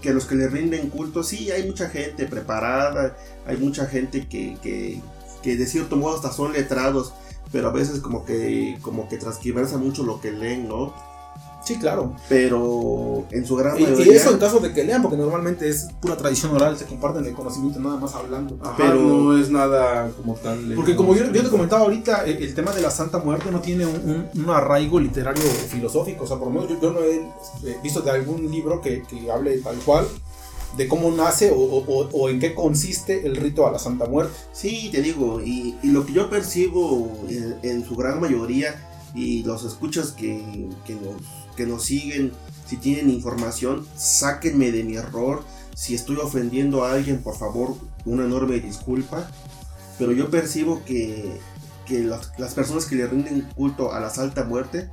Que 0.00 0.12
los 0.12 0.24
que 0.24 0.34
le 0.34 0.48
rinden 0.48 0.88
culto, 0.88 1.22
sí, 1.22 1.50
hay 1.50 1.66
mucha 1.66 1.88
gente 1.90 2.26
preparada, 2.26 3.16
hay 3.46 3.56
mucha 3.58 3.86
gente 3.86 4.26
que, 4.28 4.56
que, 4.62 5.00
que 5.42 5.56
de 5.56 5.66
cierto 5.66 5.96
modo 5.96 6.16
hasta 6.16 6.32
son 6.32 6.52
letrados, 6.52 7.12
pero 7.52 7.68
a 7.68 7.72
veces 7.72 8.00
como 8.00 8.24
que, 8.24 8.78
como 8.82 9.08
que 9.08 9.18
transquiversa 9.18 9.76
mucho 9.76 10.04
lo 10.04 10.20
que 10.20 10.32
leen, 10.32 10.68
¿no? 10.68 10.94
Sí, 11.64 11.78
claro. 11.78 12.14
Pero 12.28 13.24
en 13.30 13.44
su 13.46 13.54
gran 13.56 13.74
mayoría... 13.74 14.06
y 14.12 14.16
eso 14.16 14.30
en 14.32 14.38
caso 14.38 14.60
de 14.60 14.72
que 14.72 14.82
lean, 14.84 15.02
porque 15.02 15.16
normalmente 15.16 15.68
es 15.68 15.88
pura 16.00 16.16
tradición 16.16 16.52
oral, 16.54 16.76
se 16.78 16.86
comparten 16.86 17.24
el 17.26 17.34
conocimiento 17.34 17.78
nada 17.80 17.96
más 17.96 18.14
hablando. 18.14 18.56
Ajá, 18.62 18.74
Pero- 18.76 18.94
no 18.94 19.38
es 19.38 19.50
nada 19.50 20.10
como 20.16 20.34
tal. 20.34 20.72
Porque 20.74 20.96
como 20.96 21.14
yo, 21.14 21.30
yo 21.30 21.42
te 21.42 21.48
comentaba 21.50 21.82
ahorita, 21.82 22.24
el, 22.24 22.42
el 22.42 22.54
tema 22.54 22.72
de 22.72 22.80
la 22.80 22.90
Santa 22.90 23.18
Muerte 23.18 23.50
no 23.50 23.60
tiene 23.60 23.84
un, 23.86 23.94
un- 24.34 24.42
un 24.44 24.50
arraigo 24.50 24.98
literario 24.98 25.42
o 25.44 25.68
filosófico. 25.68 26.24
O 26.24 26.26
sea, 26.26 26.38
por 26.38 26.48
lo 26.48 26.54
menos 26.54 26.68
yo, 26.70 26.80
yo 26.80 26.92
no 26.92 27.00
he 27.00 27.16
eh, 27.70 27.76
visto 27.82 28.00
de 28.00 28.10
algún 28.10 28.50
libro 28.50 28.80
que, 28.80 29.02
que 29.02 29.30
hable 29.30 29.58
tal 29.58 29.76
cual 29.84 30.06
de 30.76 30.86
cómo 30.88 31.10
nace 31.10 31.50
o, 31.50 31.56
o- 31.56 31.84
o- 31.84 32.08
o 32.12 32.28
en 32.28 32.38
qué 32.40 32.54
consiste 32.54 33.26
el 33.26 33.36
rito 33.36 33.66
a 33.66 33.72
la 33.72 33.78
Santa 33.78 34.06
Muerte. 34.06 34.32
Sí, 34.52 34.88
te 34.92 35.02
digo, 35.02 35.40
y, 35.40 35.76
y 35.82 35.88
lo 35.88 36.06
que 36.06 36.12
yo 36.12 36.30
percibo 36.30 37.10
en, 37.28 37.56
en 37.62 37.84
su 37.84 37.96
gran 37.96 38.20
mayoría, 38.20 38.86
y 39.12 39.42
los 39.42 39.64
escuchas 39.64 40.12
que, 40.12 40.68
que, 40.86 40.94
nos, 40.94 41.20
que 41.60 41.66
nos 41.66 41.84
siguen, 41.84 42.32
si 42.66 42.78
tienen 42.78 43.10
información, 43.10 43.86
sáquenme 43.94 44.72
de 44.72 44.82
mi 44.82 44.96
error. 44.96 45.44
Si 45.74 45.94
estoy 45.94 46.16
ofendiendo 46.16 46.84
a 46.84 46.92
alguien, 46.92 47.22
por 47.22 47.36
favor, 47.36 47.76
una 48.06 48.24
enorme 48.24 48.60
disculpa. 48.60 49.30
Pero 49.98 50.12
yo 50.12 50.30
percibo 50.30 50.82
que, 50.86 51.38
que 51.84 51.98
las, 51.98 52.32
las 52.38 52.54
personas 52.54 52.86
que 52.86 52.96
le 52.96 53.06
rinden 53.06 53.46
culto 53.54 53.92
a 53.92 54.00
la 54.00 54.08
Santa 54.08 54.44
Muerte 54.44 54.88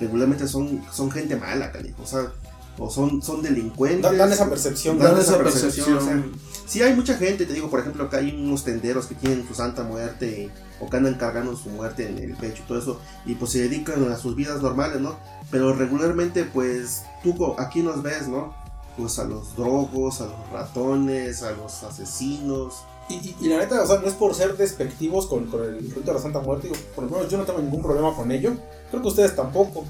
regularmente 0.00 0.48
son, 0.48 0.82
son 0.90 1.10
gente 1.10 1.36
mala. 1.36 1.70
O 2.02 2.06
sea, 2.06 2.32
o 2.78 2.90
son, 2.90 3.22
son 3.22 3.42
delincuentes. 3.42 4.16
Dan, 4.16 4.32
esa 4.32 4.48
percepción. 4.48 4.98
Dan 4.98 5.18
esa 5.18 5.38
percepción. 5.38 6.32
Sí, 6.66 6.82
hay 6.82 6.94
mucha 6.94 7.14
gente, 7.14 7.46
te 7.46 7.52
digo, 7.52 7.68
por 7.68 7.80
ejemplo, 7.80 8.04
acá 8.04 8.18
hay 8.18 8.30
unos 8.32 8.62
tenderos 8.62 9.06
que 9.06 9.16
tienen 9.16 9.46
su 9.46 9.54
santa 9.54 9.82
muerte 9.82 10.50
o 10.80 10.88
que 10.88 10.96
andan 10.96 11.14
cargando 11.14 11.56
su 11.56 11.68
muerte 11.68 12.08
en 12.08 12.18
el 12.18 12.36
pecho 12.36 12.62
y 12.64 12.68
todo 12.68 12.78
eso, 12.78 13.00
y 13.26 13.34
pues 13.34 13.50
se 13.50 13.62
dedican 13.62 14.10
a 14.10 14.16
sus 14.16 14.36
vidas 14.36 14.62
normales, 14.62 15.00
¿no? 15.00 15.18
Pero 15.50 15.74
regularmente, 15.74 16.44
pues, 16.44 17.02
tú 17.24 17.54
aquí 17.58 17.82
nos 17.82 18.02
ves, 18.02 18.28
¿no? 18.28 18.54
Pues 18.96 19.18
a 19.18 19.24
los 19.24 19.56
drogos, 19.56 20.20
a 20.20 20.26
los 20.26 20.50
ratones, 20.52 21.42
a 21.42 21.50
los 21.52 21.82
asesinos. 21.82 22.84
Y, 23.10 23.14
y- 23.14 23.36
y 23.40 23.48
la 23.48 23.58
neta, 23.58 23.82
o 23.82 23.86
sea, 23.86 23.98
no 24.00 24.06
es 24.06 24.14
por 24.14 24.34
ser 24.34 24.56
despectivos 24.56 25.26
con, 25.26 25.46
con 25.46 25.62
el 25.64 25.78
rito 25.80 26.00
de 26.00 26.12
la 26.14 26.20
Santa 26.20 26.40
Muerte. 26.40 26.68
digo, 26.68 26.78
por 26.94 27.04
lo 27.04 27.10
menos 27.10 27.28
yo 27.30 27.38
no 27.38 27.44
tengo 27.44 27.58
ningún 27.60 27.82
problema 27.82 28.14
con 28.14 28.30
ello. 28.30 28.52
Creo 28.90 29.02
que 29.02 29.08
ustedes 29.08 29.34
tampoco. 29.36 29.84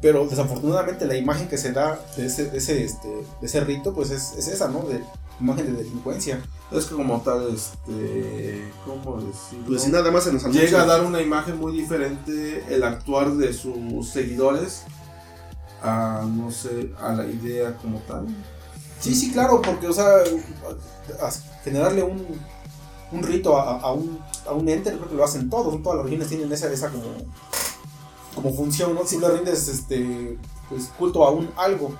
Pero 0.00 0.26
desafortunadamente 0.26 1.04
la 1.06 1.16
imagen 1.16 1.48
que 1.48 1.58
se 1.58 1.72
da 1.72 1.98
de 2.16 2.26
ese, 2.26 2.50
de 2.50 2.58
ese, 2.58 2.84
este, 2.84 3.08
de 3.08 3.46
ese 3.46 3.60
rito, 3.60 3.92
pues 3.94 4.10
es, 4.10 4.32
es 4.36 4.48
esa, 4.48 4.68
¿no? 4.68 4.80
De 4.82 5.02
imagen 5.40 5.66
de 5.66 5.82
delincuencia. 5.82 6.42
Es 6.70 6.86
que 6.86 6.94
como 6.94 7.20
tal, 7.22 7.48
este, 7.54 8.70
¿cómo 8.86 9.16
decirlo? 9.20 9.66
Pues 9.66 9.82
si 9.82 9.90
nada 9.90 10.10
más 10.10 10.24
se 10.24 10.32
nos 10.32 10.42
anuncia. 10.44 10.64
Llega 10.64 10.82
a 10.82 10.86
dar 10.86 11.04
una 11.04 11.20
imagen 11.20 11.58
muy 11.58 11.72
diferente 11.72 12.64
el 12.68 12.82
actuar 12.84 13.32
de 13.34 13.52
sus 13.52 14.08
seguidores 14.08 14.82
a, 15.82 16.24
no 16.30 16.50
sé, 16.50 16.92
a 17.00 17.12
la 17.12 17.26
idea 17.26 17.76
como 17.76 17.98
tal. 18.00 18.26
Sí, 19.00 19.14
sí, 19.14 19.32
claro, 19.32 19.60
porque, 19.60 19.88
o 19.88 19.92
sea, 19.92 20.06
generarle 21.64 22.02
un, 22.02 22.24
un 23.12 23.22
rito 23.22 23.56
a, 23.58 23.78
a 23.80 23.92
un, 23.92 24.18
a 24.46 24.52
un 24.52 24.68
ente, 24.68 24.90
creo 24.92 25.08
que 25.08 25.14
lo 25.14 25.24
hacen 25.24 25.48
todos, 25.50 25.82
todas 25.82 25.96
las 25.98 26.04
religiones 26.06 26.28
tienen 26.28 26.50
esa, 26.52 26.70
esa 26.72 26.90
como, 26.90 27.04
como 28.34 28.54
función, 28.54 28.94
¿no? 28.94 29.06
Si 29.06 29.18
le 29.18 29.28
rindes 29.28 29.68
este, 29.68 30.38
pues, 30.68 30.90
culto 30.98 31.24
a 31.24 31.30
un 31.30 31.50
algo. 31.56 31.94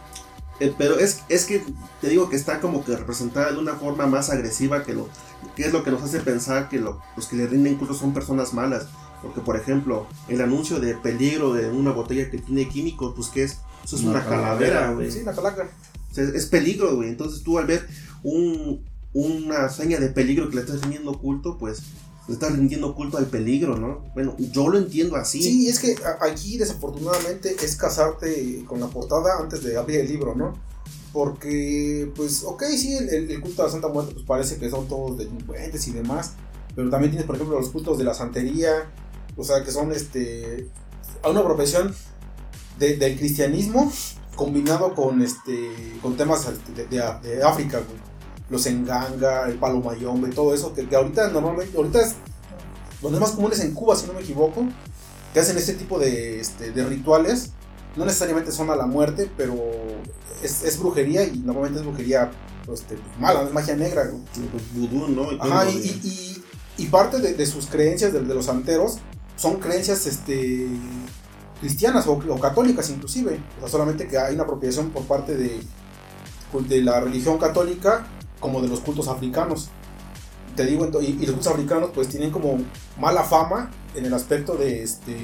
Eh, 0.60 0.72
pero 0.78 0.98
es, 0.98 1.20
es 1.28 1.44
que 1.44 1.64
te 2.00 2.08
digo 2.08 2.28
que 2.28 2.36
está 2.36 2.60
como 2.60 2.84
que 2.84 2.96
representada 2.96 3.52
de 3.52 3.58
una 3.58 3.74
forma 3.74 4.06
más 4.06 4.30
agresiva 4.30 4.84
que 4.84 4.92
lo 4.94 5.08
que 5.56 5.64
es 5.66 5.72
lo 5.72 5.82
que 5.82 5.90
nos 5.90 6.02
hace 6.02 6.20
pensar 6.20 6.68
que 6.68 6.78
lo- 6.78 7.00
los 7.16 7.26
que 7.26 7.34
le 7.36 7.46
rinden 7.48 7.76
culto 7.76 7.94
son 7.94 8.14
personas 8.14 8.54
malas. 8.54 8.86
Porque, 9.22 9.40
por 9.40 9.56
ejemplo, 9.56 10.06
el 10.28 10.40
anuncio 10.40 10.78
de 10.80 10.94
peligro 10.94 11.52
de 11.52 11.68
una 11.70 11.90
botella 11.92 12.30
que 12.30 12.38
tiene 12.38 12.68
químicos, 12.68 13.12
pues, 13.14 13.28
¿qué 13.28 13.44
es? 13.44 13.58
Eso 13.84 13.96
es 13.96 14.02
una, 14.02 14.12
Una 14.12 14.24
calavera, 14.24 14.92
güey. 14.92 15.10
Sí, 15.10 15.22
la 15.24 15.32
calaca. 15.34 15.68
O 16.10 16.14
sea, 16.14 16.24
es 16.24 16.46
peligro, 16.46 16.96
güey. 16.96 17.08
Entonces 17.08 17.42
tú 17.42 17.58
al 17.58 17.66
ver 17.66 17.88
un, 18.22 18.84
una 19.14 19.68
seña 19.68 19.98
de 20.00 20.08
peligro 20.08 20.48
que 20.48 20.56
le 20.56 20.62
estás 20.62 20.80
rindiendo 20.82 21.18
culto, 21.18 21.58
pues 21.58 21.82
le 22.28 22.34
estás 22.34 22.52
rindiendo 22.56 22.94
culto 22.94 23.18
al 23.18 23.26
peligro, 23.26 23.76
¿no? 23.76 24.04
Bueno, 24.14 24.34
yo 24.38 24.68
lo 24.68 24.78
entiendo 24.78 25.16
así. 25.16 25.42
Sí, 25.42 25.68
es 25.68 25.78
que 25.80 25.96
aquí 26.20 26.56
desafortunadamente 26.56 27.56
es 27.62 27.76
casarte 27.76 28.64
con 28.66 28.80
la 28.80 28.86
portada 28.86 29.38
antes 29.40 29.62
de 29.64 29.76
abrir 29.76 30.00
el 30.00 30.08
libro, 30.08 30.34
¿no? 30.34 30.54
Porque, 31.12 32.10
pues, 32.16 32.42
ok, 32.44 32.62
sí, 32.76 32.94
el, 32.96 33.40
culto 33.40 33.62
a 33.62 33.66
la 33.66 33.72
Santa 33.72 33.88
Muerte, 33.88 34.14
pues 34.14 34.24
parece 34.24 34.56
que 34.56 34.70
son 34.70 34.88
todos 34.88 35.18
delincuentes 35.18 35.86
y 35.88 35.92
demás, 35.92 36.32
pero 36.74 36.88
también 36.88 37.10
tienes, 37.10 37.26
por 37.26 37.36
ejemplo, 37.36 37.58
los 37.60 37.68
cultos 37.68 37.98
de 37.98 38.04
la 38.04 38.14
santería, 38.14 38.90
o 39.36 39.44
sea, 39.44 39.62
que 39.62 39.70
son, 39.72 39.92
este, 39.92 40.68
a 41.22 41.28
una 41.30 41.44
profesión 41.44 41.94
de- 42.78 42.96
del 42.96 43.18
cristianismo 43.18 43.92
combinado 44.36 44.94
con, 44.94 45.20
este, 45.20 45.70
con 46.00 46.16
temas 46.16 46.46
de, 46.74 46.86
de- 46.86 47.28
de 47.28 47.42
África, 47.42 47.78
güey. 47.78 48.11
Los 48.52 48.66
enganga, 48.66 49.48
el 49.48 49.54
palo 49.58 49.80
mayombe, 49.80 50.28
todo 50.28 50.54
eso, 50.54 50.72
que, 50.74 50.86
que 50.86 50.94
ahorita 50.94 51.28
normalmente, 51.30 51.74
ahorita 51.76 52.00
es, 52.02 52.14
los 53.02 53.10
más 53.12 53.30
comunes 53.32 53.58
en 53.60 53.72
Cuba, 53.72 53.96
si 53.96 54.06
no 54.06 54.12
me 54.12 54.20
equivoco, 54.20 54.64
que 55.32 55.40
hacen 55.40 55.56
este 55.56 55.72
tipo 55.72 55.98
de, 55.98 56.38
este, 56.38 56.70
de 56.70 56.84
rituales, 56.84 57.50
no 57.96 58.04
necesariamente 58.04 58.52
son 58.52 58.68
a 58.70 58.76
la 58.76 58.84
muerte, 58.86 59.28
pero 59.36 59.56
es, 60.42 60.62
es 60.62 60.78
brujería 60.78 61.24
y 61.24 61.38
normalmente 61.38 61.80
es 61.80 61.86
brujería 61.86 62.30
este, 62.72 62.96
mala, 63.18 63.42
es 63.42 63.52
magia 63.52 63.74
negra. 63.74 64.10
Pues, 64.34 64.62
vudú, 64.74 65.08
¿no? 65.08 65.32
Y 65.32 65.38
todo 65.38 65.50
Ajá, 65.52 65.64
lo 65.64 65.70
y, 65.72 65.78
de- 65.80 65.86
y- 65.86 66.00
y- 66.76 66.84
y 66.84 66.86
parte 66.88 67.18
de, 67.20 67.34
de 67.34 67.46
sus 67.46 67.66
creencias, 67.66 68.12
de, 68.12 68.20
de 68.20 68.34
los 68.34 68.44
santeros, 68.46 68.98
son 69.36 69.56
creencias 69.60 70.06
este, 70.06 70.68
cristianas 71.60 72.06
o, 72.06 72.12
o 72.12 72.38
católicas 72.40 72.88
inclusive. 72.90 73.40
O 73.56 73.60
sea, 73.60 73.68
solamente 73.70 74.06
que 74.06 74.18
hay 74.18 74.34
una 74.34 74.44
apropiación 74.44 74.90
por 74.90 75.04
parte 75.04 75.36
de, 75.36 75.60
pues, 76.52 76.68
de 76.68 76.82
la 76.82 77.00
religión 77.00 77.38
católica 77.38 78.06
como 78.42 78.60
de 78.60 78.68
los 78.68 78.80
cultos 78.80 79.08
africanos. 79.08 79.70
Te 80.54 80.66
digo, 80.66 80.84
y, 81.00 81.12
los 81.14 81.30
cultos 81.30 81.46
africanos 81.46 81.90
pues 81.94 82.08
tienen 82.08 82.30
como 82.30 82.58
mala 82.98 83.22
fama 83.22 83.70
en 83.94 84.04
el 84.04 84.12
aspecto 84.12 84.56
de, 84.56 84.82
este, 84.82 85.16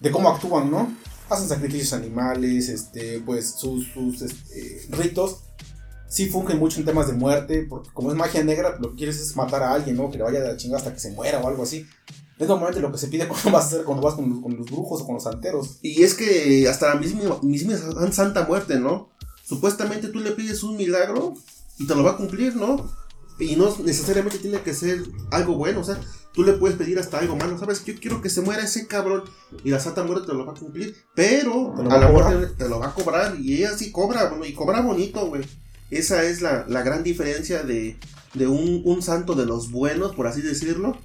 de 0.00 0.10
cómo 0.10 0.28
actúan, 0.28 0.70
¿no? 0.70 0.92
Hacen 1.30 1.48
sacrificios 1.48 1.94
animales, 1.94 2.68
este, 2.68 3.20
pues 3.20 3.52
sus, 3.52 3.86
este, 4.20 4.86
ritos 4.90 5.38
sí 6.08 6.26
fungen 6.26 6.58
mucho 6.58 6.80
en 6.80 6.86
temas 6.86 7.06
de 7.06 7.12
muerte, 7.12 7.66
porque 7.68 7.90
como 7.92 8.10
es 8.10 8.16
magia 8.16 8.42
negra, 8.42 8.76
lo 8.80 8.90
que 8.90 8.96
quieres 8.96 9.20
es 9.20 9.36
matar 9.36 9.62
a 9.62 9.72
alguien, 9.72 9.96
¿no? 9.96 10.10
Que 10.10 10.16
le 10.18 10.24
vaya 10.24 10.40
de 10.40 10.48
la 10.48 10.56
chingada 10.56 10.78
hasta 10.78 10.92
que 10.92 11.00
se 11.00 11.12
muera 11.12 11.38
o 11.40 11.46
algo 11.46 11.62
así. 11.62 11.86
Es 12.38 12.48
normalmente 12.48 12.80
lo 12.80 12.90
que 12.90 12.98
se 12.98 13.08
pide 13.08 13.28
cuando 13.28 13.50
vas 13.50 13.64
a 13.64 13.66
hacer, 13.66 13.84
cuando 13.84 14.02
vas 14.02 14.14
con, 14.14 14.28
los- 14.30 14.40
con 14.40 14.56
los 14.56 14.66
brujos 14.66 15.02
o 15.02 15.06
con 15.06 15.14
los 15.14 15.24
santeros. 15.24 15.78
Y 15.82 16.02
es 16.02 16.14
que 16.14 16.66
hasta 16.68 16.94
la 16.94 17.00
misma, 17.00 17.38
misma 17.42 17.76
Santa 18.10 18.46
Muerte, 18.46 18.78
¿no? 18.80 19.10
Supuestamente 19.44 20.08
tú 20.08 20.20
le 20.20 20.32
pides 20.32 20.62
un 20.62 20.76
milagro 20.76 21.34
y 21.78 21.86
te 21.86 21.94
lo 21.94 22.02
va 22.02 22.12
a 22.12 22.16
cumplir, 22.16 22.56
¿no? 22.56 22.90
Y 23.38 23.56
no 23.56 23.74
necesariamente 23.84 24.38
tiene 24.38 24.60
que 24.62 24.74
ser 24.74 25.02
algo 25.30 25.54
bueno, 25.54 25.80
o 25.80 25.84
sea, 25.84 26.00
tú 26.32 26.42
le 26.42 26.54
puedes 26.54 26.76
pedir 26.76 26.98
hasta 26.98 27.18
algo 27.18 27.36
malo, 27.36 27.56
¿sabes? 27.58 27.84
Yo 27.84 27.94
quiero 28.00 28.20
que 28.20 28.30
se 28.30 28.40
muera 28.40 28.64
ese 28.64 28.86
cabrón 28.86 29.22
y 29.62 29.70
la 29.70 29.78
Santa 29.78 30.02
Muerte 30.02 30.26
te 30.26 30.34
lo 30.34 30.44
va 30.44 30.52
a 30.52 30.56
cumplir, 30.56 30.96
pero 31.14 31.74
a 31.90 31.98
la 31.98 32.08
muerte 32.08 32.54
te 32.56 32.68
lo 32.68 32.80
va 32.80 32.88
a 32.88 32.94
cobrar 32.94 33.36
y 33.40 33.54
ella 33.54 33.76
sí 33.76 33.92
cobra, 33.92 34.28
bueno, 34.28 34.44
y 34.44 34.54
cobra 34.54 34.80
bonito, 34.80 35.26
güey. 35.28 35.44
Esa 35.90 36.24
es 36.24 36.42
la, 36.42 36.66
la 36.68 36.82
gran 36.82 37.02
diferencia 37.02 37.62
de, 37.62 37.96
de 38.34 38.46
un, 38.46 38.82
un 38.84 39.02
santo 39.02 39.34
de 39.34 39.46
los 39.46 39.70
buenos, 39.70 40.14
por 40.14 40.26
así 40.26 40.42
decirlo, 40.42 40.98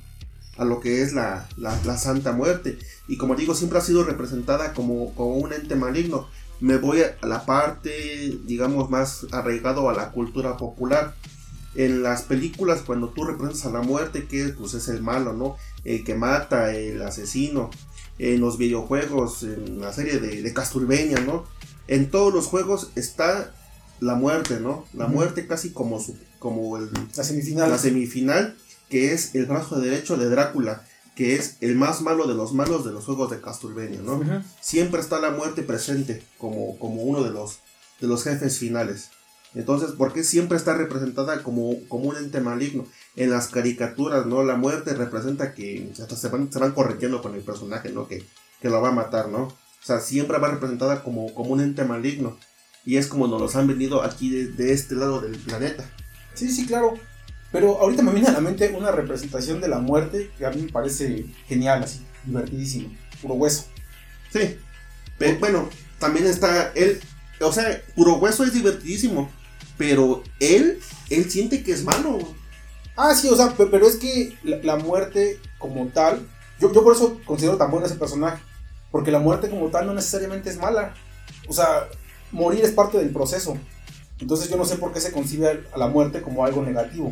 a 0.57 0.65
lo 0.65 0.79
que 0.79 1.01
es 1.01 1.13
la, 1.13 1.47
la, 1.57 1.79
la 1.85 1.97
Santa 1.97 2.31
Muerte. 2.31 2.77
Y 3.07 3.17
como 3.17 3.35
digo, 3.35 3.55
siempre 3.55 3.79
ha 3.79 3.81
sido 3.81 4.03
representada 4.03 4.73
como, 4.73 5.13
como 5.15 5.37
un 5.37 5.53
ente 5.53 5.75
maligno. 5.75 6.27
Me 6.59 6.77
voy 6.77 7.01
a 7.01 7.17
la 7.25 7.45
parte, 7.45 8.39
digamos, 8.45 8.89
más 8.89 9.27
arraigado 9.31 9.89
a 9.89 9.93
la 9.93 10.11
cultura 10.11 10.57
popular. 10.57 11.15
En 11.75 12.03
las 12.03 12.21
películas, 12.23 12.81
cuando 12.85 13.09
tú 13.09 13.23
representas 13.23 13.65
a 13.65 13.71
la 13.71 13.81
muerte, 13.81 14.27
que 14.27 14.49
pues 14.49 14.73
es 14.75 14.87
el 14.87 15.01
malo, 15.01 15.33
¿no? 15.33 15.57
El 15.83 16.03
que 16.03 16.15
mata, 16.15 16.73
el 16.73 17.01
asesino. 17.01 17.71
En 18.19 18.39
los 18.41 18.57
videojuegos, 18.59 19.41
en 19.43 19.81
la 19.81 19.91
serie 19.91 20.19
de, 20.19 20.41
de 20.41 20.53
Castlevania, 20.53 21.19
¿no? 21.19 21.45
En 21.87 22.11
todos 22.11 22.33
los 22.33 22.45
juegos 22.45 22.91
está 22.95 23.51
la 23.99 24.15
muerte, 24.15 24.59
¿no? 24.59 24.85
La 24.93 25.07
muerte 25.07 25.47
casi 25.47 25.71
como, 25.71 25.99
su, 25.99 26.15
como 26.39 26.77
el, 26.77 26.89
La 27.15 27.23
semifinal. 27.23 27.69
la 27.71 27.77
semifinal, 27.77 28.55
que 28.89 29.13
es 29.13 29.33
el 29.35 29.45
brazo 29.45 29.79
derecho 29.79 30.17
de 30.17 30.29
Drácula, 30.29 30.85
que 31.15 31.35
es 31.35 31.57
el 31.61 31.75
más 31.75 32.01
malo 32.01 32.27
de 32.27 32.33
los 32.33 32.53
malos 32.53 32.83
de 32.83 32.91
los 32.91 33.05
juegos 33.05 33.29
de 33.29 33.41
Castlevania, 33.41 34.01
¿no? 34.01 34.21
Siempre 34.61 34.99
está 34.99 35.19
la 35.19 35.31
muerte 35.31 35.61
presente 35.61 36.23
como, 36.37 36.77
como 36.79 37.03
uno 37.03 37.23
de 37.23 37.31
los, 37.31 37.59
de 37.99 38.07
los 38.07 38.23
jefes 38.23 38.57
finales. 38.57 39.11
Entonces, 39.55 39.91
¿por 39.91 40.13
qué 40.13 40.23
siempre 40.23 40.57
está 40.57 40.73
representada 40.73 41.43
como, 41.43 41.75
como 41.87 42.05
un 42.09 42.17
ente 42.17 42.41
maligno? 42.41 42.87
En 43.15 43.29
las 43.29 43.47
caricaturas, 43.49 44.25
¿no? 44.25 44.43
La 44.43 44.55
muerte 44.55 44.95
representa 44.95 45.53
que 45.53 45.91
hasta 46.01 46.15
se 46.15 46.29
van, 46.29 46.51
se 46.51 46.57
van 46.57 46.71
corrigiendo 46.71 47.21
con 47.21 47.35
el 47.35 47.41
personaje, 47.41 47.91
¿no? 47.91 48.07
Que, 48.07 48.25
que 48.61 48.69
lo 48.69 48.81
va 48.81 48.89
a 48.89 48.93
matar, 48.93 49.29
¿no? 49.29 49.43
O 49.43 49.85
sea, 49.85 49.99
siempre 49.99 50.39
va 50.39 50.49
representada 50.49 51.03
como, 51.03 51.31
como 51.35 51.51
un 51.51 51.61
ente 51.61 51.83
maligno. 51.83 52.37
Y 52.85 52.97
es 52.97 53.07
como 53.07 53.27
nos 53.27 53.39
los 53.39 53.55
han 53.55 53.67
venido 53.67 54.01
aquí 54.01 54.29
de, 54.29 54.47
de 54.47 54.73
este 54.73 54.95
lado 54.95 55.21
del 55.21 55.37
planeta. 55.37 55.87
Sí, 56.33 56.49
sí, 56.51 56.65
claro. 56.65 56.95
Pero 57.53 57.79
ahorita 57.79 58.01
me 58.03 58.11
viene 58.11 58.27
a 58.27 58.31
la 58.33 58.41
mente 58.41 58.73
una 58.75 58.91
representación 58.91 59.61
de 59.61 59.69
la 59.69 59.79
muerte 59.79 60.31
que 60.37 60.45
a 60.45 60.49
mí 60.49 60.63
me 60.63 60.71
parece 60.71 61.25
genial, 61.47 61.83
así, 61.83 62.01
divertidísimo. 62.25 62.89
Puro 63.21 63.35
hueso. 63.35 63.65
Sí. 64.33 64.57
Pe- 65.17 65.35
bueno, 65.35 65.69
también 65.99 66.25
está 66.25 66.73
él. 66.75 66.99
O 67.39 67.53
sea, 67.53 67.81
puro 67.95 68.15
hueso 68.15 68.43
es 68.43 68.51
divertidísimo. 68.53 69.29
Pero 69.77 70.23
él, 70.39 70.79
él 71.09 71.31
siente 71.31 71.63
que 71.63 71.71
es 71.71 71.83
malo. 71.83 72.19
Ah, 72.95 73.15
sí, 73.15 73.27
o 73.29 73.35
sea, 73.35 73.51
pe- 73.51 73.67
pero 73.67 73.87
es 73.87 73.95
que 73.95 74.35
la, 74.43 74.57
la 74.57 74.75
muerte 74.75 75.39
como 75.57 75.87
tal, 75.87 76.27
yo, 76.59 76.73
yo 76.73 76.83
por 76.83 76.93
eso 76.95 77.19
considero 77.25 77.57
tan 77.57 77.71
bueno 77.71 77.85
ese 77.85 77.95
personaje, 77.95 78.41
porque 78.91 79.11
la 79.11 79.19
muerte 79.19 79.49
como 79.49 79.67
tal 79.69 79.85
no 79.85 79.93
necesariamente 79.93 80.49
es 80.49 80.57
mala. 80.57 80.93
O 81.47 81.53
sea, 81.53 81.87
morir 82.31 82.63
es 82.65 82.71
parte 82.71 82.97
del 82.97 83.09
proceso. 83.11 83.57
Entonces 84.19 84.49
yo 84.49 84.57
no 84.57 84.65
sé 84.65 84.75
por 84.77 84.93
qué 84.93 85.01
se 85.01 85.11
concibe 85.11 85.63
a 85.73 85.77
la 85.77 85.87
muerte 85.87 86.21
como 86.21 86.45
algo 86.45 86.63
negativo. 86.63 87.09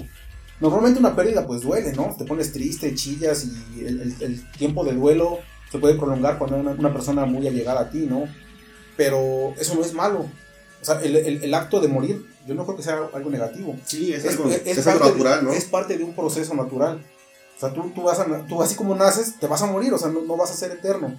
Normalmente 0.61 0.99
una 0.99 1.15
pérdida 1.15 1.45
pues 1.45 1.61
duele, 1.61 1.91
¿no? 1.93 2.15
Te 2.17 2.23
pones 2.25 2.53
triste, 2.53 2.93
chillas 2.95 3.45
y 3.75 3.85
el, 3.85 4.01
el- 4.01 4.15
el 4.21 4.51
tiempo 4.53 4.85
de 4.85 4.93
duelo 4.93 5.39
se 5.71 5.79
puede 5.79 5.95
prolongar 5.95 6.37
cuando 6.37 6.55
hay 6.55 6.61
una, 6.61 6.71
una 6.71 6.93
persona 6.93 7.25
muy 7.25 7.47
allegada 7.47 7.81
a 7.81 7.89
ti, 7.89 8.05
¿no? 8.09 8.25
Pero 8.97 9.53
eso 9.59 9.75
no 9.75 9.81
es 9.81 9.93
malo. 9.93 10.19
O 10.81 10.85
sea, 10.85 11.01
el, 11.01 11.15
el- 11.15 11.53
acto 11.53 11.79
de 11.79 11.87
morir, 11.87 12.25
yo 12.47 12.55
no 12.55 12.65
creo 12.65 12.75
que 12.77 12.83
sea 12.83 12.99
algo 13.13 13.29
negativo 13.29 13.75
Sí, 13.85 14.13
es, 14.13 14.25
es, 14.25 14.31
algo, 14.31 14.49
es- 14.49 14.61
es 14.65 14.77
es 14.79 14.87
algo 14.87 14.99
parte 14.99 15.13
natural, 15.13 15.43
¿no? 15.45 15.51
es 15.53 15.65
parte 15.65 15.97
de 15.97 16.03
un 16.03 16.13
proceso 16.15 16.53
natural. 16.53 17.03
O 17.57 17.59
sea, 17.59 17.73
tú, 17.73 17.91
tú, 17.93 18.01
vas 18.03 18.19
a, 18.19 18.45
tú 18.47 18.61
así 18.61 18.75
como 18.75 18.95
naces, 18.95 19.35
te 19.39 19.45
vas 19.47 19.61
a 19.61 19.67
morir, 19.67 19.93
o 19.93 19.97
sea, 19.97 20.09
no, 20.09 20.21
no 20.21 20.35
vas 20.37 20.51
a 20.51 20.55
ser 20.55 20.71
eterno. 20.71 21.15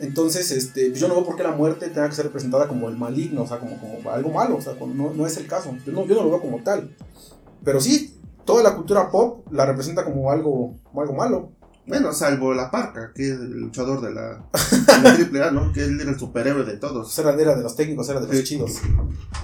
Entonces, 0.00 0.50
este, 0.52 0.92
yo 0.94 1.08
no 1.08 1.14
veo 1.14 1.24
por 1.26 1.36
qué 1.36 1.42
la 1.42 1.50
muerte 1.52 1.88
tenga 1.88 2.08
que 2.08 2.14
ser 2.14 2.24
representada 2.26 2.68
como 2.68 2.88
el 2.88 2.96
maligno, 2.96 3.42
o 3.42 3.46
sea, 3.46 3.58
como, 3.58 3.78
como 3.78 4.10
algo 4.10 4.30
malo, 4.30 4.56
o 4.56 4.60
sea, 4.60 4.74
no, 4.80 5.12
no 5.12 5.26
es 5.26 5.36
el 5.36 5.46
caso. 5.46 5.76
Yo 5.84 5.92
no, 5.92 6.06
yo 6.06 6.14
no 6.14 6.22
lo 6.22 6.30
veo 6.30 6.40
como 6.40 6.62
tal. 6.62 6.94
Pero 7.64 7.80
sí, 7.80 8.17
toda 8.48 8.62
la 8.62 8.74
cultura 8.74 9.10
pop 9.10 9.46
la 9.52 9.66
representa 9.66 10.04
como 10.04 10.30
algo, 10.32 10.78
como 10.82 11.02
algo 11.02 11.12
malo. 11.14 11.52
Bueno, 11.86 12.12
salvo 12.14 12.52
la 12.54 12.70
parca, 12.70 13.12
que 13.14 13.24
es 13.30 13.32
el 13.38 13.60
luchador 13.60 14.00
de 14.00 14.10
la, 14.12 14.42
de 14.52 15.02
la 15.02 15.14
triple 15.14 15.42
A, 15.44 15.50
¿no? 15.50 15.70
Que 15.72 15.84
él 15.84 16.00
era 16.00 16.10
el 16.10 16.18
superhéroe 16.18 16.64
de 16.64 16.76
todos. 16.78 17.18
Era, 17.18 17.34
era 17.34 17.54
de 17.56 17.62
los 17.62 17.76
técnicos, 17.76 18.08
era 18.08 18.20
de 18.20 18.26
los 18.26 18.36
Sí. 18.36 18.44
chidos. 18.44 18.72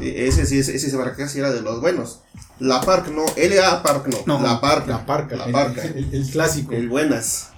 Ese 0.01 0.47
sí, 0.47 0.59
ese, 0.59 0.75
ese 0.77 0.97
Barca 0.97 1.29
sí 1.29 1.39
era 1.39 1.53
de 1.53 1.61
los 1.61 1.81
buenos. 1.83 2.23
La 2.59 2.81
Park 2.81 3.09
no, 3.09 3.25
LA 3.37 3.83
Park 3.83 4.09
no, 4.27 4.41
la 4.43 4.59
Parca. 4.61 4.87
La 4.89 5.07
parca, 5.07 5.37
La 5.37 5.45
el- 5.45 5.53
parca. 5.53 5.83
El, 5.85 6.15
el 6.15 6.31
clásico. 6.31 6.73
El 6.73 6.89
buenas. 6.89 7.51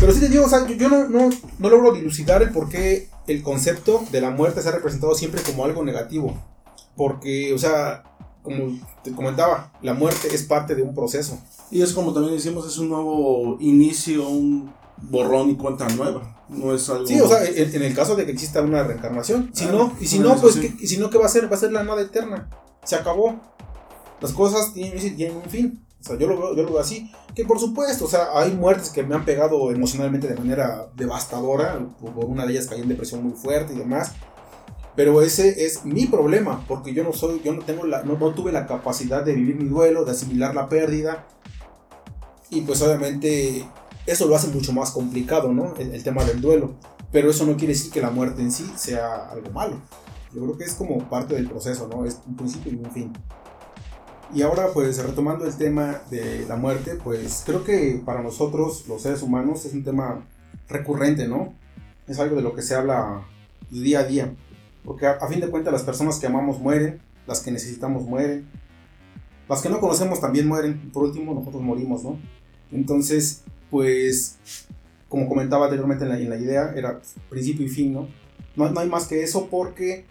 Pero 0.00 0.12
sí 0.12 0.18
te 0.20 0.28
digo, 0.28 0.44
o 0.44 0.48
sea, 0.48 0.66
yo, 0.66 0.74
yo 0.74 0.88
no, 0.88 1.08
no, 1.08 1.30
no 1.58 1.68
logro 1.68 1.92
dilucidar 1.92 2.42
el 2.42 2.50
por 2.50 2.68
qué 2.68 3.08
el 3.28 3.42
concepto 3.42 4.04
de 4.12 4.20
la 4.20 4.30
muerte 4.30 4.60
se 4.62 4.68
ha 4.68 4.72
representado 4.72 5.14
siempre 5.14 5.40
como 5.42 5.64
algo 5.64 5.84
negativo. 5.84 6.36
Porque, 6.96 7.52
o 7.52 7.58
sea, 7.58 8.04
como 8.44 8.78
te 9.02 9.12
comentaba, 9.12 9.72
la 9.82 9.94
muerte 9.94 10.28
es 10.32 10.44
parte 10.44 10.76
de 10.76 10.82
un 10.82 10.94
proceso. 10.94 11.40
Y 11.70 11.82
es 11.82 11.92
como 11.92 12.12
también 12.12 12.36
decimos, 12.36 12.64
es 12.66 12.78
un 12.78 12.90
nuevo 12.90 13.56
inicio, 13.58 14.28
un 14.28 14.72
borrón 14.98 15.50
y 15.50 15.56
cuenta 15.56 15.88
nueva. 15.88 16.30
No 16.48 16.74
es 16.74 16.88
algo. 16.90 17.06
Sí, 17.06 17.18
o 17.20 17.26
sea, 17.26 17.42
en, 17.44 17.74
en 17.74 17.82
el 17.82 17.94
caso 17.94 18.14
de 18.14 18.26
que 18.26 18.32
exista 18.32 18.60
una 18.60 18.84
reencarnación. 18.84 19.50
Si 19.54 19.64
Ah, 19.64 19.72
no, 19.72 19.92
y 19.98 20.06
si 20.06 20.18
no, 20.18 20.36
pues. 20.36 20.56
¿qué, 20.56 20.74
y 20.78 20.86
si 20.86 20.98
no, 20.98 21.08
¿qué 21.08 21.16
va 21.18 21.24
a 21.26 21.30
ser? 21.30 21.50
Va 21.50 21.56
a 21.56 21.58
ser 21.58 21.72
la 21.72 21.82
nada 21.82 22.02
eterna. 22.02 22.50
Se 22.84 22.94
acabó. 22.94 23.40
Las 24.20 24.32
cosas 24.32 24.74
tienen, 24.74 25.16
tienen 25.16 25.38
un 25.38 25.44
fin. 25.50 25.84
O 26.00 26.06
sea, 26.06 26.18
yo 26.18 26.26
lo, 26.28 26.36
veo, 26.38 26.54
yo 26.54 26.62
lo 26.64 26.72
veo 26.72 26.80
así. 26.80 27.10
Que 27.34 27.46
por 27.46 27.58
supuesto, 27.58 28.04
o 28.04 28.08
sea, 28.08 28.28
hay 28.34 28.52
muertes 28.52 28.90
que 28.90 29.02
me 29.02 29.14
han 29.14 29.24
pegado 29.24 29.70
emocionalmente 29.70 30.28
de 30.28 30.36
manera 30.36 30.86
devastadora. 30.94 31.78
Por 31.98 32.26
una 32.26 32.44
de 32.44 32.52
ellas 32.52 32.66
caí 32.66 32.82
en 32.82 32.88
depresión 32.88 33.22
muy 33.24 33.32
fuerte 33.32 33.72
y 33.72 33.78
demás. 33.78 34.12
Pero 34.96 35.22
ese 35.22 35.64
es 35.64 35.84
mi 35.84 36.06
problema, 36.06 36.64
porque 36.68 36.94
yo 36.94 37.02
no 37.02 37.12
soy, 37.12 37.40
yo 37.44 37.52
no 37.52 37.62
tengo 37.62 37.84
la, 37.84 38.04
no, 38.04 38.16
tuve 38.32 38.52
la 38.52 38.66
capacidad 38.66 39.24
de 39.24 39.34
vivir 39.34 39.56
mi 39.56 39.68
duelo, 39.68 40.04
de 40.04 40.12
asimilar 40.12 40.54
la 40.54 40.68
pérdida. 40.68 41.26
Y 42.50 42.60
pues 42.60 42.80
obviamente 42.82 43.64
eso 44.06 44.26
lo 44.26 44.36
hace 44.36 44.48
mucho 44.48 44.72
más 44.72 44.92
complicado, 44.92 45.52
¿no? 45.52 45.74
El 45.76 46.02
tema 46.04 46.24
del 46.24 46.40
duelo. 46.40 46.74
Pero 47.10 47.30
eso 47.30 47.44
no 47.46 47.56
quiere 47.56 47.74
decir 47.74 47.92
que 47.92 48.00
la 48.00 48.10
muerte 48.10 48.42
en 48.42 48.52
sí 48.52 48.70
sea 48.76 49.28
algo 49.30 49.50
malo. 49.50 49.80
Yo 50.32 50.42
creo 50.42 50.58
que 50.58 50.64
es 50.64 50.74
como 50.74 50.98
parte 51.08 51.34
del 51.34 51.48
proceso, 51.48 51.88
¿no? 51.88 52.04
Es 52.04 52.20
un 52.26 52.36
principio 52.36 52.72
y 52.72 52.76
un 52.76 52.90
fin. 52.90 53.12
Y 54.34 54.42
ahora, 54.42 54.68
pues 54.72 54.98
retomando 54.98 55.46
el 55.46 55.56
tema 55.56 56.00
de 56.10 56.44
la 56.48 56.56
muerte, 56.56 56.96
pues 57.02 57.44
creo 57.46 57.62
que 57.62 58.02
para 58.04 58.22
nosotros, 58.22 58.84
los 58.88 59.02
seres 59.02 59.22
humanos, 59.22 59.64
es 59.64 59.74
un 59.74 59.84
tema 59.84 60.26
recurrente, 60.68 61.28
¿no? 61.28 61.54
Es 62.08 62.18
algo 62.18 62.34
de 62.34 62.42
lo 62.42 62.54
que 62.54 62.62
se 62.62 62.74
habla 62.74 63.24
día 63.70 64.00
a 64.00 64.04
día. 64.04 64.34
Porque 64.84 65.06
a, 65.06 65.26
fin 65.28 65.40
de 65.40 65.48
cuentas 65.48 65.72
las 65.72 65.82
personas 65.82 66.18
que 66.18 66.26
amamos 66.26 66.60
mueren, 66.60 67.00
las 67.26 67.40
que 67.40 67.50
necesitamos 67.50 68.04
mueren, 68.04 68.46
las 69.48 69.62
que 69.62 69.68
no 69.70 69.80
conocemos 69.80 70.20
también 70.20 70.46
mueren, 70.46 70.90
por 70.92 71.04
último 71.04 71.34
nosotros 71.34 71.62
morimos, 71.62 72.04
¿no? 72.04 72.18
Entonces, 72.70 73.42
pues, 73.70 74.36
como 75.08 75.28
comentaba 75.28 75.64
anteriormente 75.66 76.04
en 76.04 76.10
la, 76.10 76.18
en 76.18 76.30
la 76.30 76.36
idea, 76.36 76.72
era 76.76 77.00
principio 77.30 77.64
y 77.64 77.68
fin, 77.68 77.92
¿no? 77.92 78.08
¿no? 78.56 78.70
No 78.70 78.80
hay 78.80 78.88
más 78.88 79.06
que 79.06 79.22
eso 79.22 79.48
porque 79.50 80.04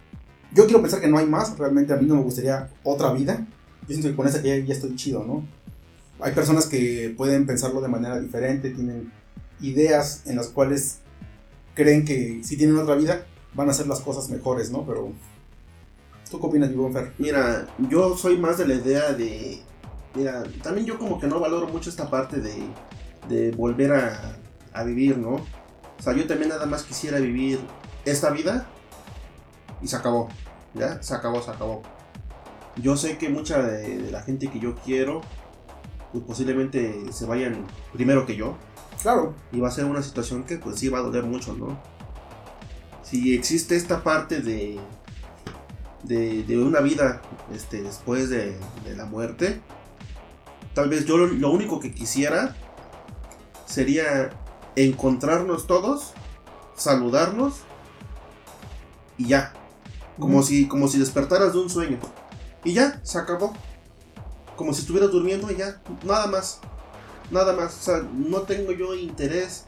yo 0.54 0.66
quiero 0.66 0.82
pensar 0.82 1.02
que 1.02 1.08
no 1.08 1.18
hay 1.18 1.26
más, 1.26 1.58
realmente 1.58 1.94
a 1.94 1.98
mí 1.98 2.06
no 2.08 2.16
me 2.16 2.24
gustaría 2.24 2.70
otra 2.84 3.14
vida. 3.14 3.46
Yo 3.84 3.90
siento 3.90 4.10
que 4.10 4.16
con 4.16 4.28
esa 4.28 4.42
ya, 4.42 4.58
ya 4.58 4.74
estoy 4.74 4.96
chido, 4.96 5.24
¿no? 5.24 5.46
Hay 6.20 6.34
personas 6.34 6.68
que 6.68 7.14
pueden 7.16 7.46
pensarlo 7.46 7.82
de 7.82 7.90
manera 7.90 8.20
diferente, 8.20 8.70
tienen 8.70 9.12
ideas 9.62 10.24
en 10.26 10.36
las 10.36 10.48
cuales 10.48 11.00
creen 11.74 12.06
que 12.06 12.42
si 12.44 12.56
tienen 12.56 12.78
otra 12.78 12.96
vida 12.96 13.26
van 13.54 13.68
a 13.68 13.72
hacer 13.72 13.88
las 13.88 14.00
cosas 14.02 14.30
mejores, 14.30 14.72
¿no? 14.72 14.86
Pero, 14.86 15.12
¿tú 16.30 16.40
qué 16.40 16.46
opinas, 16.46 16.72
Fer? 16.94 17.14
Mira, 17.18 17.68
yo 17.90 18.18
soy 18.18 18.38
más 18.38 18.58
de 18.58 18.68
la 18.68 18.76
idea 18.76 19.14
de. 19.14 19.62
Mira, 20.16 20.44
también 20.62 20.86
yo 20.86 20.98
como 20.98 21.20
que 21.20 21.28
no 21.28 21.40
valoro 21.40 21.68
mucho 21.68 21.90
esta 21.90 22.10
parte 22.10 22.40
de, 22.40 22.54
de 23.30 23.52
volver 23.52 23.94
a, 23.94 24.38
a 24.74 24.84
vivir, 24.84 25.18
¿no? 25.18 25.36
O 25.36 26.02
sea, 26.02 26.14
yo 26.14 26.28
también 26.28 26.50
nada 26.50 26.66
más 26.66 26.84
quisiera 26.84 27.20
vivir 27.20 27.60
esta 28.06 28.30
vida 28.30 28.68
y 29.82 29.88
se 29.88 29.96
acabó. 29.96 30.30
¿Ya? 30.74 31.02
Se 31.02 31.14
acabó, 31.14 31.42
se 31.42 31.52
acabó. 31.52 31.82
Yo 32.78 32.98
sé 32.98 33.18
que 33.18 33.30
mucha 33.30 33.62
de, 33.62 34.00
de 34.00 34.12
la 34.12 34.22
gente 34.24 34.50
que 34.50 34.60
yo 34.60 34.76
quiero, 34.76 35.22
pues 36.12 36.24
posiblemente 36.24 37.12
se 37.12 37.26
vayan 37.26 37.66
primero 37.94 38.26
que 38.26 38.36
yo. 38.36 38.56
Claro, 39.02 39.34
Y 39.52 39.60
va 39.60 39.68
a 39.68 39.72
ser 39.72 39.86
una 39.86 40.02
situación 40.02 40.44
que 40.44 40.58
pues 40.58 40.80
sí 40.80 40.88
va 40.90 41.00
a 41.00 41.02
doler 41.02 41.24
mucho, 41.24 41.54
¿no? 41.54 41.78
Si 43.14 43.36
existe 43.36 43.76
esta 43.76 44.02
parte 44.04 44.40
de, 44.42 44.80
de, 46.02 46.42
de 46.42 46.58
una 46.58 46.80
vida 46.80 47.22
este, 47.54 47.84
después 47.84 48.32
de, 48.32 48.58
de 48.86 48.96
la 48.96 49.06
muerte, 49.06 49.62
tal 50.74 50.90
vez 50.90 51.06
yo 51.06 51.20
lo, 51.20 51.28
lo 51.28 51.52
único 51.52 51.80
que 51.80 51.94
quisiera 51.94 52.56
sería 53.68 54.32
encontrarnos 54.76 55.68
todos, 55.68 56.14
saludarnos 56.76 57.58
y 59.20 59.28
ya. 59.28 59.54
Como, 60.18 60.42
si, 60.42 60.68
como 60.68 60.88
si 60.88 60.98
despertaras 60.98 61.54
de 61.54 61.60
un 61.60 61.70
sueño. 61.70 62.00
Y 62.64 62.74
ya, 62.74 63.00
se 63.04 63.20
acabó. 63.20 63.54
Como 64.56 64.74
si 64.74 64.82
estuvieras 64.82 65.12
durmiendo 65.12 65.52
y 65.52 65.58
ya, 65.58 65.80
nada 66.04 66.26
más. 66.26 66.62
Nada 67.30 67.54
más. 67.54 67.78
O 67.78 67.84
sea, 67.84 67.98
no 68.12 68.42
tengo 68.42 68.72
yo 68.72 68.96
interés 68.96 69.66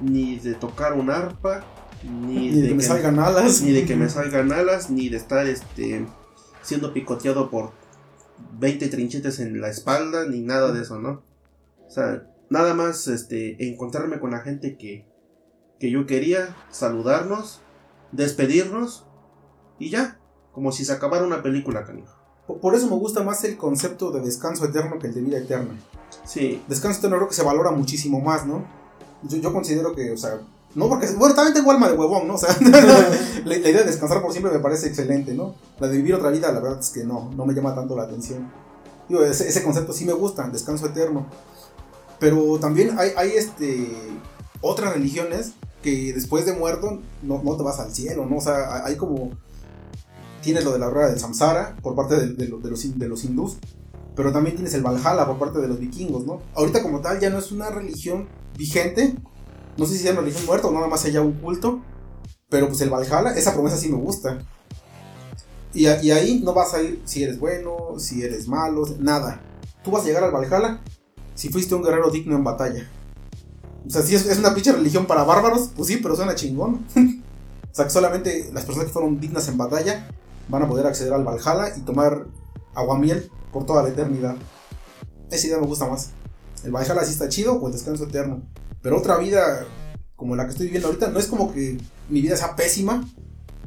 ni 0.00 0.38
de 0.38 0.54
tocar 0.54 0.94
un 0.94 1.10
arpa, 1.10 1.64
ni, 2.04 2.50
ni 2.50 2.60
de 2.60 2.68
que 2.68 2.74
me 2.74 2.82
salgan 2.82 3.18
alas. 3.18 3.62
ni 3.62 3.72
de 3.72 3.84
que 3.86 3.96
me 3.96 4.08
salgan 4.08 4.52
alas, 4.52 4.90
ni 4.90 5.08
de 5.08 5.16
estar 5.16 5.46
este 5.46 6.06
siendo 6.62 6.92
picoteado 6.92 7.50
por 7.50 7.72
20 8.58 8.88
trinchetes 8.88 9.40
en 9.40 9.60
la 9.60 9.68
espalda, 9.68 10.26
ni 10.26 10.40
nada 10.40 10.72
de 10.72 10.82
eso, 10.82 10.98
¿no? 10.98 11.22
O 11.86 11.90
sea, 11.90 12.24
nada 12.50 12.74
más 12.74 13.08
este 13.08 13.68
encontrarme 13.68 14.20
con 14.20 14.30
la 14.30 14.40
gente 14.40 14.76
que, 14.76 15.06
que 15.80 15.90
yo 15.90 16.06
quería, 16.06 16.54
saludarnos, 16.70 17.60
despedirnos 18.12 19.06
y 19.78 19.90
ya, 19.90 20.18
como 20.52 20.72
si 20.72 20.84
se 20.84 20.92
acabara 20.92 21.24
una 21.24 21.42
película, 21.42 21.84
canijo. 21.84 22.14
Por- 22.46 22.60
Por 22.60 22.74
eso 22.74 22.86
me 22.86 22.96
gusta 22.96 23.22
más 23.22 23.42
el 23.44 23.56
concepto 23.56 24.10
de 24.10 24.20
descanso 24.20 24.64
eterno 24.66 24.98
que 24.98 25.06
el 25.08 25.14
de 25.14 25.20
vida 25.22 25.38
eterna. 25.38 25.74
Sí, 26.24 26.62
Descanso 26.68 26.98
eterno 26.98 27.16
creo 27.16 27.28
que 27.28 27.34
se 27.34 27.42
valora 27.42 27.70
muchísimo 27.70 28.20
más, 28.20 28.46
¿no? 28.46 28.64
Yo, 29.22 29.38
yo 29.38 29.52
considero 29.52 29.94
que, 29.94 30.10
o 30.10 30.16
sea, 30.16 30.40
no 30.74 30.88
porque, 30.88 31.06
bueno, 31.12 31.34
también 31.34 31.54
tengo 31.54 31.70
alma 31.70 31.88
de 31.88 31.96
huevón, 31.96 32.28
¿no? 32.28 32.34
O 32.34 32.38
sea, 32.38 32.56
la, 33.44 33.56
idea 33.56 33.80
de 33.80 33.84
descansar 33.84 34.20
por 34.22 34.32
siempre 34.32 34.52
me 34.52 34.58
parece 34.60 34.88
excelente, 34.88 35.34
¿no? 35.34 35.54
La 35.80 35.88
de 35.88 35.96
vivir 35.96 36.14
otra 36.14 36.30
vida, 36.30 36.52
la 36.52 36.60
verdad 36.60 36.78
es 36.80 36.90
que 36.90 37.04
no, 37.04 37.30
no 37.36 37.46
me 37.46 37.54
llama 37.54 37.74
tanto 37.74 37.96
la 37.96 38.04
atención. 38.04 38.50
Digo, 39.08 39.22
ese, 39.22 39.62
concepto 39.62 39.92
sí 39.92 40.04
me 40.04 40.12
gusta, 40.12 40.48
descanso 40.48 40.86
eterno. 40.86 41.26
Pero 42.18 42.58
también 42.58 42.98
hay, 42.98 43.10
hay 43.16 43.30
este, 43.30 43.90
otras 44.60 44.92
religiones 44.92 45.52
que 45.82 46.12
después 46.12 46.44
de 46.44 46.52
muerto 46.52 47.00
no, 47.22 47.42
no 47.42 47.56
te 47.56 47.62
vas 47.62 47.78
al 47.80 47.94
cielo, 47.94 48.26
¿no? 48.26 48.36
O 48.36 48.40
sea, 48.40 48.84
hay 48.84 48.96
como... 48.96 49.30
Tienes 50.42 50.64
lo 50.64 50.72
de 50.72 50.78
la 50.78 50.88
rueda 50.90 51.08
del 51.08 51.18
samsara 51.18 51.76
por 51.82 51.94
parte 51.96 52.16
de, 52.16 52.28
de 52.34 52.48
lo- 52.48 52.58
de 52.58 52.70
los, 52.70 52.98
de 52.98 53.08
los 53.08 53.24
hindús, 53.24 53.56
pero 54.14 54.32
también 54.32 54.56
tienes 54.56 54.74
el 54.74 54.82
Valhalla 54.82 55.26
por 55.26 55.38
parte 55.38 55.58
de 55.60 55.68
los 55.68 55.78
vikingos, 55.78 56.24
¿no? 56.26 56.40
Ahorita 56.54 56.82
como 56.82 57.00
tal 57.00 57.18
ya 57.20 57.30
no 57.30 57.38
es 57.38 57.50
una 57.50 57.70
religión 57.70 58.28
vigente, 58.56 59.14
no 59.78 59.86
sé 59.86 59.96
si 59.96 60.02
sea 60.02 60.12
una 60.12 60.20
religión 60.20 60.44
muerta 60.44 60.66
o 60.66 60.72
nada 60.72 60.88
más 60.88 61.04
haya 61.04 61.22
un 61.22 61.32
culto, 61.32 61.80
pero 62.50 62.66
pues 62.66 62.80
el 62.80 62.90
Valhalla, 62.90 63.30
esa 63.30 63.54
promesa 63.54 63.76
sí 63.76 63.88
me 63.88 63.96
gusta. 63.96 64.38
Y 65.72 65.86
ahí 65.86 66.40
no 66.42 66.52
vas 66.52 66.74
a 66.74 66.82
ir 66.82 67.00
si 67.04 67.22
eres 67.22 67.38
bueno, 67.38 67.94
si 67.98 68.22
eres 68.22 68.48
malo, 68.48 68.84
nada. 68.98 69.40
Tú 69.84 69.92
vas 69.92 70.02
a 70.02 70.06
llegar 70.06 70.24
al 70.24 70.32
Valhalla 70.32 70.80
si 71.34 71.50
fuiste 71.50 71.74
un 71.74 71.84
guerrero 71.84 72.10
digno 72.10 72.34
en 72.36 72.42
batalla. 72.42 72.90
O 73.86 73.90
sea, 73.90 74.02
si 74.02 74.16
es, 74.16 74.26
es 74.26 74.38
una 74.38 74.54
pinche 74.54 74.72
religión 74.72 75.06
para 75.06 75.22
bárbaros, 75.22 75.70
pues 75.76 75.86
sí, 75.86 75.98
pero 75.98 76.16
suena 76.16 76.34
chingón. 76.34 76.84
o 76.96 77.74
sea, 77.74 77.84
que 77.84 77.90
solamente 77.90 78.50
las 78.52 78.64
personas 78.64 78.88
que 78.88 78.92
fueron 78.92 79.20
dignas 79.20 79.46
en 79.46 79.56
batalla 79.56 80.08
van 80.48 80.62
a 80.62 80.68
poder 80.68 80.86
acceder 80.86 81.12
al 81.12 81.24
Valhalla 81.24 81.76
y 81.76 81.82
tomar 81.82 82.26
aguamiel 82.74 83.30
por 83.52 83.64
toda 83.64 83.84
la 83.84 83.90
eternidad. 83.90 84.36
Esa 85.30 85.46
idea 85.46 85.58
me 85.58 85.66
gusta 85.66 85.86
más. 85.86 86.10
El 86.64 86.72
Valhalla 86.72 87.04
sí 87.04 87.12
está 87.12 87.28
chido 87.28 87.54
o 87.54 87.66
el 87.68 87.72
descanso 87.72 88.04
eterno. 88.04 88.42
Pero 88.88 89.00
otra 89.00 89.18
vida 89.18 89.66
como 90.16 90.34
la 90.34 90.44
que 90.46 90.52
estoy 90.52 90.64
viviendo 90.68 90.88
ahorita, 90.88 91.10
no 91.10 91.18
es 91.18 91.26
como 91.26 91.52
que 91.52 91.76
mi 92.08 92.22
vida 92.22 92.38
sea 92.38 92.56
pésima, 92.56 93.06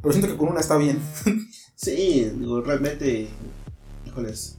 pero 0.02 0.12
siento 0.12 0.28
que 0.32 0.36
con 0.36 0.48
una 0.48 0.58
está 0.58 0.76
bien. 0.76 0.98
sí, 1.76 2.28
realmente, 2.66 3.28
híjoles, 4.04 4.58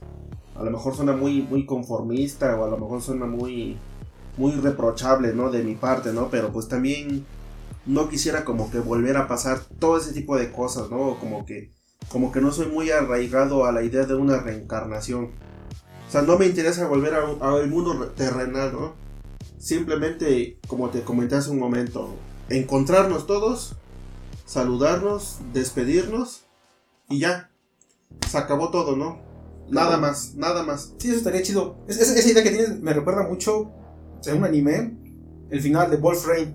a 0.56 0.62
lo 0.62 0.70
mejor 0.70 0.96
suena 0.96 1.12
muy, 1.12 1.42
muy 1.42 1.66
conformista 1.66 2.56
o 2.56 2.64
a 2.64 2.70
lo 2.70 2.78
mejor 2.78 3.02
suena 3.02 3.26
muy, 3.26 3.76
muy 4.38 4.52
reprochable, 4.52 5.34
¿no? 5.34 5.50
De 5.50 5.62
mi 5.62 5.74
parte, 5.74 6.14
¿no? 6.14 6.30
Pero 6.30 6.50
pues 6.50 6.66
también 6.66 7.26
no 7.84 8.08
quisiera 8.08 8.46
como 8.46 8.70
que 8.70 8.78
volver 8.78 9.18
a 9.18 9.28
pasar 9.28 9.60
todo 9.78 9.98
ese 9.98 10.14
tipo 10.14 10.34
de 10.38 10.50
cosas, 10.50 10.90
¿no? 10.90 11.18
Como 11.20 11.44
que, 11.44 11.72
como 12.08 12.32
que 12.32 12.40
no 12.40 12.50
soy 12.52 12.68
muy 12.68 12.90
arraigado 12.90 13.66
a 13.66 13.72
la 13.72 13.82
idea 13.82 14.06
de 14.06 14.14
una 14.14 14.38
reencarnación. 14.38 15.26
O 16.08 16.10
sea, 16.10 16.22
no 16.22 16.38
me 16.38 16.46
interesa 16.46 16.88
volver 16.88 17.12
a- 17.12 17.26
al 17.54 17.68
mundo 17.68 17.92
re- 17.92 18.06
terrenal, 18.16 18.72
¿no? 18.72 19.03
Simplemente, 19.64 20.58
como 20.68 20.90
te 20.90 21.00
comenté 21.04 21.36
hace 21.36 21.48
un 21.48 21.58
momento, 21.58 22.14
encontrarnos 22.50 23.26
todos, 23.26 23.76
saludarnos, 24.44 25.38
despedirnos 25.54 26.42
y 27.08 27.20
ya. 27.20 27.50
Se 28.28 28.36
acabó 28.36 28.70
todo, 28.70 28.94
¿no? 28.94 29.22
Nada 29.70 29.96
más, 29.96 30.34
nada 30.34 30.64
más. 30.64 30.92
Sí, 30.98 31.08
eso 31.08 31.16
estaría 31.16 31.40
chido. 31.40 31.78
Es- 31.88 31.98
es- 31.98 32.10
esa 32.10 32.28
idea 32.30 32.42
que 32.42 32.50
tienes 32.50 32.78
me 32.78 32.92
recuerda 32.92 33.22
mucho 33.26 33.70
en 34.26 34.36
un 34.36 34.44
anime, 34.44 34.98
el 35.48 35.62
final 35.62 35.90
de 35.90 35.96
Wolf 35.96 36.26
Rain. 36.26 36.54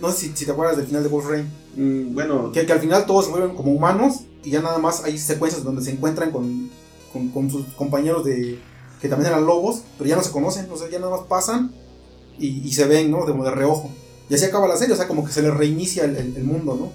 No 0.00 0.10
sé 0.10 0.26
si, 0.26 0.36
si 0.36 0.46
te 0.46 0.50
acuerdas 0.50 0.76
del 0.76 0.86
final 0.86 1.04
de 1.04 1.08
Wolf 1.08 1.28
Rain. 1.28 1.46
Mm, 1.76 2.14
bueno, 2.14 2.50
Que, 2.50 2.66
que 2.66 2.72
al 2.72 2.80
final 2.80 3.06
todos 3.06 3.26
se 3.26 3.30
vuelven 3.30 3.54
como 3.54 3.70
humanos 3.70 4.22
y 4.42 4.50
ya 4.50 4.60
nada 4.60 4.78
más 4.78 5.04
hay 5.04 5.16
secuencias 5.18 5.62
donde 5.62 5.82
se 5.82 5.92
encuentran 5.92 6.32
con, 6.32 6.68
con, 7.12 7.28
con 7.28 7.48
sus 7.48 7.64
compañeros 7.74 8.24
de 8.24 8.58
que 9.00 9.08
también 9.08 9.30
eran 9.32 9.46
lobos, 9.46 9.82
pero 9.98 10.08
ya 10.08 10.16
no 10.16 10.22
se 10.22 10.30
conocen, 10.30 10.68
o 10.70 10.76
sea, 10.76 10.88
ya 10.90 10.98
nada 10.98 11.12
más 11.16 11.26
pasan 11.26 11.72
y, 12.38 12.66
y 12.66 12.72
se 12.72 12.84
ven, 12.86 13.10
¿no? 13.10 13.24
De, 13.26 13.32
de 13.32 13.50
reojo. 13.50 13.90
Y 14.28 14.34
así 14.34 14.44
acaba 14.44 14.68
la 14.68 14.76
serie, 14.76 14.94
o 14.94 14.96
sea, 14.96 15.08
como 15.08 15.24
que 15.24 15.32
se 15.32 15.42
les 15.42 15.52
reinicia 15.54 16.04
el, 16.04 16.16
el- 16.16 16.36
el 16.36 16.44
mundo, 16.44 16.76
¿no? 16.78 16.92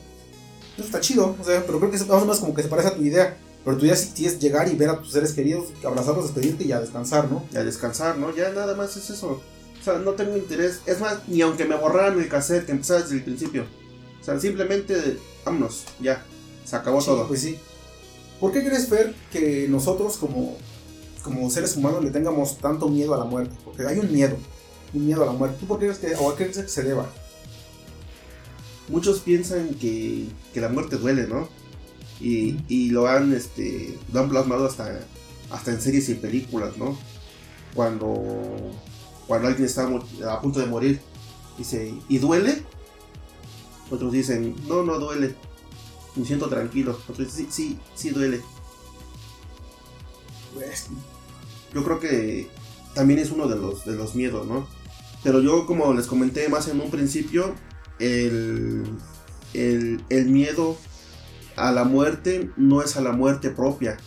Eso 0.77 0.85
está 0.85 0.99
chido, 0.99 1.35
o 1.39 1.43
sea, 1.43 1.63
pero 1.65 1.79
creo 1.79 1.89
que 1.89 1.97
es 1.97 2.07
más 2.07 2.17
o 2.17 2.21
menos 2.21 2.39
como 2.39 2.53
que 2.53 2.61
se 2.63 2.67
parece 2.69 2.89
a 2.89 2.95
tu 2.95 3.01
idea. 3.03 3.37
Pero 3.63 3.77
tu 3.77 3.85
idea 3.85 3.95
sí, 3.95 4.11
sí 4.13 4.25
es 4.27 4.37
llegar 4.39 4.67
y 4.67 4.75
ver 4.75 4.89
a 4.89 4.99
tus 5.01 5.11
seres 5.11 5.33
queridos, 5.33 5.69
abrazarlos, 5.83 6.25
despedirte 6.25 6.65
y 6.65 6.71
a 6.71 6.79
descansar, 6.79 7.31
¿no? 7.31 7.43
y 7.51 7.57
a 7.57 7.63
descansar, 7.63 8.17
¿no? 8.17 8.33
Ya 8.35 8.51
nada 8.51 8.75
más 8.75 8.95
es 8.95 9.09
eso. 9.09 9.41
O 9.81 9.83
sea, 9.83 9.95
no 9.99 10.11
tengo 10.11 10.37
interés. 10.37 10.81
Es 10.85 10.99
más, 10.99 11.27
ni 11.27 11.41
aunque 11.41 11.65
me 11.65 11.75
borraran 11.75 12.19
el 12.19 12.29
cassette 12.29 12.65
que 12.67 12.73
empezara 12.73 13.01
desde 13.01 13.15
el 13.15 13.23
principio. 13.23 13.65
O 14.21 14.23
sea, 14.23 14.39
simplemente, 14.39 15.17
vámonos, 15.43 15.85
ya. 15.99 16.23
Se 16.63 16.75
acabó 16.75 17.01
Sí, 17.01 17.07
todo. 17.07 17.27
Pues 17.27 17.41
sí. 17.41 17.57
¿Por 18.39 18.51
qué 18.51 18.63
crees, 18.63 18.87
Fer, 18.87 19.15
que 19.31 19.65
nosotros 19.69 20.17
como, 20.17 20.57
como 21.25 21.49
seres 21.49 21.75
humanos 21.75 22.03
le 22.03 22.11
tengamos 22.11 22.57
tanto 22.59 22.87
miedo 22.87 23.13
a 23.15 23.17
la 23.17 23.25
muerte? 23.25 23.55
Porque 23.65 23.85
hay 23.85 23.99
un 23.99 24.11
miedo, 24.11 24.37
un 24.93 25.05
miedo 25.05 25.23
a 25.23 25.25
la 25.25 25.31
muerte. 25.33 25.57
¿Tú 25.59 25.65
por 25.65 25.79
qué 25.79 25.87
crees 25.87 25.99
que, 25.99 26.15
o 26.15 26.29
a 26.29 26.37
qué 26.37 26.45
crees 26.45 26.59
que 26.59 26.69
se 26.69 26.83
deba? 26.83 27.09
Muchos 28.87 29.19
piensan 29.19 29.69
que, 29.73 30.27
que 30.53 30.61
la 30.61 30.69
muerte 30.69 30.97
duele, 30.97 31.27
¿no? 31.27 31.49
Y, 32.21 32.59
y 32.69 32.91
lo 32.91 33.07
han 33.07 33.33
este 33.33 33.97
lo 34.13 34.21
han 34.21 34.29
plasmado 34.29 34.65
hasta 34.65 35.01
hasta 35.49 35.71
en 35.71 35.81
series 35.81 36.07
y 36.09 36.13
películas, 36.13 36.77
¿no? 36.77 36.97
Cuando 37.73 38.71
cuando 39.27 39.47
alguien 39.47 39.65
está 39.65 39.89
a 40.29 40.41
punto 40.41 40.59
de 40.59 40.67
morir, 40.67 41.01
dice, 41.57 41.93
¿y 42.07 42.19
duele? 42.19 42.63
Otros 43.89 44.11
dicen, 44.11 44.55
no, 44.67 44.83
no 44.83 44.99
duele, 44.99 45.35
me 46.15 46.25
siento 46.25 46.47
tranquilo. 46.47 46.97
Otros 47.09 47.35
dicen, 47.35 47.47
sí, 47.51 47.51
sí, 47.51 47.79
sí 47.95 48.09
duele. 48.11 48.41
Pues, 50.53 50.87
Yo 51.75 51.83
creo 51.83 51.99
que 51.99 52.49
también 52.95 53.19
es 53.19 53.29
uno 53.29 53.47
de 53.47 53.55
los, 53.57 53.85
de 53.85 53.93
los 53.95 54.15
miedos, 54.15 54.47
¿no? 54.47 54.67
Pero 55.23 55.41
yo, 55.41 55.67
como 55.67 55.93
les 55.93 56.07
comenté 56.07 56.49
más 56.49 56.67
en 56.69 56.79
un 56.81 56.89
principio, 56.89 57.53
el, 57.99 58.83
el, 59.53 60.03
el 60.09 60.25
miedo 60.29 60.77
a 61.55 61.71
la 61.71 61.83
muerte 61.83 62.49
no 62.57 62.81
es 62.81 62.95
a 62.97 63.01
la 63.01 63.11
muerte 63.11 63.49
propia, 63.49 63.97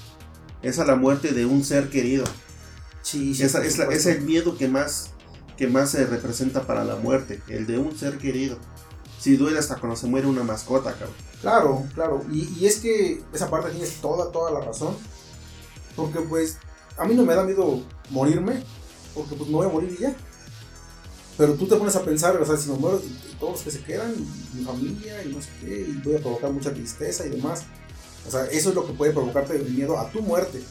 es 0.62 0.78
a 0.78 0.84
la 0.84 0.96
muerte 0.96 1.32
de 1.32 1.46
un 1.46 1.64
ser 1.64 1.88
querido. 1.90 2.24
sí, 3.02 3.34
sí, 3.34 3.42
Esa- 3.42 3.64
es, 3.64 3.78
la- 3.78 3.84
es 3.84 4.02
supuesto. 4.02 4.10
el 4.10 4.20
miedo 4.22 4.56
que 4.56 4.68
más, 4.68 5.10
que 5.56 5.66
más 5.66 5.90
se 5.90 6.06
representa 6.06 6.66
para 6.66 6.84
la 6.84 6.96
muerte, 6.96 7.40
el 7.48 7.66
de 7.66 7.78
un 7.78 7.96
ser 7.98 8.18
querido. 8.18 8.58
Si 9.20 9.36
duele 9.36 9.58
hasta 9.58 9.76
cuando 9.76 9.96
se 9.96 10.06
muere 10.06 10.26
una 10.28 10.44
mascota, 10.44 10.92
cabrón. 10.92 11.14
Claro, 11.40 11.84
claro. 11.94 12.24
Y, 12.32 12.48
y 12.58 12.66
es 12.66 12.76
que 12.80 13.20
esa 13.32 13.50
parte 13.50 13.70
tienes 13.70 13.94
toda, 14.00 14.30
toda 14.30 14.52
la 14.52 14.60
razón. 14.60 14.94
Porque 15.96 16.20
pues 16.20 16.58
a 16.99 17.05
mí 17.05 17.14
no 17.14 17.24
me 17.24 17.34
da 17.34 17.44
miedo 17.44 17.82
morirme. 18.11 18.62
Porque 19.14 19.34
pues 19.34 19.49
me 19.49 19.57
voy 19.57 19.66
a 19.66 19.70
morir 19.70 19.96
y 19.99 20.03
ya. 20.03 20.14
Pero 21.36 21.55
tú 21.55 21.66
te 21.66 21.76
pones 21.76 21.94
a 21.96 22.03
pensar, 22.03 22.36
o 22.36 22.44
sea, 22.44 22.57
si 22.57 22.68
me 22.68 22.76
muero, 22.76 23.01
todos 23.38 23.53
los 23.53 23.62
que 23.62 23.70
se 23.70 23.82
quedan, 23.82 24.12
mi 24.53 24.64
familia, 24.64 25.22
y 25.24 25.32
no 25.32 25.40
sé 25.40 25.49
qué, 25.61 25.86
y 25.88 26.01
voy 26.05 26.16
a 26.16 26.18
provocar 26.18 26.51
mucha 26.51 26.72
tristeza 26.72 27.24
y 27.26 27.30
demás. 27.30 27.62
O 28.26 28.30
sea, 28.30 28.44
eso 28.46 28.70
es 28.70 28.74
lo 28.74 28.86
que 28.86 28.92
puede 28.92 29.12
provocarte 29.12 29.57
el 29.57 29.70
miedo 29.70 29.99
a 29.99 30.11
tu 30.11 30.20
muerte. 30.20 30.62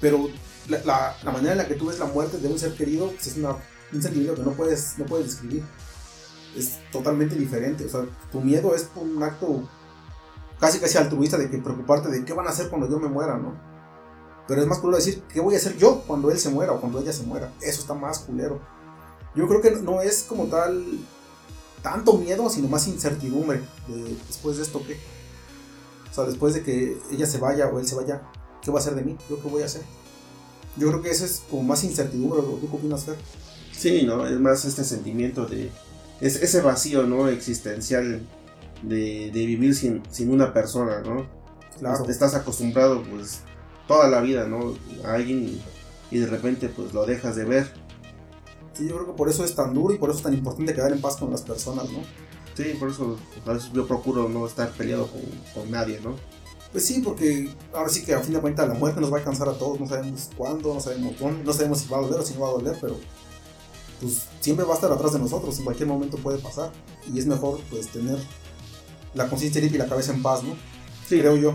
Pero 0.00 0.28
la, 0.68 1.16
manera 1.24 1.52
en 1.52 1.58
la 1.58 1.66
que 1.66 1.74
tú 1.74 1.86
ves 1.86 1.98
la 1.98 2.06
muerte 2.06 2.38
de 2.38 2.48
un 2.48 2.58
ser 2.58 2.74
querido 2.74 3.10
pues, 3.10 3.26
es 3.26 3.36
un 3.36 4.02
sentimiento 4.02 4.36
que 4.36 4.42
no 4.42 4.52
puedes, 4.52 4.98
no 4.98 5.04
puedes 5.04 5.26
describir. 5.26 5.64
Es 6.56 6.78
totalmente 6.92 7.34
diferente. 7.34 7.84
O 7.84 7.88
sea, 7.88 8.06
tu 8.30 8.40
miedo 8.40 8.74
es 8.74 8.88
un 8.94 9.20
acto 9.22 9.68
casi 10.60 10.78
casi 10.78 10.96
altruista 10.96 11.36
de 11.36 11.50
que 11.50 11.58
preocuparte 11.58 12.08
de 12.08 12.24
qué 12.24 12.32
van 12.32 12.46
a 12.46 12.50
hacer 12.50 12.68
cuando 12.68 12.88
yo 12.88 12.98
me 13.00 13.08
muera, 13.08 13.36
¿no? 13.36 13.73
Pero 14.46 14.60
es 14.60 14.66
más 14.66 14.78
culero 14.78 14.98
decir, 14.98 15.22
¿qué 15.32 15.40
voy 15.40 15.54
a 15.54 15.58
hacer 15.58 15.76
yo 15.76 16.02
cuando 16.06 16.30
él 16.30 16.38
se 16.38 16.50
muera 16.50 16.72
o 16.72 16.80
cuando 16.80 17.00
ella 17.00 17.12
se 17.12 17.22
muera? 17.22 17.52
Eso 17.60 17.80
está 17.80 17.94
más 17.94 18.20
culero. 18.20 18.60
Yo 19.34 19.48
creo 19.48 19.60
que 19.60 19.70
no 19.70 20.02
es 20.02 20.24
como 20.28 20.46
tal 20.46 20.84
tanto 21.82 22.16
miedo, 22.16 22.48
sino 22.48 22.68
más 22.68 22.86
incertidumbre 22.88 23.60
de 23.88 24.16
después 24.26 24.56
de 24.56 24.62
esto 24.62 24.82
qué. 24.86 24.98
O 26.10 26.14
sea, 26.14 26.24
después 26.24 26.54
de 26.54 26.62
que 26.62 26.98
ella 27.10 27.26
se 27.26 27.38
vaya 27.38 27.68
o 27.68 27.78
él 27.78 27.86
se 27.86 27.94
vaya, 27.94 28.22
¿qué 28.62 28.70
va 28.70 28.78
a 28.78 28.80
hacer 28.80 28.94
de 28.94 29.02
mí? 29.02 29.16
¿Yo 29.28 29.40
qué 29.42 29.48
voy 29.48 29.62
a 29.62 29.66
hacer? 29.66 29.82
Yo 30.76 30.88
creo 30.88 31.02
que 31.02 31.10
eso 31.10 31.24
es 31.24 31.42
como 31.50 31.62
más 31.62 31.84
incertidumbre, 31.84 32.40
¿o 32.40 32.42
¿tú 32.42 32.68
qué 32.70 32.76
opinas, 32.76 33.04
Fer? 33.04 33.16
Sí, 33.72 34.02
¿no? 34.04 34.26
Es 34.26 34.38
más 34.40 34.64
este 34.64 34.84
sentimiento 34.84 35.46
de. 35.46 35.70
Es, 36.20 36.36
ese 36.36 36.60
vacío, 36.60 37.04
¿no? 37.04 37.28
Existencial 37.28 38.26
de, 38.82 39.30
de 39.32 39.46
vivir 39.46 39.74
sin, 39.74 40.02
sin 40.10 40.30
una 40.30 40.52
persona, 40.52 41.00
¿no? 41.00 41.26
Claro. 41.78 42.08
Estás 42.08 42.34
acostumbrado, 42.34 43.02
pues, 43.02 43.40
toda 43.86 44.08
la 44.08 44.20
vida, 44.20 44.46
¿no? 44.46 44.74
A 45.04 45.14
alguien 45.14 45.60
y, 46.10 46.18
de 46.18 46.26
repente, 46.26 46.68
pues, 46.68 46.92
lo 46.92 47.06
dejas 47.06 47.36
de 47.36 47.44
ver. 47.44 47.72
Sí, 48.72 48.88
yo 48.88 48.94
creo 48.96 49.06
que 49.06 49.12
por 49.12 49.28
eso 49.28 49.44
es 49.44 49.54
tan 49.54 49.72
duro 49.72 49.94
y 49.94 49.98
por 49.98 50.10
eso 50.10 50.18
es 50.18 50.24
tan 50.24 50.34
importante 50.34 50.74
quedar 50.74 50.92
en 50.92 51.00
paz 51.00 51.16
con 51.16 51.30
las 51.30 51.42
personas, 51.42 51.88
¿no? 51.90 52.00
Sí, 52.54 52.76
por 52.78 52.90
eso 52.90 53.16
a 53.46 53.52
veces 53.52 53.70
yo 53.72 53.86
procuro 53.86 54.28
no 54.28 54.46
estar 54.46 54.70
peleado 54.70 55.08
con, 55.08 55.20
con 55.54 55.70
nadie, 55.70 56.00
¿no? 56.02 56.14
Pues 56.74 56.86
sí, 56.86 57.00
porque 57.04 57.54
ahora 57.72 57.88
sí 57.88 58.04
que 58.04 58.14
a 58.14 58.20
fin 58.20 58.34
de 58.34 58.40
cuentas 58.40 58.66
la 58.66 58.74
muerte 58.74 59.00
nos 59.00 59.12
va 59.12 59.16
a 59.16 59.18
alcanzar 59.20 59.48
a 59.48 59.52
todos, 59.52 59.78
no 59.78 59.86
sabemos 59.86 60.28
cuándo, 60.36 60.74
no 60.74 60.80
sabemos 60.80 61.16
dónde, 61.20 61.44
no 61.44 61.52
sabemos 61.52 61.78
si 61.78 61.88
va 61.88 61.98
a 61.98 62.00
doler 62.00 62.18
o 62.18 62.24
si 62.24 62.34
no 62.34 62.40
va 62.40 62.48
a 62.48 62.52
doler, 62.52 62.76
pero 62.80 62.96
pues 64.00 64.26
siempre 64.40 64.64
va 64.64 64.72
a 64.72 64.74
estar 64.74 64.90
atrás 64.90 65.12
de 65.12 65.20
nosotros, 65.20 65.56
en 65.58 65.64
cualquier 65.64 65.88
momento 65.88 66.16
puede 66.16 66.38
pasar 66.38 66.72
y 67.12 67.16
es 67.18 67.26
mejor 67.26 67.60
pues 67.70 67.86
tener 67.88 68.18
la 69.14 69.28
conciencia 69.28 69.60
limpia 69.60 69.76
y 69.76 69.82
la 69.82 69.88
cabeza 69.88 70.12
en 70.12 70.22
paz, 70.22 70.42
¿no? 70.42 70.56
Sí, 71.08 71.20
Creo 71.20 71.36
yo. 71.36 71.54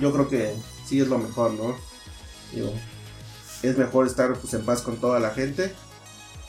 yo 0.00 0.12
creo 0.12 0.28
que 0.28 0.52
sí 0.90 1.00
es 1.00 1.06
lo 1.06 1.18
mejor, 1.18 1.52
¿no? 1.52 1.76
Digo, 2.52 2.72
es 3.62 3.78
mejor 3.78 4.08
estar 4.08 4.36
pues, 4.36 4.52
en 4.54 4.64
paz 4.64 4.82
con 4.82 4.96
toda 4.96 5.20
la 5.20 5.30
gente 5.30 5.72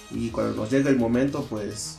y 0.10 0.32
cuando 0.32 0.56
nos 0.56 0.72
llega 0.72 0.89
el 0.89 0.98
momento, 0.98 1.46
pues, 1.48 1.98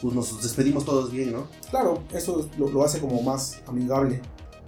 pues 0.00 0.14
nos 0.14 0.40
despedimos 0.40 0.84
todos 0.84 1.10
bien, 1.10 1.32
¿no? 1.32 1.48
Claro, 1.68 2.04
eso 2.12 2.48
lo, 2.56 2.70
lo 2.70 2.84
hace 2.84 3.00
como 3.00 3.20
más 3.20 3.62
amigable, 3.66 4.22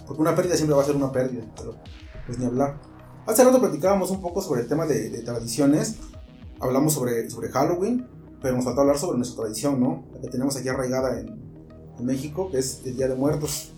porque 0.05 0.21
una 0.21 0.35
pérdida 0.35 0.57
siempre 0.57 0.75
va 0.75 0.83
a 0.83 0.85
ser 0.85 0.97
una 0.97 1.09
pérdida, 1.09 1.45
pero 1.55 1.77
pues 2.25 2.37
ni 2.37 2.45
hablar. 2.45 2.81
Hace 3.25 3.45
rato 3.45 3.61
platicábamos 3.61 4.11
un 4.11 4.19
poco 4.19 4.41
sobre 4.41 4.63
el 4.63 4.67
tema 4.67 4.85
de, 4.85 5.09
de 5.09 5.21
tradiciones, 5.21 5.95
hablamos 6.59 6.93
sobre, 6.93 7.29
sobre 7.29 7.49
Halloween, 7.49 8.07
pero 8.41 8.57
nos 8.57 8.65
faltó 8.65 8.81
hablar 8.81 8.99
sobre 8.99 9.17
nuestra 9.17 9.43
tradición, 9.43 9.79
¿no? 9.79 10.03
La 10.13 10.19
que 10.19 10.27
tenemos 10.27 10.57
aquí 10.57 10.67
arraigada 10.67 11.17
en, 11.17 11.29
en 11.97 12.05
México, 12.05 12.51
que 12.51 12.57
es 12.57 12.81
el 12.83 12.97
Día 12.97 13.07
de 13.07 13.15
Muertos. 13.15 13.71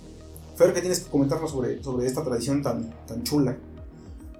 Fer, 0.58 0.74
¿qué 0.74 0.82
tienes 0.82 1.00
que 1.02 1.10
comentarnos 1.10 1.52
sobre, 1.52 1.82
sobre 1.84 2.08
esta 2.08 2.24
tradición 2.24 2.62
tan, 2.62 2.92
tan 3.08 3.24
chula? 3.24 3.58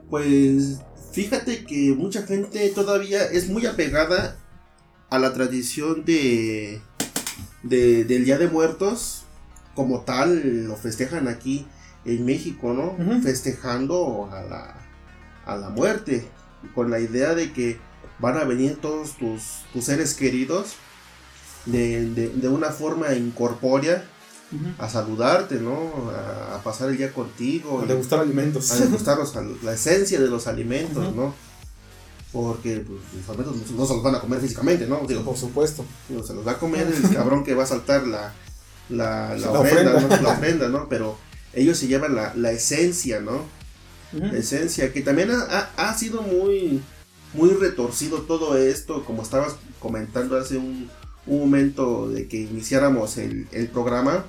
Pues 0.10 0.80
fíjate 1.12 1.66
que 1.66 1.94
mucha 1.98 2.24
gente 2.24 2.70
todavía 2.70 3.24
es 3.26 3.48
muy 3.50 3.66
apegada 3.66 4.38
a 5.10 5.20
la 5.20 5.34
tradición 5.34 6.06
de, 6.06 6.82
de- 7.64 8.04
del 8.06 8.26
Día 8.26 8.38
de 8.38 8.48
Muertos 8.48 9.24
como 9.76 10.02
tal 10.02 10.66
lo 10.68 10.76
festejan 10.76 11.28
aquí 11.28 11.66
en 12.06 12.26
México, 12.26 12.74
¿no? 12.74 12.96
Festejando 13.22 14.30
a 14.32 14.42
la, 14.42 14.76
a 15.46 15.56
la 15.56 15.70
muerte 15.70 16.28
con 16.76 16.92
la 16.92 17.00
idea 17.00 17.34
de 17.36 17.54
que 17.54 17.80
van 18.20 18.38
a 18.38 18.44
venir 18.44 18.78
todos 18.82 19.18
tus, 19.18 19.64
tus 19.74 19.86
seres 19.86 20.14
queridos 20.14 20.74
de, 21.66 22.10
de- 22.12 22.30
de 22.30 22.48
una 22.50 22.70
forma 22.70 23.14
incorpórea 23.14 24.04
a 24.78 24.90
saludarte, 24.90 25.56
¿no? 25.60 25.92
A, 26.16 26.56
a 26.56 26.64
pasar 26.64 26.90
el 26.90 26.98
día 26.98 27.12
contigo. 27.14 27.84
De 27.88 27.94
gustar 27.94 28.20
alimentos. 28.20 28.72
a 28.72 28.78
degustar 28.78 29.18
los 29.18 29.34
la 29.64 29.74
esencia 29.74 30.20
de 30.20 30.28
los 30.28 30.48
alimentos. 30.48 31.16
¿no? 31.16 31.34
Porque 32.32 32.78
pues, 32.86 33.00
los 33.16 33.28
alimentos 33.30 33.72
no, 33.72 33.78
no 33.78 33.86
se 33.86 33.94
los 33.94 34.04
van 34.04 34.16
a 34.16 34.20
comer 34.22 34.40
físicamente, 34.40 34.88
¿no? 34.88 35.02
Digo, 35.08 35.24
Por 35.24 35.38
supusto. 35.38 35.84
digo, 36.08 36.24
se 36.24 36.34
los 36.34 36.48
va 36.48 36.54
a 36.54 36.58
comer 36.60 36.88
el 36.88 37.14
cabrón 37.14 37.44
que 37.44 37.54
va 37.54 37.64
a 37.64 37.68
saltar 37.68 38.08
la, 38.08 38.34
la, 38.90 39.36
la 39.36 39.38
La 39.52 39.60
ofrenda, 39.60 39.96
ofrenda. 39.96 40.18
¿no? 40.18 40.24
La 40.24 40.30
ofrenda, 40.34 40.70
¿no? 40.70 40.88
Pero 40.90 41.18
ellos 41.54 41.78
se 41.78 41.88
llevan 41.88 42.16
la, 42.16 42.34
la 42.36 42.52
esencia, 42.52 43.20
¿no? 43.20 43.44
La 44.14 44.38
esencia, 44.38 44.92
que 44.92 45.02
también 45.02 45.32
ha, 45.32 45.42
ha- 45.44 45.90
ha 45.90 45.98
sido 45.98 46.22
muy, 46.22 46.82
muy 47.34 47.50
retorcido 47.52 48.22
todo 48.24 48.58
esto, 48.58 49.04
como 49.06 49.22
estabas 49.24 49.56
comentando 49.80 50.38
hace 50.38 50.58
un, 50.58 50.90
un 51.26 51.40
momento 51.40 52.10
de 52.10 52.28
que 52.28 52.38
iniciáramos 52.42 53.18
el, 53.18 53.48
el 53.54 53.68
programa, 53.70 54.26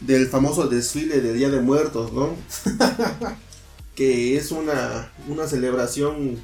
del 0.00 0.28
famoso 0.28 0.68
desfile 0.68 1.20
de 1.20 1.32
Día 1.32 1.48
de 1.50 1.60
Muertos, 1.60 2.12
¿no? 2.12 2.34
que 3.94 4.36
es 4.36 4.52
una, 4.52 5.10
una 5.28 5.46
celebración, 5.48 6.38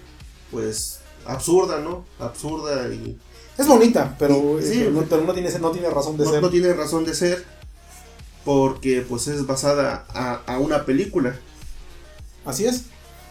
pues, 0.51 0.99
absurda, 1.27 1.81
¿no? 1.81 2.05
Absurda 2.19 2.89
y 2.93 3.17
Es 3.57 3.67
bonita, 3.67 4.17
pero, 4.19 4.59
Sí, 4.61 4.79
pero 4.81 4.91
no, 4.91 5.03
pero 5.03 5.23
no 5.25 5.33
tiene, 5.35 5.51
no 5.59 5.71
tiene 5.71 5.89
razón 5.91 6.17
de 6.17 6.25
no, 6.25 6.31
ser. 6.33 6.43
no 6.43 6.51
tiene 6.51 6.73
razón 6.75 7.05
de 7.05 7.15
ser, 7.15 7.45
porque 8.45 9.03
pues 9.09 9.29
es 9.29 9.47
basada 9.47 10.05
a, 10.09 10.35
a 10.47 10.59
una 10.59 10.85
película. 10.85 11.39
Así 12.45 12.67
es. 12.67 12.83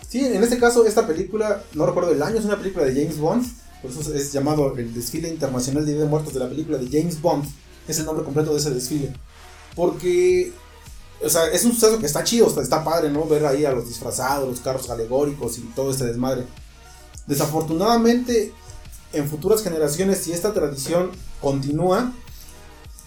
Sí, 0.07 0.26
en 0.26 0.41
este 0.43 0.57
caso, 0.59 0.86
esta 0.86 1.05
película, 1.07 1.63
no 1.74 1.86
recuerdo 1.86 2.11
el 2.11 2.21
año, 2.24 2.38
es 2.39 2.45
una 2.45 2.57
película 2.57 2.86
de 2.86 2.93
James 2.93 3.17
Bond. 3.19 3.45
Por 3.82 3.91
eso 3.91 4.01
es- 4.01 4.07
es 4.07 4.32
llamado 4.32 4.76
el 4.78 4.93
desfile 4.93 5.28
internacional 5.28 5.86
de 5.86 5.91
Día 5.93 6.01
de 6.03 6.07
Muertos 6.07 6.34
de 6.34 6.39
la 6.39 6.47
película 6.49 6.78
de 6.78 6.88
James 6.89 7.21
Bond. 7.21 7.45
Es 7.88 7.99
el 7.99 8.05
nombre 8.05 8.24
completo 8.24 8.53
de 8.53 8.59
ese 8.59 8.71
desfile. 8.71 9.13
Porque, 9.76 10.51
o 11.24 11.30
sea, 11.30 11.47
es 11.47 11.65
un 11.65 11.74
suceso 11.74 11.99
que 11.99 12.05
está 12.05 12.24
chido, 12.24 12.47
está, 12.61 12.84
padre, 12.84 13.09
¿no? 13.09 13.26
Ver 13.26 13.45
ahí 13.45 13.65
a 13.65 13.71
los 13.71 13.88
disfrazados, 13.88 14.47
los 14.47 14.59
carros 14.59 14.89
alegóricos 14.89 15.57
y 15.57 15.61
todo 15.76 15.91
este 15.91 16.05
desmadre. 16.05 16.45
Desafortunadamente, 17.28 18.53
en 19.13 19.28
futuras 19.28 19.63
generaciones, 19.63 20.19
si 20.19 20.32
esta 20.34 20.53
tradición 20.53 21.11
continúa, 21.41 22.11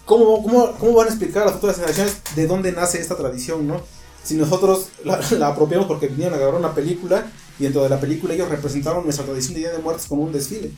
¿cómo, 0.05 0.43
cómo, 0.43 0.73
cómo 0.77 0.93
van 0.93 1.07
a 1.07 1.09
explicar 1.09 1.43
a 1.43 1.45
las 1.45 1.55
futuras 1.55 1.75
generaciones 1.75 2.21
de 2.35 2.47
dónde 2.47 2.71
nace 2.71 2.99
esta 2.99 3.15
tradición, 3.15 3.67
no? 3.67 3.81
si 4.27 4.35
nosotros 4.35 4.89
la, 5.05 5.47
apropiamos 5.47 5.87
porque 5.87 6.07
vinieron 6.07 6.33
a 6.33 6.37
grabar 6.37 6.59
una 6.59 6.75
película 6.75 7.31
y 7.57 7.63
dentro 7.63 7.83
de 7.83 7.89
la 7.89 7.99
película 7.99 8.33
ellos 8.33 8.49
representaron 8.49 9.05
nuestra 9.05 9.25
tradición 9.25 9.53
de 9.53 9.61
Día 9.61 9.71
de 9.71 9.77
Muertos 9.77 10.05
como 10.05 10.23
un 10.23 10.33
desfile. 10.33 10.71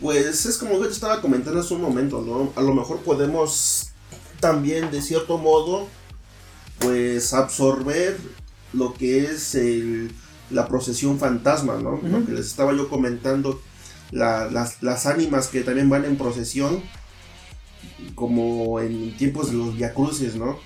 Pues 0.00 0.46
es 0.46 0.56
como 0.56 0.78
yo 0.78 0.86
estaba 0.86 1.20
comentando 1.20 1.60
hace 1.60 1.74
un 1.74 1.82
momento. 1.82 2.50
A 2.56 2.62
lo 2.62 2.74
mejor 2.74 3.00
podemos 3.00 3.91
también, 4.42 4.90
de 4.90 5.00
cierto 5.00 5.38
modo, 5.38 5.88
pues 6.80 7.32
absorber 7.32 8.18
lo 8.72 8.92
que 8.92 9.24
es 9.24 9.54
el- 9.54 10.10
la 10.50 10.66
procesión 10.66 11.18
fantasma, 11.18 11.76
¿no? 11.76 12.00
Lo 12.02 12.26
que 12.26 12.32
les 12.32 12.46
estaba 12.46 12.72
yo 12.74 12.88
comentando, 12.88 13.62
la- 14.10 14.50
las, 14.50 14.82
las 14.82 15.06
ánimas 15.06 15.46
que 15.46 15.62
también 15.62 15.88
van 15.88 16.04
en 16.04 16.16
procesión, 16.18 16.82
como 18.14 18.80
en 18.80 19.16
tiempos 19.16 19.50
de 19.50 19.56
los 19.56 19.76
viacruces, 19.76 20.34
¿no? 20.34 20.58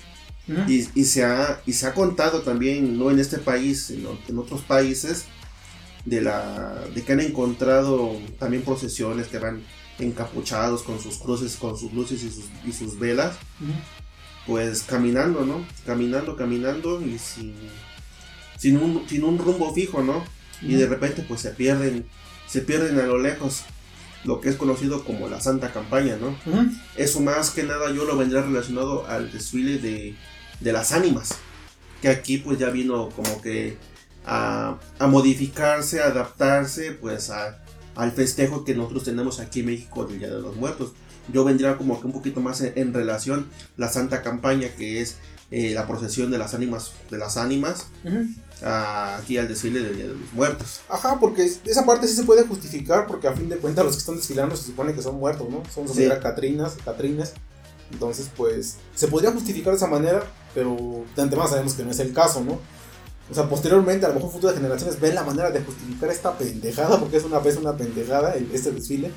Y, 0.67 0.87
y 0.95 1.05
se 1.05 1.23
ha, 1.25 1.61
y 1.65 1.73
se 1.73 1.87
ha 1.87 1.93
contado 1.93 2.41
también, 2.41 2.97
no 2.97 3.11
en 3.11 3.19
este 3.19 3.37
país, 3.37 3.85
sino 3.87 4.17
en 4.27 4.37
otros 4.39 4.61
países, 4.61 5.25
de 6.05 6.21
la 6.21 6.85
de 6.95 7.03
que 7.03 7.11
han 7.13 7.19
encontrado 7.19 8.13
también 8.39 8.63
procesiones 8.63 9.27
que 9.27 9.39
van 9.39 9.61
encapuchados 9.99 10.83
con 10.83 10.99
sus 10.99 11.17
cruces, 11.17 11.55
con 11.55 11.77
sus 11.77 11.91
luces 11.93 12.23
y 12.23 12.29
sus, 12.29 12.45
y 12.65 12.71
sus 12.71 12.99
velas, 12.99 13.35
pues 14.45 14.83
caminando, 14.83 15.45
¿no? 15.45 15.65
Caminando, 15.85 16.35
caminando 16.35 17.01
y 17.01 17.17
sin, 17.17 17.55
sin, 18.57 18.77
un, 18.77 19.07
sin 19.07 19.23
un 19.23 19.37
rumbo 19.37 19.73
fijo, 19.73 20.01
¿no? 20.03 20.23
Y 20.61 20.75
de 20.75 20.87
repente 20.87 21.23
pues 21.27 21.41
se 21.41 21.51
pierden, 21.51 22.05
se 22.47 22.61
pierden 22.61 22.99
a 22.99 23.03
lo 23.03 23.17
lejos 23.17 23.63
lo 24.23 24.41
que 24.41 24.49
es 24.49 24.55
conocido 24.55 25.03
como 25.03 25.29
la 25.29 25.41
Santa 25.41 25.71
Campaña, 25.71 26.17
¿no? 26.17 26.35
Eso 26.95 27.19
más 27.21 27.51
que 27.51 27.63
nada 27.63 27.91
yo 27.91 28.05
lo 28.05 28.17
vendría 28.17 28.41
relacionado 28.41 29.07
al 29.07 29.31
desfile 29.31 29.77
de, 29.77 30.15
de 30.59 30.71
las 30.71 30.91
ánimas, 30.91 31.35
que 32.01 32.09
aquí 32.09 32.37
pues 32.37 32.57
ya 32.59 32.69
vino 32.69 33.09
como 33.09 33.41
que 33.41 33.77
a, 34.25 34.77
a 34.99 35.07
modificarse, 35.07 36.01
a 36.01 36.07
adaptarse 36.07 36.91
pues 36.91 37.29
a, 37.29 37.63
al 37.97 38.11
festejo 38.11 38.63
que 38.63 38.75
nosotros 38.75 39.03
tenemos 39.03 39.39
aquí 39.39 39.61
en 39.61 39.65
México 39.65 40.05
del 40.05 40.19
Día 40.19 40.29
de 40.29 40.39
los 40.39 40.55
Muertos. 40.55 40.93
Yo 41.33 41.43
vendría 41.43 41.77
como 41.77 41.99
que 41.99 42.05
un 42.05 42.13
poquito 42.13 42.39
más 42.39 42.61
en, 42.61 42.93
relación 42.93 43.47
la 43.75 43.89
Santa 43.89 44.21
Campaña, 44.21 44.69
que 44.77 45.01
es 45.01 45.17
eh, 45.51 45.73
la 45.73 45.87
procesión 45.87 46.31
de 46.31 46.37
las 46.37 46.53
ánimas, 46.53 46.91
de 47.09 47.17
las 47.17 47.35
ánimas, 47.37 47.87
aquí 48.63 49.37
al 49.37 49.47
desfile 49.47 49.81
del 49.81 49.95
Día 49.95 50.07
de 50.07 50.13
los 50.13 50.33
Muertos. 50.33 50.81
Ajá, 50.87 51.19
porque 51.19 51.51
esa 51.65 51.85
parte 51.85 52.07
sí 52.07 52.15
se 52.15 52.23
puede 52.23 52.43
justificar, 52.43 53.07
porque 53.07 53.27
a 53.27 53.33
fin 53.33 53.49
de 53.49 53.57
cuentas 53.57 53.83
los 53.83 53.95
que 53.95 53.99
están 53.99 54.15
desfilando 54.15 54.55
se 54.55 54.67
supone 54.67 54.93
que 54.93 55.01
son 55.01 55.19
muertos, 55.19 55.49
¿no? 55.49 55.63
Son 55.73 55.87
sí. 55.87 56.07
Catrinas, 56.21 56.77
Catrines. 56.85 57.33
Entonces, 57.91 58.29
pues, 58.35 58.77
se 58.95 59.07
podría 59.07 59.31
justificar 59.31 59.71
de 59.71 59.77
esa 59.77 59.87
manera, 59.87 60.23
pero 60.53 61.03
de 61.15 61.21
antemano 61.21 61.49
sabemos 61.49 61.73
que 61.73 61.83
no 61.83 61.91
es 61.91 61.99
el 61.99 62.13
caso, 62.13 62.41
¿no? 62.41 62.59
O 63.29 63.33
sea, 63.33 63.49
posteriormente, 63.49 64.05
a 64.05 64.09
lo 64.09 64.15
mejor 64.15 64.31
futuras 64.31 64.55
generaciones 64.55 64.99
ven 64.99 65.15
la 65.15 65.23
manera 65.23 65.51
de 65.51 65.61
justificar 65.61 66.09
esta 66.09 66.37
pendejada, 66.37 66.99
porque 66.99 67.17
es 67.17 67.23
una 67.23 67.39
vez 67.39 67.57
una 67.57 67.75
pendejada 67.75 68.35
este 68.35 68.71
desfile. 68.71 69.11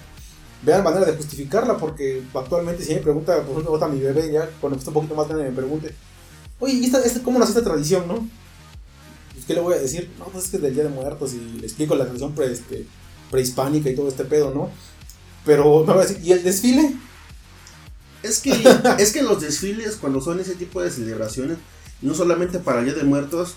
Vean 0.62 0.78
la 0.78 0.90
manera 0.90 1.06
de 1.06 1.16
justificarla, 1.16 1.78
porque 1.78 2.22
actualmente 2.34 2.84
si 2.84 2.94
me 2.94 3.00
pregunta, 3.00 3.40
por 3.42 3.52
ejemplo, 3.52 3.82
a 3.82 3.88
mi 3.88 4.00
bebé, 4.00 4.30
ya 4.32 4.50
cuando 4.60 4.78
está 4.78 4.90
un 4.90 4.94
poquito 4.94 5.14
más 5.14 5.28
grande 5.28 5.48
me 5.48 5.56
pregunte, 5.56 5.94
oye, 6.58 6.74
¿y 6.74 7.20
cómo 7.22 7.38
nació 7.38 7.56
esta 7.56 7.70
tradición, 7.70 8.06
no? 8.08 8.28
Pues, 9.32 9.46
¿qué 9.46 9.54
le 9.54 9.60
voy 9.60 9.74
a 9.74 9.78
decir? 9.78 10.10
No, 10.18 10.26
pues 10.26 10.44
es 10.44 10.50
que 10.50 10.56
es 10.58 10.62
del 10.62 10.74
Día 10.74 10.82
de 10.82 10.90
Muertos 10.90 11.32
y 11.32 11.38
le 11.60 11.66
explico 11.66 11.94
la 11.94 12.04
tradición 12.04 12.34
este, 12.42 12.86
prehispánica 13.30 13.88
y 13.88 13.96
todo 13.96 14.08
este 14.08 14.24
pedo, 14.24 14.52
¿no? 14.52 14.70
Pero 15.46 15.84
me 15.86 15.94
va 15.94 16.02
a 16.02 16.06
decir, 16.06 16.20
¿y 16.22 16.32
el 16.32 16.42
desfile? 16.42 16.94
Es 18.22 18.40
que, 18.40 18.52
es 18.98 19.12
que 19.12 19.22
los 19.22 19.40
desfiles, 19.40 19.96
cuando 19.96 20.20
son 20.20 20.40
ese 20.40 20.56
tipo 20.56 20.82
de 20.82 20.90
celebraciones, 20.90 21.56
no 22.02 22.14
solamente 22.14 22.58
para 22.58 22.80
el 22.80 22.86
Día 22.86 22.94
de 22.94 23.04
Muertos, 23.04 23.54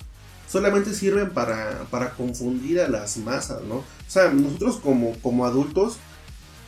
solamente 0.53 0.93
sirven 0.93 1.31
para, 1.31 1.87
para 1.89 2.11
confundir 2.11 2.79
a 2.79 2.87
las 2.87 3.17
masas, 3.17 3.63
¿no? 3.63 3.77
O 3.77 3.85
sea, 4.07 4.29
nosotros 4.29 4.77
como, 4.77 5.13
como 5.23 5.47
adultos, 5.47 5.95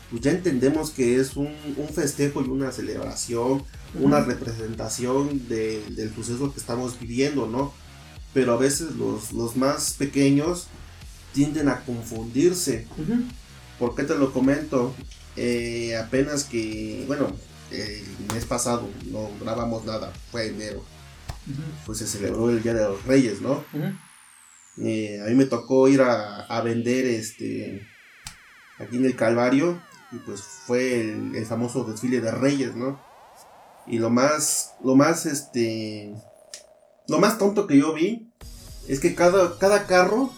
pues 0.10 0.24
ya 0.24 0.32
entendemos 0.32 0.90
que 0.90 1.20
es 1.20 1.36
un, 1.36 1.54
un 1.78 1.88
festejo 1.90 2.42
y 2.42 2.48
una 2.48 2.72
celebración, 2.72 3.64
una 3.94 4.22
representación 4.22 5.48
de, 5.48 5.84
del 5.92 6.12
suceso 6.16 6.52
que 6.52 6.60
estamos 6.60 7.00
viviendo, 7.00 7.46
¿no? 7.46 7.74
Pero 8.34 8.54
a 8.54 8.58
veces 8.58 8.96
los, 8.96 9.32
los 9.32 9.56
más 9.56 9.94
pequeños 9.94 10.66
tienden 11.34 11.70
a 11.70 11.82
confundirse. 11.82 12.88
¿Por 13.78 13.94
qué 13.94 14.04
te 14.04 14.16
lo 14.16 14.34
comento? 14.34 14.96
Eh, 15.36 15.96
apenas 15.96 16.44
que, 16.44 17.04
bueno, 17.06 17.28
el 17.70 18.34
mes 18.34 18.46
pasado 18.46 18.90
no 19.12 19.30
grabamos 19.40 19.86
nada, 19.86 20.12
fue 20.32 20.48
enero 20.48 20.95
pues 21.86 22.00
se 22.00 22.08
celebró 22.08 22.50
el 22.50 22.62
Día 22.62 22.74
de 22.74 22.84
los 22.84 23.04
Reyes, 23.06 23.42
¿no? 23.42 23.64
Eh, 24.78 25.22
a 25.22 25.30
mí 25.30 25.36
me 25.36 25.46
tocó 25.46 25.88
ir 25.88 26.02
a, 26.02 26.62
vender 26.62 27.06
este 27.06 27.88
aquí 28.80 28.98
en 28.98 29.06
el 29.06 29.16
Calvario 29.16 29.82
y 30.12 30.18
pues 30.18 30.42
fue 30.42 31.02
el, 31.02 31.46
famoso 31.46 31.84
desfile 31.84 32.22
de 32.22 32.32
Reyes, 32.32 32.76
¿no? 32.76 33.00
Y 33.88 34.00
lo 34.00 34.10
más, 34.10 34.74
lo 34.84 34.96
más, 34.96 35.26
este, 35.26 36.14
lo 37.08 37.20
más 37.20 37.38
tonto 37.38 37.68
que 37.68 37.78
yo 37.78 37.94
vi 37.94 38.32
es 38.88 39.00
que 39.00 39.14
cada, 39.16 39.58
cada 39.60 39.86
carro 39.86 40.32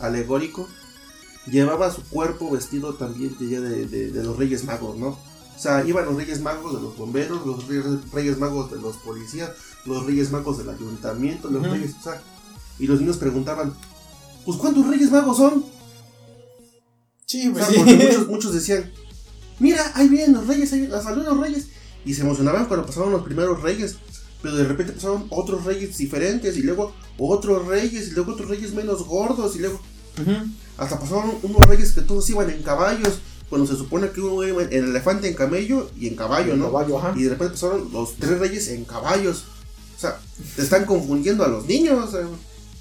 alegórico 0.00 0.68
llevaba 1.46 1.90
su 1.90 2.06
cuerpo 2.08 2.50
vestido 2.50 2.94
también 2.94 3.36
de, 3.38 3.86
de 3.86 4.22
los 4.22 4.36
Reyes 4.36 4.64
Magos, 4.64 4.96
¿no? 4.96 5.18
O 5.60 5.62
sea, 5.62 5.84
iban 5.84 6.06
los 6.06 6.16
Reyes 6.16 6.40
Magos 6.40 6.74
de 6.74 6.80
los 6.80 6.96
bomberos, 6.96 7.44
los 7.44 7.68
Reyes, 8.12 8.38
Magos 8.38 8.70
de 8.70 8.80
los 8.80 8.96
policías, 8.96 9.50
los 9.86 10.04
Reyes 10.06 10.30
Magos 10.30 10.58
del 10.58 10.70
ayuntamiento, 10.70 11.50
los 11.50 11.68
Reyes, 11.68 11.94
o 12.00 12.02
sea, 12.02 12.22
y 12.78 12.86
los 12.86 13.00
niños 13.00 13.16
preguntaban, 13.16 13.74
pues 14.44 14.58
¿cuántos 14.58 14.86
Reyes 14.86 15.10
Magos 15.10 15.36
son? 15.36 15.64
Sí, 17.26 17.50
pues 17.50 17.66
muchos, 17.76 18.28
muchos 18.28 18.54
decían, 18.54 18.90
mira, 19.58 19.92
ahí 19.94 20.08
vienen 20.08 20.32
los 20.32 20.46
Reyes, 20.46 20.72
ahí 20.72 20.90
salud 21.02 21.24
los 21.24 21.38
Reyes, 21.38 21.68
y 22.04 22.14
se 22.14 22.22
emocionaban 22.22 22.66
cuando 22.66 22.86
pasaban 22.86 23.12
los 23.12 23.22
primeros 23.22 23.62
Reyes, 23.62 23.96
pero 24.42 24.56
de 24.56 24.64
repente 24.64 24.92
pasaban 24.92 25.26
otros 25.30 25.64
Reyes 25.64 25.96
diferentes, 25.96 26.56
y 26.56 26.62
luego 26.62 26.92
otros 27.18 27.66
Reyes, 27.66 28.08
y 28.08 28.10
luego 28.12 28.32
otros 28.32 28.48
Reyes 28.48 28.72
menos 28.74 29.06
gordos, 29.06 29.56
y 29.56 29.60
luego... 29.60 29.80
Hasta 30.76 30.98
pasaban 30.98 31.32
unos 31.42 31.60
reyes 31.66 31.92
que 31.92 32.00
todos 32.00 32.28
iban 32.30 32.50
en 32.50 32.62
caballos, 32.62 33.20
cuando 33.48 33.66
se 33.66 33.76
supone 33.76 34.10
que 34.10 34.20
uno 34.20 34.42
iba 34.46 34.62
en 34.62 34.84
elefante, 34.84 35.28
en 35.28 35.34
camello 35.34 35.90
y 35.98 36.08
en 36.08 36.16
caballo, 36.16 36.56
¿no? 36.56 36.70
Y 37.16 37.24
de 37.24 37.30
repente 37.30 37.54
pasaron 37.54 37.90
los 37.92 38.16
tres 38.16 38.38
reyes 38.38 38.68
en 38.68 38.84
caballos. 38.84 39.44
O 40.00 40.02
sea, 40.02 40.18
te 40.56 40.62
están 40.62 40.86
confundiendo 40.86 41.44
a 41.44 41.48
los 41.48 41.66
niños. 41.66 42.16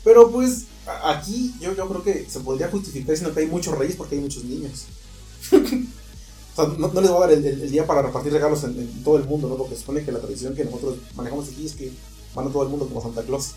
Pero 0.05 0.31
pues 0.31 0.67
aquí 1.03 1.53
yo, 1.59 1.75
yo 1.75 1.89
creo 1.89 2.01
que 2.01 2.25
se 2.29 2.39
podría 2.39 2.69
justificar 2.69 3.11
diciendo 3.11 3.33
que 3.33 3.41
hay 3.41 3.47
muchos 3.47 3.77
reyes 3.77 3.97
porque 3.97 4.15
hay 4.15 4.21
muchos 4.21 4.45
niños. 4.45 4.85
o 5.51 6.55
sea, 6.55 6.73
no, 6.77 7.01
les 7.01 7.11
voy 7.11 7.17
a 7.17 7.27
dar 7.27 7.31
el, 7.31 7.69
día 7.69 7.85
para 7.85 8.03
repartir 8.03 8.31
regalos 8.31 8.63
en, 8.63 9.03
todo 9.03 9.17
el 9.17 9.25
mundo, 9.25 9.49
¿no? 9.49 9.57
Porque 9.57 9.75
se 9.75 9.81
supone 9.81 10.05
que 10.05 10.13
la 10.13 10.19
tradición 10.19 10.55
que 10.55 10.63
nosotros 10.63 10.95
manejamos 11.13 11.49
aquí 11.49 11.65
es 11.65 11.73
que 11.73 11.91
van 12.33 12.47
a 12.47 12.51
todo 12.51 12.63
el 12.63 12.69
mundo 12.69 12.87
como 12.87 13.01
Santa 13.01 13.23
Claus. 13.23 13.51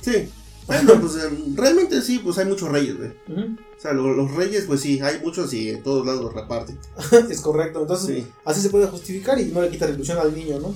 Sí. 0.00 0.28
Bueno, 0.66 1.00
pues 1.00 1.24
em, 1.24 1.54
realmente 1.54 2.02
sí, 2.02 2.18
pues 2.18 2.36
hay 2.38 2.46
muchos 2.46 2.68
reyes, 2.68 2.96
güey. 2.96 3.10
O 3.10 3.80
sea, 3.80 3.92
los 3.92 4.34
reyes, 4.34 4.64
pues 4.66 4.80
sí, 4.80 4.98
hay 5.00 5.20
muchos 5.20 5.54
y 5.54 5.70
en 5.70 5.84
todos 5.84 6.04
lados 6.04 6.24
los 6.24 6.34
reparten. 6.34 6.76
es 7.30 7.40
correcto, 7.40 7.80
entonces 7.80 8.24
así 8.44 8.60
se 8.60 8.70
puede 8.70 8.88
justificar 8.88 9.40
y 9.40 9.46
no 9.46 9.62
le 9.62 9.70
quita 9.70 9.86
la 9.86 9.92
ilusión 9.92 10.18
al 10.18 10.34
niño, 10.34 10.58
¿no? 10.58 10.74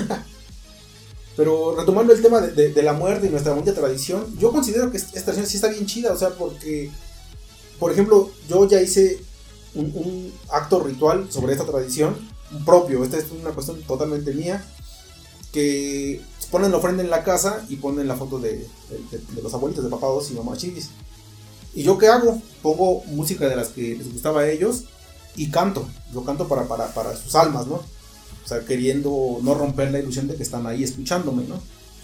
Pero 1.36 1.76
retomando 1.76 2.14
el 2.14 2.22
tema 2.22 2.40
de, 2.40 2.82
la 2.82 2.94
muerte 2.94 3.26
y 3.26 3.30
nuestra 3.30 3.52
bonita 3.52 3.74
tradición, 3.74 4.26
yo 4.38 4.50
considero 4.52 4.90
que 4.90 4.96
esta 4.96 5.22
tradición 5.22 5.46
sí 5.46 5.56
está 5.56 5.68
bien 5.68 5.84
chida, 5.84 6.12
o 6.12 6.16
sea, 6.16 6.30
porque, 6.30 6.90
por 7.78 7.92
ejemplo, 7.92 8.30
yo 8.48 8.66
ya 8.66 8.80
hice 8.80 9.20
un, 9.74 10.32
acto 10.48 10.80
ritual 10.80 11.30
sobre 11.30 11.52
esta 11.52 11.66
tradición, 11.66 12.16
propio, 12.64 13.04
esta 13.04 13.18
es 13.18 13.26
una 13.30 13.50
cuestión 13.50 13.82
totalmente 13.82 14.32
mía, 14.32 14.64
que 15.52 16.22
ponen 16.50 16.70
la 16.70 16.78
ofrenda 16.78 17.02
en 17.02 17.10
la 17.10 17.22
casa 17.22 17.66
y 17.68 17.76
ponen 17.76 18.08
la 18.08 18.16
foto 18.16 18.38
de, 18.38 18.66
los 19.42 19.52
abuelitos, 19.52 19.84
de 19.84 19.90
papá 19.90 20.06
dos 20.06 20.30
y 20.30 20.34
mamá 20.34 20.56
chivis. 20.56 20.88
¿Y 21.74 21.82
yo 21.82 21.98
qué 21.98 22.08
hago? 22.08 22.40
Pongo 22.62 23.04
música 23.04 23.46
de 23.46 23.56
las 23.56 23.68
que 23.68 23.96
les 23.96 24.10
gustaba 24.10 24.40
a 24.40 24.48
ellos 24.48 24.84
y 25.34 25.50
canto. 25.50 25.86
Yo 26.14 26.24
canto 26.24 26.48
para, 26.48 26.66
para, 26.66 26.94
para 26.94 27.14
sus 27.14 27.34
almas, 27.34 27.66
¿no? 27.66 27.82
O 28.46 28.48
sea, 28.48 28.60
queriendo 28.60 29.38
no 29.42 29.54
romper 29.54 29.90
la 29.90 29.98
ilusión 29.98 30.26
de 30.26 30.36
que 30.36 30.42
están 30.42 30.66
ahí 30.66 30.82
escuchándome, 30.82 31.44
¿no? 31.44 31.56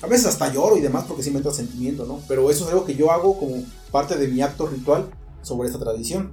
A 0.02 0.06
veces 0.08 0.26
hasta 0.26 0.52
lloro 0.52 0.76
y 0.76 0.80
demás 0.80 1.04
porque 1.08 1.22
sí 1.22 1.30
me 1.30 1.38
entra 1.38 1.52
sentimiento, 1.52 2.04
¿no? 2.04 2.20
Pero 2.28 2.50
eso 2.50 2.64
es 2.64 2.72
algo 2.72 2.84
que 2.84 2.96
yo 2.96 3.10
hago 3.10 3.38
como 3.38 3.62
parte 3.90 4.18
de 4.18 4.28
mi 4.28 4.42
acto 4.42 4.66
ritual 4.66 5.08
sobre 5.40 5.68
esta 5.68 5.78
tradición. 5.78 6.32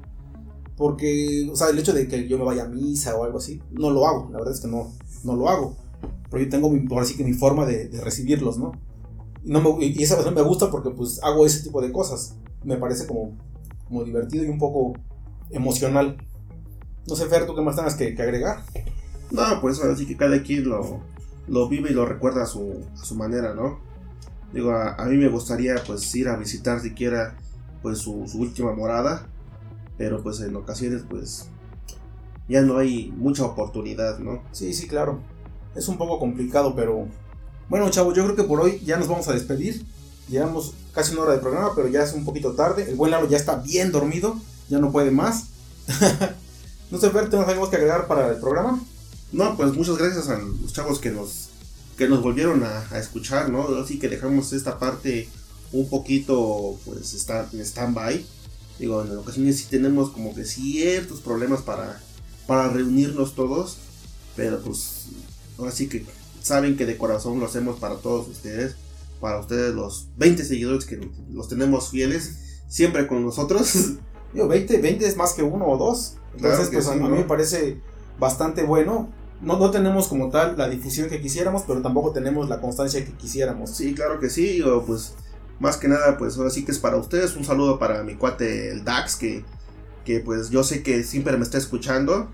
Porque, 0.75 1.47
o 1.51 1.55
sea, 1.55 1.69
el 1.69 1.79
hecho 1.79 1.93
de 1.93 2.07
que 2.07 2.27
yo 2.27 2.37
me 2.37 2.45
vaya 2.45 2.63
a 2.63 2.67
misa 2.67 3.15
o 3.15 3.23
algo 3.23 3.37
así, 3.37 3.61
no 3.71 3.91
lo 3.91 4.07
hago. 4.07 4.29
La 4.31 4.39
verdad 4.39 4.53
es 4.53 4.59
que 4.59 4.67
no, 4.67 4.91
no 5.23 5.35
lo 5.35 5.47
hago 5.47 5.77
pero 6.29 6.43
yo 6.43 6.49
tengo 6.49 6.69
mi, 6.69 6.87
que 6.87 7.23
mi 7.23 7.33
forma 7.33 7.65
de, 7.65 7.89
recibirlos, 8.03 8.57
¿no? 8.57 8.71
Y 9.79 10.03
esa 10.03 10.15
razón 10.15 10.35
me 10.35 10.41
gusta 10.41 10.69
porque 10.69 10.91
pues 10.91 11.19
hago 11.23 11.45
ese 11.45 11.63
tipo 11.63 11.81
de 11.81 11.91
cosas. 11.91 12.35
Me 12.63 12.77
parece 12.77 13.07
como, 13.07 13.37
como 13.87 14.03
divertido 14.03 14.43
y 14.43 14.47
un 14.47 14.59
poco 14.59 14.93
emocional. 15.49 16.17
No 17.07 17.15
sé, 17.15 17.25
Fer, 17.25 17.45
¿tú 17.47 17.55
qué 17.55 17.61
más 17.61 17.75
tengas 17.75 17.95
que, 17.95 18.15
agregar? 18.21 18.63
No, 19.31 19.61
pues 19.61 19.79
ahora 19.79 19.95
sí 19.95 20.05
que 20.05 20.17
cada 20.17 20.41
quien 20.41 20.67
lo, 20.67 21.01
lo 21.47 21.69
vive 21.69 21.91
y 21.91 21.93
lo 21.93 22.05
recuerda 22.05 22.43
a 22.43 22.47
su, 22.47 22.85
a 22.99 23.05
su 23.05 23.15
manera, 23.15 23.53
¿no? 23.53 23.79
Digo, 24.53 24.71
a, 24.71 25.05
mí 25.05 25.17
me 25.17 25.27
gustaría 25.27 25.75
pues 25.85 26.13
ir 26.15 26.27
a 26.27 26.35
visitar 26.35 26.79
siquiera 26.79 27.35
pues 27.83 27.99
su, 27.99 28.27
su 28.27 28.39
última 28.39 28.73
morada, 28.73 29.27
pero 29.97 30.23
pues 30.23 30.41
en 30.41 30.55
ocasiones 30.55 31.03
pues 31.07 31.47
ya 32.47 32.61
no 32.61 32.77
hay 32.77 33.13
mucha 33.15 33.45
oportunidad, 33.45 34.17
¿no? 34.17 34.41
Sí, 34.51 34.73
sí, 34.73 34.87
claro 34.87 35.19
es 35.75 35.87
un 35.87 35.97
poco 35.97 36.19
complicado, 36.19 36.75
pero 36.75 37.07
bueno, 37.69 37.89
chavos, 37.89 38.15
yo 38.15 38.23
creo 38.23 38.35
que 38.35 38.43
por 38.43 38.59
hoy 38.61 38.81
ya 38.83 38.97
nos 38.97 39.07
vamos 39.07 39.27
a 39.27 39.33
despedir. 39.33 39.85
Llevamos 40.27 40.73
casi 40.93 41.13
una 41.13 41.23
hora 41.23 41.33
de 41.33 41.39
programa, 41.39 41.71
pero 41.75 41.87
ya 41.87 42.03
es 42.03 42.13
un 42.13 42.25
poquito 42.25 42.53
tarde. 42.53 42.89
El 42.89 42.95
buen 42.95 43.11
Lalo 43.11 43.27
ya 43.27 43.37
está 43.37 43.55
bien 43.55 43.91
dormido, 43.91 44.35
ya 44.69 44.79
no 44.79 44.91
puede 44.91 45.11
más. 45.11 45.47
no 46.91 46.99
sé, 46.99 47.09
Fer, 47.09 47.29
¿tenemos 47.29 47.49
algo 47.49 47.69
que 47.69 47.75
agregar 47.75 48.07
para 48.07 48.29
el 48.29 48.37
programa? 48.37 48.79
No, 49.31 49.55
pues 49.55 49.73
muchas 49.73 49.97
gracias 49.97 50.27
a 50.29 50.39
los 50.39 50.73
chavos 50.73 50.99
que 50.99 51.11
nos, 51.11 51.49
que 51.97 52.07
nos 52.07 52.21
volvieron 52.21 52.63
a, 52.63 52.97
escuchar, 52.97 53.49
¿no? 53.49 53.67
Así 53.77 53.99
que 53.99 54.09
dejamos 54.09 54.53
esta 54.53 54.79
parte 54.79 55.29
un 55.71 55.87
poquito, 55.89 56.79
pues, 56.85 57.13
está 57.13 57.47
en 57.53 57.59
stand-by. 57.61 58.25
Digo, 58.79 59.03
en 59.03 59.17
ocasiones 59.17 59.57
sí 59.57 59.65
tenemos 59.69 60.09
como 60.09 60.33
que 60.33 60.45
ciertos 60.45 61.19
problemas 61.19 61.61
para, 61.61 62.01
para 62.47 62.69
reunirnos 62.69 63.35
todos, 63.35 63.77
pero 64.35 64.61
pues 64.61 65.07
ahora 65.57 65.71
sí 65.71 65.87
que 65.87 66.05
saben 66.41 66.77
que 66.77 66.85
de 66.85 66.97
corazón 66.97 67.39
lo 67.39 67.45
hacemos 67.45 67.79
para 67.79 67.97
todos 67.97 68.27
ustedes, 68.29 68.75
para 69.19 69.39
ustedes 69.39 69.75
los 69.75 70.07
20 70.17 70.45
seguidores 70.45 70.85
que 70.85 71.11
los 71.31 71.49
tenemos 71.49 71.89
fieles, 71.89 72.63
siempre 72.67 73.05
con 73.05 73.23
nosotros. 73.23 73.73
Digo, 74.33 74.47
20, 74.47 74.77
20 74.77 75.05
es 75.05 75.17
más 75.17 75.33
que 75.33 75.43
uno 75.43 75.67
o 75.67 75.77
dos. 75.77 76.13
Entonces, 76.35 76.69
Claro 76.69 76.71
pues 76.71 76.85
sí, 76.85 76.91
a 76.91 76.95
¿no? 76.95 77.09
mí 77.09 77.17
me 77.17 77.23
parece 77.25 77.81
bastante 78.19 78.63
bueno. 78.63 79.09
No, 79.41 79.57
no 79.57 79.71
tenemos 79.71 80.07
como 80.07 80.29
tal 80.29 80.57
la 80.57 80.67
difusión 80.67 81.09
que 81.09 81.21
quisiéramos, 81.21 81.63
pero 81.65 81.81
tampoco 81.81 82.11
tenemos 82.11 82.49
la 82.49 82.59
constancia 82.59 83.05
que 83.05 83.13
quisiéramos. 83.13 83.69
Sí, 83.69 83.93
claro 83.93 84.19
que 84.19 84.29
sí, 84.29 84.47
digo, 84.47 84.83
pues 84.85 85.13
más 85.59 85.77
que 85.77 85.87
nada, 85.87 86.17
pues 86.17 86.37
ahora 86.37 86.49
sí 86.49 86.65
que 86.65 86.71
es 86.71 86.79
para 86.79 86.97
ustedes. 86.97 87.35
Un 87.35 87.45
saludo 87.45 87.79
para 87.79 88.03
mi 88.03 88.15
cuate 88.15 88.71
el 88.71 88.83
Dax, 88.83 89.15
que, 89.15 89.43
que 90.05 90.19
pues 90.19 90.49
yo 90.49 90.63
sé 90.63 90.83
que 90.83 91.03
siempre 91.03 91.37
me 91.37 91.43
está 91.43 91.57
escuchando. 91.57 92.29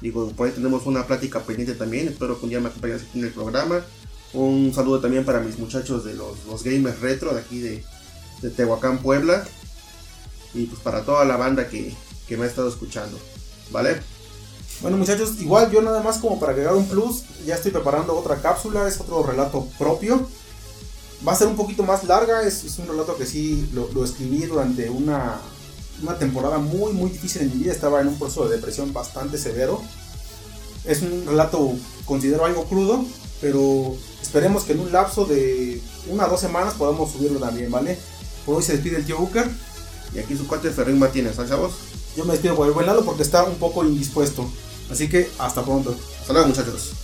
Digo, 0.00 0.30
por 0.32 0.48
ahí 0.48 0.52
tenemos 0.52 0.86
una 0.86 1.06
plática 1.06 1.40
pendiente 1.40 1.74
también. 1.74 2.08
Espero 2.08 2.38
que 2.38 2.44
un 2.44 2.50
día 2.50 2.60
me 2.60 2.68
acompañes 2.68 3.02
aquí 3.02 3.18
en 3.18 3.24
el 3.26 3.32
programa. 3.32 3.80
Un 4.34 4.72
saludo 4.74 5.00
también 5.00 5.24
para 5.24 5.40
mis 5.40 5.58
muchachos 5.58 6.04
de 6.04 6.14
los, 6.14 6.44
los 6.46 6.62
gamers 6.62 7.00
retro 7.00 7.32
de 7.32 7.40
aquí 7.40 7.60
de, 7.60 7.84
de 8.42 8.50
Tehuacán, 8.50 8.98
Puebla. 8.98 9.44
Y 10.52 10.66
pues 10.66 10.80
para 10.82 11.02
toda 11.02 11.24
la 11.24 11.36
banda 11.36 11.68
que, 11.68 11.94
que 12.28 12.36
me 12.36 12.44
ha 12.44 12.48
estado 12.48 12.68
escuchando. 12.68 13.18
¿Vale? 13.70 14.00
Bueno 14.84 14.98
muchachos, 14.98 15.40
igual 15.40 15.70
yo 15.70 15.80
nada 15.80 16.02
más 16.02 16.18
como 16.18 16.38
para 16.38 16.52
agregar 16.52 16.74
un 16.74 16.86
plus, 16.86 17.22
ya 17.46 17.54
estoy 17.54 17.70
preparando 17.70 18.14
otra 18.14 18.42
cápsula, 18.42 18.86
es 18.86 19.00
otro 19.00 19.22
relato 19.22 19.66
propio. 19.78 20.28
Va 21.26 21.32
a 21.32 21.36
ser 21.36 21.46
un 21.46 21.56
poquito 21.56 21.84
más 21.84 22.04
larga, 22.04 22.42
es, 22.42 22.64
es 22.64 22.78
un 22.78 22.86
relato 22.86 23.16
que 23.16 23.24
sí 23.24 23.66
lo, 23.72 23.90
lo 23.94 24.04
escribí 24.04 24.44
durante 24.44 24.90
una, 24.90 25.40
una 26.02 26.18
temporada 26.18 26.58
muy 26.58 26.92
muy 26.92 27.08
difícil 27.08 27.40
en 27.40 27.48
mi 27.48 27.62
vida, 27.62 27.72
estaba 27.72 28.02
en 28.02 28.08
un 28.08 28.18
proceso 28.18 28.46
de 28.46 28.56
depresión 28.56 28.92
bastante 28.92 29.38
severo. 29.38 29.80
Es 30.84 31.00
un 31.00 31.24
relato, 31.26 31.72
considero 32.04 32.44
algo 32.44 32.64
crudo, 32.64 33.06
pero 33.40 33.96
esperemos 34.20 34.64
que 34.64 34.74
en 34.74 34.80
un 34.80 34.92
lapso 34.92 35.24
de 35.24 35.80
una 36.10 36.26
o 36.26 36.28
dos 36.28 36.40
semanas 36.40 36.74
podamos 36.74 37.10
subirlo 37.10 37.40
también, 37.40 37.70
¿vale? 37.70 37.98
Por 38.44 38.56
hoy 38.56 38.62
se 38.62 38.72
despide 38.72 38.98
el 38.98 39.06
tío 39.06 39.16
Booker. 39.16 39.50
Y 40.14 40.18
aquí 40.18 40.36
su 40.36 40.46
cuate 40.46 40.68
Ferrín 40.68 40.98
Martínez, 40.98 41.36
¿sabes? 41.36 41.72
Yo 42.14 42.26
me 42.26 42.32
despido 42.32 42.54
por 42.54 42.66
el 42.66 42.74
buen 42.74 42.84
lado 42.84 43.02
porque 43.02 43.22
está 43.22 43.44
un 43.44 43.56
poco 43.56 43.82
indispuesto. 43.82 44.46
Así 44.90 45.08
que 45.08 45.30
hasta 45.38 45.64
pronto. 45.64 45.96
Hasta 46.20 46.32
luego, 46.32 46.48
muchachos. 46.48 47.03